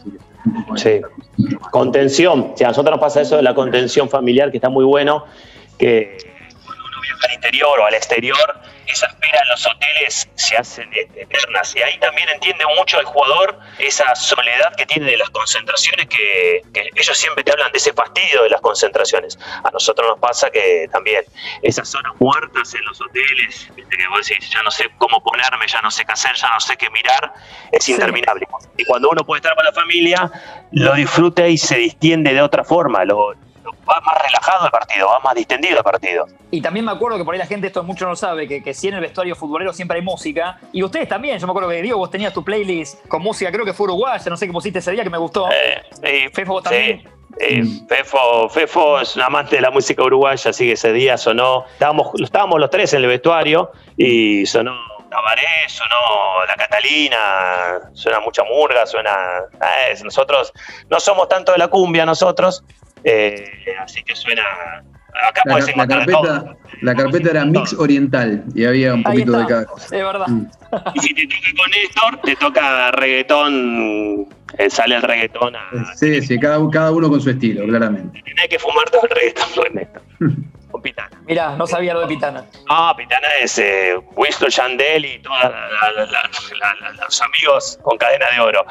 Sí. 0.76 1.00
Contención, 1.70 2.52
si 2.56 2.64
a 2.64 2.68
nosotros 2.68 2.92
nos 2.92 3.00
pasa 3.00 3.20
eso 3.22 3.36
de 3.36 3.42
la 3.42 3.54
contención 3.54 4.08
familiar, 4.08 4.50
que 4.50 4.58
está 4.58 4.68
muy 4.68 4.84
bueno, 4.84 5.24
que 5.78 6.16
cuando 6.64 6.84
uno 6.84 7.00
viaja 7.02 7.26
al 7.28 7.34
interior 7.34 7.80
o 7.80 7.86
al 7.86 7.94
exterior, 7.94 8.38
esa 8.92 9.06
espera 9.06 9.40
en 9.42 9.48
los 9.50 9.66
hoteles 9.66 10.28
se 10.34 10.56
hacen 10.56 10.90
eternas 10.94 11.74
y 11.76 11.82
ahí 11.82 11.98
también 11.98 12.28
entiende 12.28 12.64
mucho 12.76 12.98
el 13.00 13.06
jugador 13.06 13.58
esa 13.78 14.14
soledad 14.14 14.74
que 14.76 14.86
tiene 14.86 15.10
de 15.10 15.16
las 15.16 15.30
concentraciones, 15.30 16.06
que, 16.06 16.62
que 16.72 16.90
ellos 16.96 17.16
siempre 17.16 17.42
te 17.44 17.52
hablan 17.52 17.70
de 17.72 17.78
ese 17.78 17.92
fastidio 17.92 18.42
de 18.42 18.50
las 18.50 18.60
concentraciones. 18.60 19.38
A 19.64 19.70
nosotros 19.70 20.08
nos 20.08 20.18
pasa 20.18 20.50
que 20.50 20.88
también 20.92 21.22
esas 21.62 21.88
zonas 21.88 22.12
muertas 22.18 22.74
en 22.74 22.84
los 22.84 23.00
hoteles, 23.00 23.68
viste 23.74 23.96
que 23.96 24.08
vos 24.08 24.26
decís, 24.26 24.50
ya 24.50 24.62
no 24.62 24.70
sé 24.70 24.90
cómo 24.98 25.22
ponerme, 25.22 25.66
ya 25.66 25.80
no 25.80 25.90
sé 25.90 26.04
qué 26.04 26.12
hacer, 26.12 26.34
ya 26.36 26.50
no 26.52 26.60
sé 26.60 26.76
qué 26.76 26.90
mirar, 26.90 27.32
es 27.72 27.88
interminable. 27.88 28.46
Y 28.76 28.84
cuando 28.84 29.10
uno 29.10 29.24
puede 29.24 29.38
estar 29.40 29.54
con 29.54 29.64
la 29.64 29.72
familia, 29.72 30.30
lo 30.72 30.94
disfruta 30.94 31.46
y 31.46 31.56
se 31.58 31.76
distiende 31.76 32.32
de 32.34 32.42
otra 32.42 32.64
forma, 32.64 33.04
lo- 33.04 33.34
va 33.88 34.00
más 34.00 34.22
relajado 34.22 34.66
el 34.66 34.70
partido, 34.70 35.08
va 35.08 35.20
más 35.20 35.34
distendido 35.34 35.78
el 35.78 35.84
partido. 35.84 36.26
Y 36.50 36.60
también 36.60 36.84
me 36.84 36.92
acuerdo 36.92 37.18
que 37.18 37.24
por 37.24 37.34
ahí 37.34 37.38
la 37.38 37.46
gente 37.46 37.66
esto 37.66 37.82
mucho 37.82 38.04
no 38.04 38.12
lo 38.12 38.16
sabe, 38.16 38.48
que, 38.48 38.62
que 38.62 38.74
sí 38.74 38.88
en 38.88 38.94
el 38.94 39.00
vestuario 39.00 39.34
futbolero 39.34 39.72
siempre 39.72 39.98
hay 39.98 40.02
música. 40.02 40.58
Y 40.72 40.82
ustedes 40.82 41.08
también, 41.08 41.38
yo 41.38 41.46
me 41.46 41.52
acuerdo 41.52 41.70
que 41.70 41.82
Diego, 41.82 41.98
vos 41.98 42.10
tenías 42.10 42.32
tu 42.32 42.44
playlist 42.44 43.06
con 43.08 43.22
música, 43.22 43.50
creo 43.52 43.64
que 43.64 43.72
fue 43.72 43.84
uruguaya, 43.84 44.30
no 44.30 44.36
sé 44.36 44.46
qué 44.46 44.52
pusiste 44.52 44.78
ese 44.78 44.92
día 44.92 45.02
que 45.02 45.10
me 45.10 45.18
gustó. 45.18 45.48
Eh, 46.02 46.30
Fefo, 46.32 46.52
vos 46.52 46.62
también. 46.62 47.02
Sí. 47.02 47.08
Eh, 47.38 47.64
Fefo, 47.88 48.48
Fefo 48.48 49.00
es 49.00 49.14
un 49.16 49.22
amante 49.22 49.56
de 49.56 49.62
la 49.62 49.70
música 49.70 50.02
uruguaya, 50.02 50.50
así 50.50 50.66
que 50.66 50.72
ese 50.72 50.92
día 50.92 51.16
sonó, 51.16 51.64
estábamos, 51.72 52.10
estábamos 52.20 52.58
los 52.60 52.70
tres 52.70 52.92
en 52.92 53.02
el 53.02 53.08
vestuario 53.08 53.70
y 53.96 54.44
sonó 54.46 54.72
Tabaré, 55.10 55.42
sonó 55.66 56.44
La 56.46 56.54
Catalina, 56.54 57.90
suena 57.94 58.20
mucha 58.20 58.44
murga, 58.44 58.86
suena... 58.86 59.10
eh, 59.60 59.98
nosotros 60.04 60.52
no 60.88 61.00
somos 61.00 61.28
tanto 61.28 61.50
de 61.52 61.58
la 61.58 61.68
cumbia 61.68 62.06
nosotros, 62.06 62.62
eh, 63.04 63.44
así 63.80 64.02
que 64.02 64.14
suena... 64.14 64.42
Acá 65.28 65.42
La, 65.44 65.58
la 65.76 65.86
carpeta, 65.88 66.56
la 66.82 66.94
carpeta 66.94 67.30
era 67.30 67.44
mix 67.44 67.72
oriental 67.74 68.44
y 68.54 68.64
había 68.64 68.94
un 68.94 69.00
Ahí 69.00 69.24
poquito 69.24 69.38
de 69.38 69.46
cada 69.46 69.64
cosa. 69.66 69.84
es 69.86 70.04
verdad. 70.04 70.28
Mm. 70.28 70.46
Y 70.94 71.00
si 71.00 71.14
te 71.14 71.26
toca 71.26 71.48
con 71.56 71.70
Néstor, 71.72 72.20
te 72.22 72.36
toca 72.36 72.90
reggaetón, 72.92 74.28
eh, 74.56 74.70
sale 74.70 74.94
el 74.94 75.02
reggaetón 75.02 75.56
a... 75.56 75.94
Sí, 75.96 76.22
sí, 76.22 76.38
cada, 76.38 76.60
cada 76.70 76.92
uno 76.92 77.08
con 77.10 77.20
su 77.20 77.30
estilo, 77.30 77.66
claramente. 77.66 78.22
Tenés 78.22 78.48
que 78.48 78.58
fumar 78.60 78.88
todo 78.90 79.02
el 79.02 79.10
reggaetón 79.10 79.48
con 79.56 79.74
Néstor. 79.74 80.02
Con 80.80 80.82
Pitana. 80.82 81.10
Mirá, 81.26 81.50
no 81.56 81.66
sabía 81.66 81.92
lo 81.92 82.00
de 82.00 82.06
Pitana. 82.06 82.44
Ah, 82.68 82.94
Pitana 82.96 83.28
es 83.42 83.58
eh, 83.58 83.94
Winston 84.16 84.48
Chandel 84.48 85.04
y 85.04 85.18
todos 85.18 85.36
los 86.98 87.22
amigos 87.22 87.78
con 87.82 87.98
cadena 87.98 88.26
de 88.34 88.40
oro. 88.40 88.64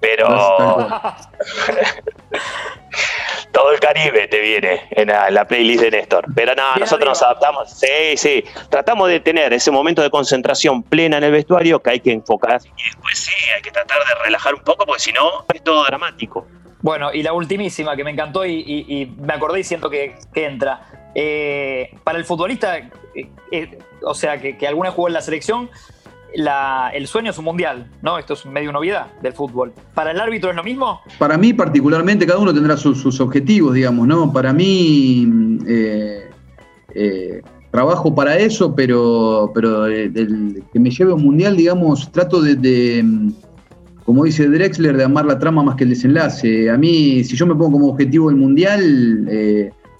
Pero 0.00 0.26
todo 3.52 3.72
el 3.72 3.80
Caribe 3.80 4.26
te 4.28 4.40
viene 4.40 4.88
en 4.90 5.08
la, 5.08 5.28
en 5.28 5.34
la 5.34 5.46
playlist 5.46 5.82
de 5.82 5.90
Néstor. 5.92 6.24
Pero 6.34 6.54
nada, 6.54 6.76
nosotros 6.76 7.08
nos 7.08 7.22
adaptamos. 7.22 7.70
Sí, 7.70 8.16
sí. 8.16 8.44
Tratamos 8.70 9.08
de 9.08 9.20
tener 9.20 9.52
ese 9.52 9.70
momento 9.70 10.02
de 10.02 10.10
concentración 10.10 10.82
plena 10.82 11.18
en 11.18 11.24
el 11.24 11.32
vestuario 11.32 11.80
que 11.80 11.90
hay 11.90 12.00
que 12.00 12.12
enfocar. 12.12 12.60
Y 12.76 12.84
después 12.84 13.18
sí, 13.18 13.32
hay 13.54 13.62
que 13.62 13.70
tratar 13.70 13.98
de 13.98 14.14
relajar 14.24 14.54
un 14.54 14.62
poco 14.62 14.84
porque 14.86 15.00
si 15.00 15.12
no 15.12 15.44
es 15.54 15.62
todo 15.62 15.84
dramático. 15.84 16.46
Bueno, 16.80 17.12
y 17.12 17.22
la 17.22 17.32
ultimísima 17.32 17.94
que 17.94 18.02
me 18.02 18.10
encantó 18.10 18.44
y, 18.44 18.54
y- 18.54 19.02
y 19.02 19.06
me 19.06 19.34
acordé 19.34 19.60
y 19.60 19.64
siento 19.64 19.88
que, 19.88 20.16
que 20.34 20.46
entra. 20.46 20.80
Eh, 21.14 21.90
para 22.04 22.18
el 22.18 22.24
futbolista, 22.24 22.78
eh, 22.78 22.88
eh, 23.50 23.78
o 24.02 24.14
sea, 24.14 24.40
que, 24.40 24.56
que 24.56 24.66
alguna 24.66 24.90
jugó 24.90 25.08
en 25.08 25.14
la 25.14 25.20
selección, 25.20 25.68
el 26.34 27.06
sueño 27.06 27.30
es 27.30 27.38
un 27.38 27.44
mundial, 27.44 27.90
¿no? 28.00 28.18
Esto 28.18 28.32
es 28.32 28.46
medio 28.46 28.72
novedad 28.72 29.08
del 29.20 29.34
fútbol. 29.34 29.72
¿Para 29.94 30.12
el 30.12 30.20
árbitro 30.20 30.48
es 30.48 30.56
lo 30.56 30.64
mismo? 30.64 31.00
Para 31.18 31.36
mí, 31.36 31.52
particularmente, 31.52 32.26
cada 32.26 32.38
uno 32.38 32.54
tendrá 32.54 32.76
sus, 32.78 33.20
objetivos, 33.20 33.74
digamos, 33.74 34.06
¿no? 34.08 34.32
Para 34.32 34.54
mí, 34.54 35.28
trabajo 37.70 38.14
para 38.14 38.38
eso, 38.38 38.74
pero, 38.74 39.52
que 39.54 40.80
me 40.80 40.90
lleve 40.90 41.12
a 41.12 41.14
un 41.14 41.22
mundial, 41.22 41.54
digamos, 41.54 42.10
trato 42.10 42.40
de, 42.40 43.04
como 44.06 44.24
dice 44.24 44.48
Drexler, 44.48 44.96
de 44.96 45.04
amar 45.04 45.26
la 45.26 45.38
trama 45.38 45.62
más 45.62 45.76
que 45.76 45.84
el 45.84 45.90
desenlace. 45.90 46.70
A 46.70 46.78
mí, 46.78 47.22
si 47.24 47.36
yo 47.36 47.46
me 47.46 47.54
pongo 47.54 47.72
como 47.72 47.88
objetivo 47.88 48.30
el 48.30 48.36
mundial, 48.36 49.28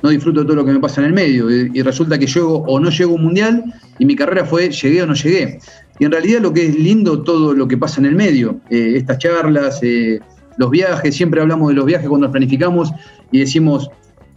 no 0.03 0.11
disfruto 0.11 0.41
de 0.41 0.47
todo 0.47 0.57
lo 0.57 0.65
que 0.65 0.73
me 0.73 0.81
pasa 0.81 1.01
en 1.01 1.09
el 1.09 1.13
medio. 1.13 1.51
Y, 1.51 1.83
resulta 1.83 2.19
que 2.19 2.27
llego 2.27 2.59
o 2.67 2.81
no 2.81 2.91
llego 2.91 3.13
a 3.13 3.15
un 3.15 3.25
mundial, 3.25 3.65
y 3.99 4.05
mi 4.05 4.17
carrera 4.17 4.45
fue 4.45 4.71
llegué 4.71 5.03
o 5.03 5.07
no 5.07 5.15
llegué. 5.15 5.59
Y 5.99 6.05
en 6.05 6.11
realidad 6.11 6.41
lo 6.41 6.53
que 6.53 6.67
es 6.67 6.79
lindo 6.79 7.23
todo 7.23 7.55
lo 7.55 7.69
que 7.69 7.77
pasa 7.77 8.01
en 8.01 8.07
el 8.07 8.15
medio, 8.15 8.61
eh, 8.71 8.95
estas 8.97 9.19
charlas, 9.19 9.81
eh, 9.83 10.21
los 10.57 10.71
viajes, 10.71 11.15
siempre 11.15 11.41
hablamos 11.41 11.69
de 11.69 11.75
los 11.75 11.87
viajes 11.87 12.09
cuando 12.09 12.31
planificamos 12.31 12.93
y 13.31 13.41
decimos, 13.41 13.91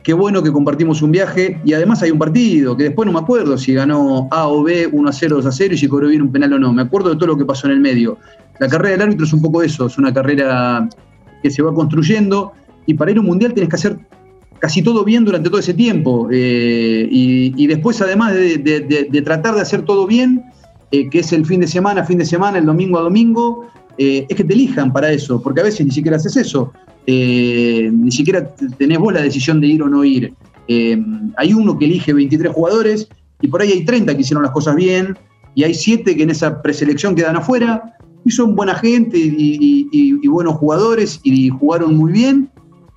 qué 0.03 0.13
bueno 0.13 0.43
que 0.43 0.51
compartimos 0.51 1.01
un 1.01 1.11
viaje 1.11 1.59
y 1.65 1.73
además 1.73 2.03
hay 2.03 2.11
un 2.11 2.19
partido, 2.19 2.77
que 2.77 2.83
después 2.83 3.07
no 3.07 3.13
me 3.13 3.19
acuerdo 3.19 3.57
si 3.57 3.73
ganó 3.73 4.27
A 4.31 4.47
o 4.47 4.63
B, 4.63 4.87
1 4.91 5.09
a 5.09 5.11
0, 5.11 5.37
2 5.37 5.45
a 5.47 5.51
0 5.51 5.73
y 5.73 5.77
si 5.77 5.87
cobró 5.87 6.07
bien 6.07 6.21
un 6.21 6.31
penal 6.31 6.53
o 6.53 6.59
no, 6.59 6.71
me 6.71 6.83
acuerdo 6.83 7.09
de 7.09 7.15
todo 7.15 7.27
lo 7.27 7.37
que 7.37 7.45
pasó 7.45 7.67
en 7.67 7.73
el 7.73 7.79
medio. 7.79 8.17
La 8.59 8.69
carrera 8.69 8.91
del 8.91 9.01
árbitro 9.01 9.25
es 9.25 9.33
un 9.33 9.41
poco 9.41 9.63
eso, 9.63 9.87
es 9.87 9.97
una 9.97 10.13
carrera 10.13 10.87
que 11.41 11.49
se 11.49 11.61
va 11.61 11.73
construyendo 11.73 12.53
y 12.85 12.93
para 12.93 13.11
ir 13.11 13.17
a 13.17 13.21
un 13.21 13.25
mundial 13.25 13.53
tenés 13.53 13.69
que 13.69 13.75
hacer 13.75 13.97
casi 14.59 14.81
todo 14.81 15.03
bien 15.03 15.25
durante 15.25 15.49
todo 15.49 15.59
ese 15.59 15.73
tiempo 15.73 16.27
eh, 16.31 17.07
y, 17.09 17.67
después 17.67 18.01
además 18.01 18.33
de, 18.33 19.21
tratar 19.23 19.55
de 19.55 19.61
hacer 19.61 19.83
todo 19.83 20.07
bien, 20.07 20.43
eh, 20.91 21.09
que 21.09 21.19
es 21.19 21.33
el 21.33 21.45
fin 21.45 21.59
de 21.59 21.67
semana, 21.67 22.03
fin 22.03 22.17
de 22.17 22.25
semana, 22.25 22.57
el 22.57 22.65
domingo 22.65 22.97
a 22.97 23.01
domingo, 23.01 23.67
eh, 23.97 24.25
es 24.29 24.35
que 24.35 24.43
te 24.43 24.53
elijan 24.53 24.93
para 24.93 25.11
eso, 25.11 25.41
porque 25.41 25.61
a 25.61 25.63
veces 25.63 25.85
ni 25.85 25.91
siquiera 25.91 26.17
haces 26.17 26.37
eso, 26.37 26.71
eh, 27.07 27.89
ni 27.91 28.11
siquiera 28.11 28.53
tenés 28.77 28.99
vos 28.99 29.13
la 29.13 29.21
decisión 29.21 29.59
de 29.61 29.67
ir 29.67 29.83
o 29.83 29.89
no 29.89 30.03
ir. 30.03 30.33
Hay 31.37 31.53
uno 31.53 31.77
que 31.77 31.85
elige 31.85 32.11
23 32.13 32.51
jugadores 32.51 33.07
y 33.41 33.47
por 33.47 33.61
ahí 33.61 33.71
hay 33.71 33.85
30 33.85 34.15
que 34.15 34.21
hicieron 34.21 34.41
las 34.41 34.51
cosas 34.51 34.75
bien 34.75 35.15
y 35.53 35.63
hay 35.63 35.75
7 35.75 36.15
que 36.15 36.23
en 36.23 36.31
esa 36.31 36.61
preselección 36.61 37.13
quedan 37.13 37.35
afuera 37.35 37.95
y 38.25 38.31
son 38.31 38.55
buena 38.55 38.73
gente 38.73 39.17
y 39.17 40.27
buenos 40.27 40.55
jugadores 40.55 41.19
y 41.23 41.49
jugaron 41.49 41.95
muy 41.95 42.11
bien, 42.11 42.49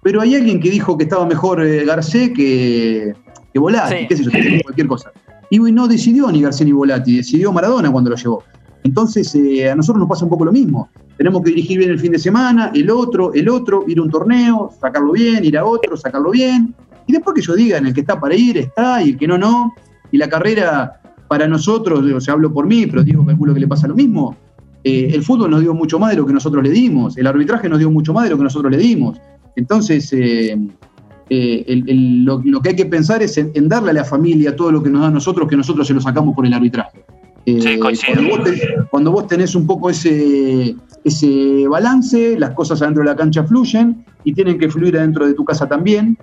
pero 0.09 0.23
hay 0.23 0.35
alguien 0.37 0.59
que 0.59 0.71
dijo 0.71 0.97
que 0.97 1.05
estaba 1.05 1.27
mejor 1.27 1.63
eh, 1.63 1.85
Garcés 1.85 2.31
que, 2.31 3.13
que 3.53 3.59
Volati, 3.59 3.95
Sí. 3.95 4.07
qué 4.09 4.17
sé 4.17 4.25
yo, 4.25 4.31
cualquier 4.63 4.87
cosa. 4.87 5.13
Y 5.51 5.59
no 5.59 5.87
decidió 5.87 6.33
ni 6.33 6.41
García 6.41 6.65
ni 6.65 6.73
Volati, 6.73 7.19
decidió 7.19 7.53
Maradona 7.53 7.93
cuando 7.93 8.09
lo 8.09 8.17
llevó. 8.17 8.43
Entonces, 8.85 9.35
eh, 9.35 9.69
a 9.71 9.75
nosotros 9.77 10.01
nos 10.01 10.09
pasa 10.09 10.25
un 10.25 10.31
poco 10.31 10.47
lo 10.47 10.51
mismo. 10.53 10.89
Tenemos 11.19 11.43
que 11.43 11.51
dirigir 11.51 11.77
bien 11.77 11.91
el 11.91 11.99
fin 11.99 12.13
de 12.13 12.19
semana, 12.19 12.71
el 12.75 12.89
otro, 12.91 13.35
el 13.35 13.51
otro, 13.51 13.85
ir 13.87 13.99
a 13.99 14.03
un 14.03 14.09
torneo, 14.11 14.71
sacarlo 14.81 15.13
bien, 15.13 15.45
ir 15.45 15.59
a 15.59 15.67
otro, 15.67 15.95
sacarlo 15.95 16.31
bien. 16.31 16.75
Y 17.07 17.13
después 17.13 17.35
que 17.35 17.41
ellos 17.43 17.57
digan, 17.57 17.85
el 17.87 17.93
que 17.93 18.01
está 18.01 18.19
para 18.19 18.35
ir, 18.35 18.57
está, 18.57 19.03
y 19.03 19.11
el 19.11 19.19
que 19.19 19.29
no, 19.29 19.37
no. 19.37 19.75
Y 20.11 20.17
la 20.17 20.31
carrera, 20.31 21.03
para 21.29 21.47
nosotros, 21.47 22.01
o 22.01 22.21
sea, 22.23 22.33
hablo 22.33 22.51
por 22.51 22.67
mí, 22.67 22.87
pero 22.87 23.05
digo, 23.05 23.27
calculo 23.27 23.53
que 23.53 23.61
le 23.61 23.69
pasa 23.69 23.87
lo 23.87 23.95
mismo. 23.95 24.35
eh, 24.85 25.11
el 25.13 25.23
fútbol 25.23 25.51
nos 25.51 25.61
dio 25.61 25.75
mucho 25.75 25.99
más 25.99 26.13
de 26.13 26.17
lo 26.17 26.25
que 26.25 26.33
nosotros 26.33 26.63
le 26.63 26.71
dimos, 26.71 27.19
el 27.19 27.27
arbitraje 27.27 27.69
nos 27.69 27.79
dio 27.79 27.91
mucho 27.91 28.15
más 28.15 28.25
de 28.25 28.31
lo 28.31 28.39
que 28.39 28.45
nosotros 28.45 28.71
le 28.73 28.79
dimos. 28.79 29.21
Entonces, 29.59 30.13
eh, 30.13 30.57
eh, 31.31 31.65
el- 31.67 31.85
el- 31.91 32.25
lo, 32.25 32.41
lo 32.45 32.61
que 32.63 32.71
hay 32.71 32.77
que 32.77 32.87
pensar 32.87 33.23
es 33.23 33.37
en, 33.37 33.51
en 33.55 33.69
darle 33.69 33.91
a 33.91 33.95
la 33.95 34.05
familia 34.05 34.55
todo 34.55 34.71
lo 34.71 34.83
que 34.83 34.89
nos 34.89 35.03
da 35.03 35.09
a 35.09 35.11
nosotros, 35.11 35.49
que 35.49 35.57
nosotros 35.57 35.87
se 35.87 35.93
lo 35.95 36.01
sacamos 36.01 36.35
por 36.35 36.47
el 36.47 36.55
arbitraje. 36.55 37.01
Eh, 37.45 37.61
Sí, 37.61 37.79
cuando, 37.79 38.29
vos 38.31 38.45
tenés, 38.45 38.63
cuando 38.91 39.11
vos 39.13 39.27
tenés 39.27 39.55
un 39.57 39.67
poco 39.67 39.91
ese, 39.91 40.77
ese 41.05 41.67
balance, 41.69 42.39
las 42.39 42.51
cosas 42.53 42.81
adentro 42.83 43.03
de 43.03 43.09
la 43.11 43.17
cancha 43.17 43.43
fluyen 43.43 44.05
y 44.23 44.33
tienen 44.33 44.59
que 44.59 44.69
fluir 44.69 44.97
adentro 44.97 45.27
de 45.27 45.35
tu 45.35 45.45
casa 45.45 45.67
también. 45.69 46.17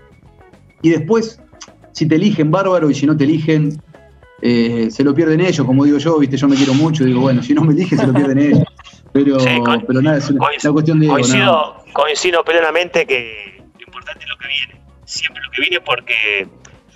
Y 0.81 0.89
después, 0.89 1.39
si 1.91 2.05
te 2.07 2.15
eligen, 2.15 2.49
bárbaro, 2.51 2.89
y 2.89 2.93
si 2.93 3.05
no 3.05 3.17
te 3.17 3.25
eligen, 3.25 3.81
eh, 4.41 4.87
se 4.91 5.03
lo 5.03 5.13
pierden 5.13 5.41
ellos, 5.41 5.65
como 5.65 5.83
digo 5.83 5.97
yo, 5.97 6.17
viste, 6.19 6.37
yo 6.37 6.47
me 6.47 6.55
quiero 6.55 6.73
mucho, 6.73 7.03
digo, 7.03 7.19
bueno, 7.21 7.43
si 7.43 7.53
no 7.53 7.63
me 7.63 7.73
eligen, 7.73 7.97
se 7.99 8.07
lo 8.07 8.13
pierden 8.13 8.37
ellos. 8.37 8.63
Pero, 9.15 9.39
Sí, 9.39 9.49
pero 9.87 10.01
nada, 10.01 10.17
es 10.17 10.29
una, 10.29 10.41
coinc- 10.45 10.61
una 10.65 10.73
cuestión 10.73 10.99
de. 10.99 11.07
Coincido, 11.07 11.83
coincido 11.93 12.43
plenamente 12.43 13.05
que 13.07 13.63
lo 13.79 13.85
importante 13.85 14.25
es 14.25 14.29
lo 14.29 14.37
que 14.37 14.47
viene. 14.49 14.81
Siempre 15.05 15.41
lo 15.41 15.51
que 15.51 15.61
viene 15.61 15.79
porque 15.79 16.47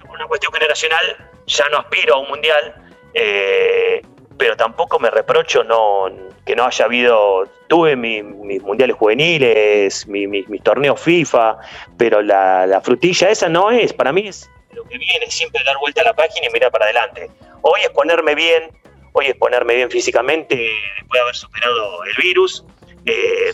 por 0.02 0.10
una 0.18 0.26
cuestión 0.28 0.52
generacional 0.52 1.00
ya 1.48 1.64
no 1.70 1.78
aspiro 1.78 2.16
a 2.16 2.20
un 2.20 2.28
mundial, 2.28 2.76
eh, 3.14 4.02
pero 4.38 4.58
tampoco 4.58 5.00
me 5.00 5.10
reprocho 5.10 5.64
no, 5.64 6.08
que 6.46 6.58
no 6.58 6.66
haya 6.66 6.84
habido. 6.84 7.48
Tuve 7.70 7.96
mi- 7.96 8.22
mis 8.22 8.62
mundiales 8.64 8.98
juveniles, 8.98 10.06
mi- 10.08 10.28
mi- 10.28 10.44
mis 10.50 10.62
torneos 10.62 11.00
FIFA, 11.00 11.58
pero 11.98 12.22
la, 12.22 12.68
la 12.68 12.82
frutilla 12.82 13.30
esa 13.30 13.48
no 13.48 13.72
es. 13.72 13.94
Para 13.94 14.12
mí 14.12 14.28
es 14.28 14.50
lo 14.74 14.84
que 14.84 14.98
viene, 14.98 15.26
siempre 15.30 15.62
dar 15.66 15.78
vuelta 15.78 16.02
a 16.02 16.04
la 16.04 16.14
página 16.14 16.48
y 16.48 16.52
mirar 16.52 16.70
para 16.70 16.84
adelante. 16.84 17.32
Hoy 17.62 17.80
es 17.82 17.90
ponerme 17.92 18.36
bien, 18.36 18.72
hoy 19.14 19.28
es 19.28 19.36
ponerme 19.36 19.76
bien 19.76 19.90
físicamente 19.90 20.56
después 20.56 21.18
de 21.18 21.20
haber 21.20 21.36
superado 21.36 22.04
el 22.04 22.16
virus. 22.22 22.66
Eh, 23.06 23.54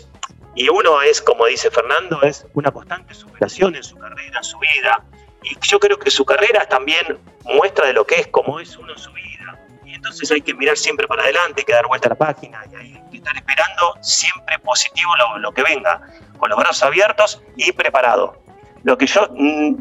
y 0.56 0.70
uno 0.70 1.02
es, 1.02 1.22
como 1.22 1.46
dice 1.46 1.70
Fernando, 1.70 2.22
es 2.22 2.46
una 2.54 2.72
constante 2.72 3.14
superación 3.14 3.76
en 3.76 3.84
su 3.84 3.98
carrera, 3.98 4.38
en 4.38 4.44
su 4.44 4.58
vida. 4.60 5.04
Y 5.44 5.58
yo 5.62 5.80
creo 5.80 6.00
que 6.00 6.10
su 6.10 6.26
carrera 6.26 6.66
también 6.68 7.20
muestra 7.44 7.88
de 7.88 7.94
lo 7.94 8.06
que 8.06 8.16
es, 8.16 8.28
como 8.28 8.60
es 8.60 8.76
uno 8.78 8.94
en 8.94 8.98
su 8.98 9.12
vida. 9.12 9.60
Y 9.86 9.94
entonces 9.94 10.32
hay 10.32 10.42
que 10.42 10.54
mirar 10.54 10.78
siempre 10.78 11.08
para 11.08 11.24
adelante, 11.24 11.62
hay 11.62 11.66
que 11.66 11.74
dar 11.74 11.88
vuelta 11.88 12.08
a 12.08 12.12
la 12.12 12.16
página 12.16 12.64
y 12.72 12.76
hay 12.76 13.02
que 13.12 13.18
estar 13.18 13.36
esperando 13.36 13.96
siempre 14.02 14.58
positivo 14.60 15.12
lo, 15.18 15.38
lo 15.40 15.52
que 15.52 15.62
venga, 15.62 16.02
con 16.38 16.50
los 16.50 16.58
brazos 16.58 16.84
abiertos 16.84 17.42
y 17.58 17.72
preparado. 17.74 18.42
Lo 18.84 18.98
que 18.98 19.08
yo 19.08 19.28
mm, 19.32 19.76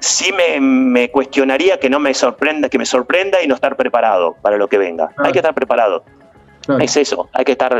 sí 0.00 0.32
me, 0.32 0.60
me 0.60 1.10
cuestionaría 1.10 1.78
que 1.78 1.88
no 1.88 2.00
me 2.00 2.12
sorprenda, 2.14 2.68
que 2.68 2.78
me 2.78 2.86
sorprenda 2.86 3.42
y 3.42 3.46
no 3.46 3.54
estar 3.54 3.76
preparado 3.76 4.36
para 4.42 4.56
lo 4.56 4.68
que 4.68 4.78
venga. 4.78 5.10
Hay 5.18 5.32
que 5.32 5.38
estar 5.38 5.54
preparado. 5.54 6.04
Claro. 6.66 6.82
Es 6.82 6.96
eso, 6.96 7.28
hay 7.32 7.44
que 7.44 7.52
estar, 7.52 7.74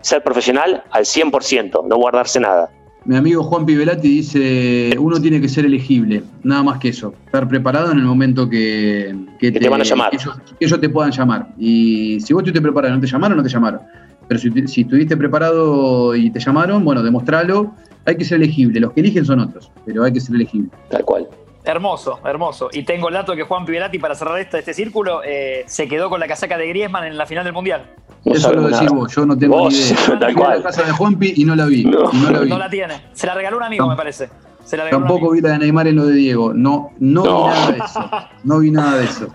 ser 0.00 0.22
profesional 0.22 0.84
al 0.90 1.04
100%, 1.04 1.86
no 1.86 1.96
guardarse 1.96 2.38
nada. 2.38 2.70
Mi 3.04 3.16
amigo 3.16 3.42
Juan 3.42 3.66
Pivelati 3.66 4.08
dice, 4.08 4.96
uno 4.96 5.20
tiene 5.20 5.40
que 5.40 5.48
ser 5.48 5.64
elegible, 5.64 6.22
nada 6.44 6.62
más 6.62 6.78
que 6.78 6.90
eso, 6.90 7.14
estar 7.26 7.48
preparado 7.48 7.90
en 7.90 7.98
el 7.98 8.04
momento 8.04 8.48
que, 8.48 9.12
Que 9.40 9.50
te 9.50 9.68
van 9.68 9.80
a 9.80 9.84
llamar. 9.84 10.10
Que 10.10 10.16
ellos, 10.18 10.38
que 10.58 10.64
ellos 10.64 10.80
te 10.80 10.88
puedan 10.88 11.10
llamar. 11.10 11.48
Y 11.58 12.20
si 12.20 12.32
vos 12.32 12.42
estuviste 12.42 12.62
preparado 12.62 12.94
y 12.94 12.96
no 12.96 13.00
te 13.00 13.08
llamaron, 13.08 13.36
no 13.36 13.42
te 13.42 13.48
llamaron. 13.48 13.80
Pero 14.28 14.40
si, 14.40 14.68
si 14.68 14.82
estuviste 14.82 15.16
preparado 15.16 16.14
y 16.14 16.30
te 16.30 16.38
llamaron, 16.38 16.84
bueno, 16.84 17.02
demostralo. 17.02 17.74
Hay 18.04 18.16
que 18.16 18.24
ser 18.24 18.36
elegible, 18.36 18.80
los 18.80 18.92
que 18.92 19.00
eligen 19.00 19.24
son 19.24 19.40
otros, 19.40 19.70
pero 19.84 20.04
hay 20.04 20.12
que 20.12 20.20
ser 20.20 20.36
elegible. 20.36 20.70
Tal 20.88 21.04
cual. 21.04 21.28
Hermoso, 21.72 22.20
hermoso. 22.24 22.68
Y 22.72 22.82
tengo 22.84 23.08
el 23.08 23.14
dato 23.14 23.34
que 23.34 23.42
Juan 23.44 23.64
Pivelati, 23.64 23.98
para 23.98 24.14
cerrar 24.14 24.38
este, 24.38 24.58
este 24.58 24.74
círculo, 24.74 25.22
eh, 25.24 25.64
se 25.66 25.88
quedó 25.88 26.10
con 26.10 26.20
la 26.20 26.28
casaca 26.28 26.58
de 26.58 26.68
Griezmann 26.68 27.04
en 27.04 27.16
la 27.16 27.24
final 27.26 27.44
del 27.44 27.54
Mundial. 27.54 27.86
No 28.24 28.34
eso 28.34 28.52
lo 28.52 28.68
decís 28.68 28.88
vos, 28.90 29.12
yo 29.16 29.24
no 29.26 29.36
tengo 29.36 29.56
Vos, 29.58 29.72
ni 29.72 29.78
idea. 29.80 30.18
tal 30.20 30.34
cual. 30.34 30.58
la 30.58 30.62
casa 30.64 30.82
de 30.82 30.92
Juanpi 30.92 31.32
y 31.36 31.44
no 31.44 31.56
la 31.56 31.64
vi. 31.66 31.84
No. 31.84 32.12
no 32.12 32.30
la 32.30 32.40
vi. 32.40 32.48
No 32.50 32.58
la 32.58 32.68
tiene. 32.70 33.08
Se 33.14 33.26
la 33.26 33.34
regaló 33.34 33.56
un 33.56 33.62
amigo, 33.64 33.86
me 33.88 33.96
parece. 33.96 34.28
Se 34.64 34.76
la 34.76 34.88
Tampoco 34.90 35.30
vi 35.30 35.40
la 35.40 35.50
de 35.52 35.58
Neymar 35.58 35.88
en 35.88 35.96
lo 35.96 36.04
de 36.06 36.14
Diego. 36.14 36.52
No, 36.54 36.90
no, 37.00 37.24
No. 37.24 37.48
vi 37.48 37.50
nada 37.50 37.70
de 37.72 37.78
eso. 37.78 38.10
No 38.44 38.58
vi 38.60 38.70
nada 38.70 38.96
de 38.98 39.04
eso. 39.06 39.26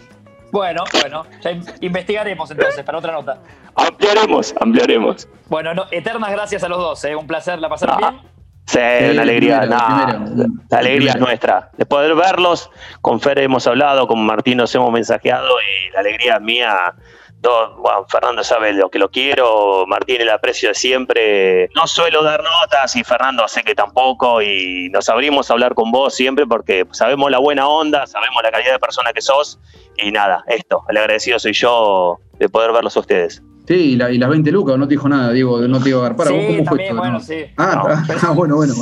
Bueno, 0.52 0.84
bueno, 1.02 1.26
ya 1.42 1.52
in- 1.52 1.66
investigaremos 1.82 2.50
entonces 2.52 2.82
para 2.86 3.00
otra 3.00 3.12
nota. 3.14 3.40
Ampliaremos, 3.76 4.56
ampliaremos. 4.62 5.28
Bueno, 5.50 5.74
no, 5.74 5.84
eternas 5.92 6.32
gracias 6.32 6.64
a 6.64 6.70
los 6.70 6.78
dos, 6.78 7.04
¿eh? 7.04 7.16
un 7.16 7.28
placer, 7.28 7.60
la 7.60 7.68
pasaron 7.68 7.98
Ah. 8.02 8.12
bien. 8.12 8.37
Sí, 8.68 8.80
Sí, 8.80 9.10
una 9.12 9.22
alegría, 9.22 9.62
primero, 9.62 9.80
nah, 9.80 10.26
primero. 10.26 10.50
la 10.70 10.78
alegría 10.78 11.12
es 11.12 11.20
nuestra. 11.20 11.72
De 11.78 11.86
poder 11.86 12.16
verlos, 12.16 12.70
con 13.02 13.22
Fer 13.22 13.40
hemos 13.40 13.66
hablado, 13.66 14.08
con 14.08 14.26
Martín 14.26 14.58
nos 14.58 14.76
hemos 14.76 14.92
mensajeado 14.92 15.48
y 15.62 15.94
la 15.94 16.02
alegría 16.02 16.36
es 16.36 16.42
mía. 16.42 16.94
Todo, 17.42 17.78
bueno, 17.78 18.06
Fernando 18.10 18.44
sabe 18.44 18.74
lo 18.74 18.90
que 18.90 19.00
lo 19.00 19.10
quiero, 19.10 19.86
Martín 19.88 20.20
el 20.20 20.30
aprecio 20.30 20.70
de 20.70 20.76
siempre. 20.76 21.70
No 21.76 21.88
suelo 21.88 22.24
dar 22.24 22.44
notas 22.44 22.94
y 22.98 23.04
Fernando 23.06 23.48
sé 23.48 23.64
que 23.64 23.74
tampoco 23.74 24.42
y 24.42 24.90
nos 24.90 25.08
abrimos 25.08 25.50
a 25.50 25.54
hablar 25.54 25.74
con 25.74 25.92
vos 25.92 26.14
siempre 26.14 26.46
porque 26.46 26.86
sabemos 26.92 27.32
la 27.32 27.38
buena 27.38 27.68
onda, 27.70 28.06
sabemos 28.06 28.44
la 28.44 28.52
calidad 28.52 28.74
de 28.74 28.80
persona 28.80 29.14
que 29.14 29.22
sos 29.22 29.60
y 29.98 30.12
nada, 30.12 30.44
esto, 30.48 30.84
el 30.90 30.98
agradecido 30.98 31.40
soy 31.40 31.54
yo 31.54 32.20
de 32.34 32.50
poder 32.50 32.74
verlos 32.74 32.98
a 32.98 33.00
ustedes. 33.00 33.42
Sí, 33.68 33.74
y, 33.74 33.96
la- 33.98 34.10
y 34.12 34.18
las 34.18 34.30
20 34.30 34.50
lucas, 34.52 34.78
no 34.78 34.88
te 34.88 34.94
dijo 34.94 35.10
nada, 35.10 35.32
Diego, 35.34 35.60
no 35.68 35.80
te 35.82 35.90
iba 35.90 35.98
a 36.00 36.06
agarpar. 36.06 36.30
¿Vos 36.32 36.38
sí, 36.40 36.48
cómo 36.48 36.58
fue 36.58 36.66
también, 36.66 36.88
esto? 36.88 36.98
bueno, 36.98 37.14
No. 37.14 37.20
sí. 37.20 37.36
Ah, 37.58 38.06
ah, 38.22 38.32
bueno, 38.32 38.56
bueno. 38.56 38.74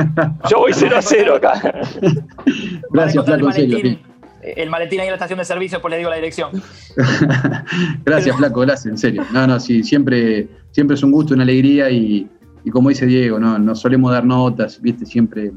Yo 0.50 0.58
voy 0.58 0.72
0 0.74 0.96
a 0.98 1.02
0 1.02 1.34
acá. 1.36 1.52
Gracias, 2.90 3.24
Flaco, 3.24 3.46
en 3.46 3.52
serio. 3.54 3.78
sí. 3.82 3.98
el 4.42 4.68
maletín 4.68 5.00
ahí 5.00 5.06
en 5.06 5.12
la 5.12 5.16
estación 5.16 5.38
de 5.38 5.44
servicio, 5.46 5.80
pues 5.80 5.90
le 5.92 5.98
digo 5.98 6.10
la 6.10 6.16
dirección. 6.16 6.50
Gracias, 8.04 8.36
Flaco, 8.36 8.60
gracias, 8.60 8.86
en 8.86 8.98
serio. 8.98 9.24
No, 9.32 9.46
no, 9.46 9.58
sí, 9.58 9.82
siempre, 9.82 10.46
siempre 10.72 10.94
es 10.96 11.02
un 11.02 11.10
gusto, 11.12 11.32
una 11.34 11.42
alegría 11.44 11.88
y, 11.90 12.28
y 12.64 12.70
como 12.70 12.90
dice 12.90 13.06
Diego, 13.06 13.38
no, 13.38 13.58
no 13.58 13.74
solemos 13.74 14.12
dar 14.12 14.24
notas, 14.24 14.80
viste, 14.82 15.06
siempre 15.06 15.52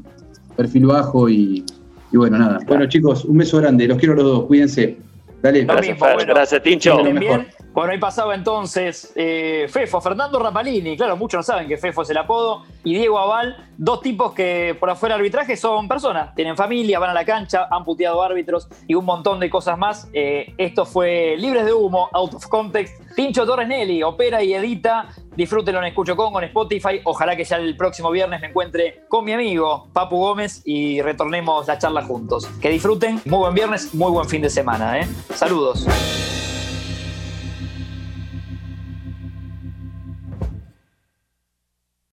perfil 0.56 0.86
bajo 0.86 1.28
y, 1.28 1.64
y 2.10 2.16
bueno, 2.16 2.38
nada. 2.38 2.58
Bueno, 2.66 2.86
chicos, 2.86 3.24
un 3.26 3.36
beso 3.38 3.58
grande, 3.58 3.86
los 3.86 3.98
quiero 3.98 4.14
a 4.14 4.16
los 4.16 4.24
dos, 4.24 4.44
cuídense. 4.46 4.96
Dale, 5.42 5.64
Gracias, 5.64 5.98
bueno. 5.98 6.18
gracias, 6.26 6.62
Tincho. 6.62 7.02
Bien. 7.04 7.46
Bueno, 7.72 7.92
ahí 7.92 7.98
pasaba 7.98 8.34
entonces 8.34 9.12
eh, 9.14 9.66
Fefo, 9.68 10.00
Fernando 10.00 10.38
Rapalini. 10.38 10.96
Claro, 10.96 11.16
muchos 11.16 11.38
no 11.38 11.42
saben 11.42 11.68
que 11.68 11.76
Fefo 11.76 12.02
es 12.02 12.10
el 12.10 12.16
apodo. 12.16 12.64
Y 12.82 12.94
Diego 12.94 13.18
Aval, 13.18 13.68
dos 13.76 14.00
tipos 14.00 14.32
que 14.32 14.76
por 14.78 14.90
afuera 14.90 15.14
del 15.14 15.20
arbitraje 15.20 15.56
son 15.56 15.86
personas. 15.86 16.34
Tienen 16.34 16.56
familia, 16.56 16.98
van 16.98 17.10
a 17.10 17.14
la 17.14 17.24
cancha, 17.24 17.68
han 17.70 17.84
puteado 17.84 18.22
árbitros 18.22 18.68
y 18.86 18.94
un 18.94 19.04
montón 19.04 19.38
de 19.38 19.50
cosas 19.50 19.78
más. 19.78 20.08
Eh, 20.12 20.54
esto 20.58 20.86
fue 20.86 21.36
Libres 21.38 21.66
de 21.66 21.72
Humo, 21.72 22.08
Out 22.12 22.34
of 22.34 22.46
Context. 22.46 22.94
Tincho 23.14 23.46
Torres 23.46 23.68
Nelly, 23.68 24.02
opera 24.02 24.42
y 24.42 24.54
edita. 24.54 25.08
Disfrútenlo 25.36 25.80
en 25.80 25.86
Escucho 25.86 26.16
Congo, 26.16 26.40
en 26.40 26.48
Spotify. 26.48 27.00
Ojalá 27.04 27.36
que 27.36 27.44
ya 27.44 27.56
el 27.56 27.76
próximo 27.76 28.10
viernes 28.10 28.40
me 28.40 28.48
encuentre 28.48 29.04
con 29.08 29.24
mi 29.24 29.32
amigo 29.32 29.88
Papu 29.92 30.16
Gómez 30.16 30.62
y 30.64 31.00
retornemos 31.00 31.66
la 31.66 31.78
charla 31.78 32.02
juntos. 32.02 32.46
Que 32.60 32.70
disfruten. 32.70 33.20
Muy 33.24 33.38
buen 33.38 33.54
viernes, 33.54 33.94
muy 33.94 34.10
buen 34.10 34.28
fin 34.28 34.42
de 34.42 34.50
semana. 34.50 35.00
¿eh? 35.00 35.08
Saludos. 35.34 35.86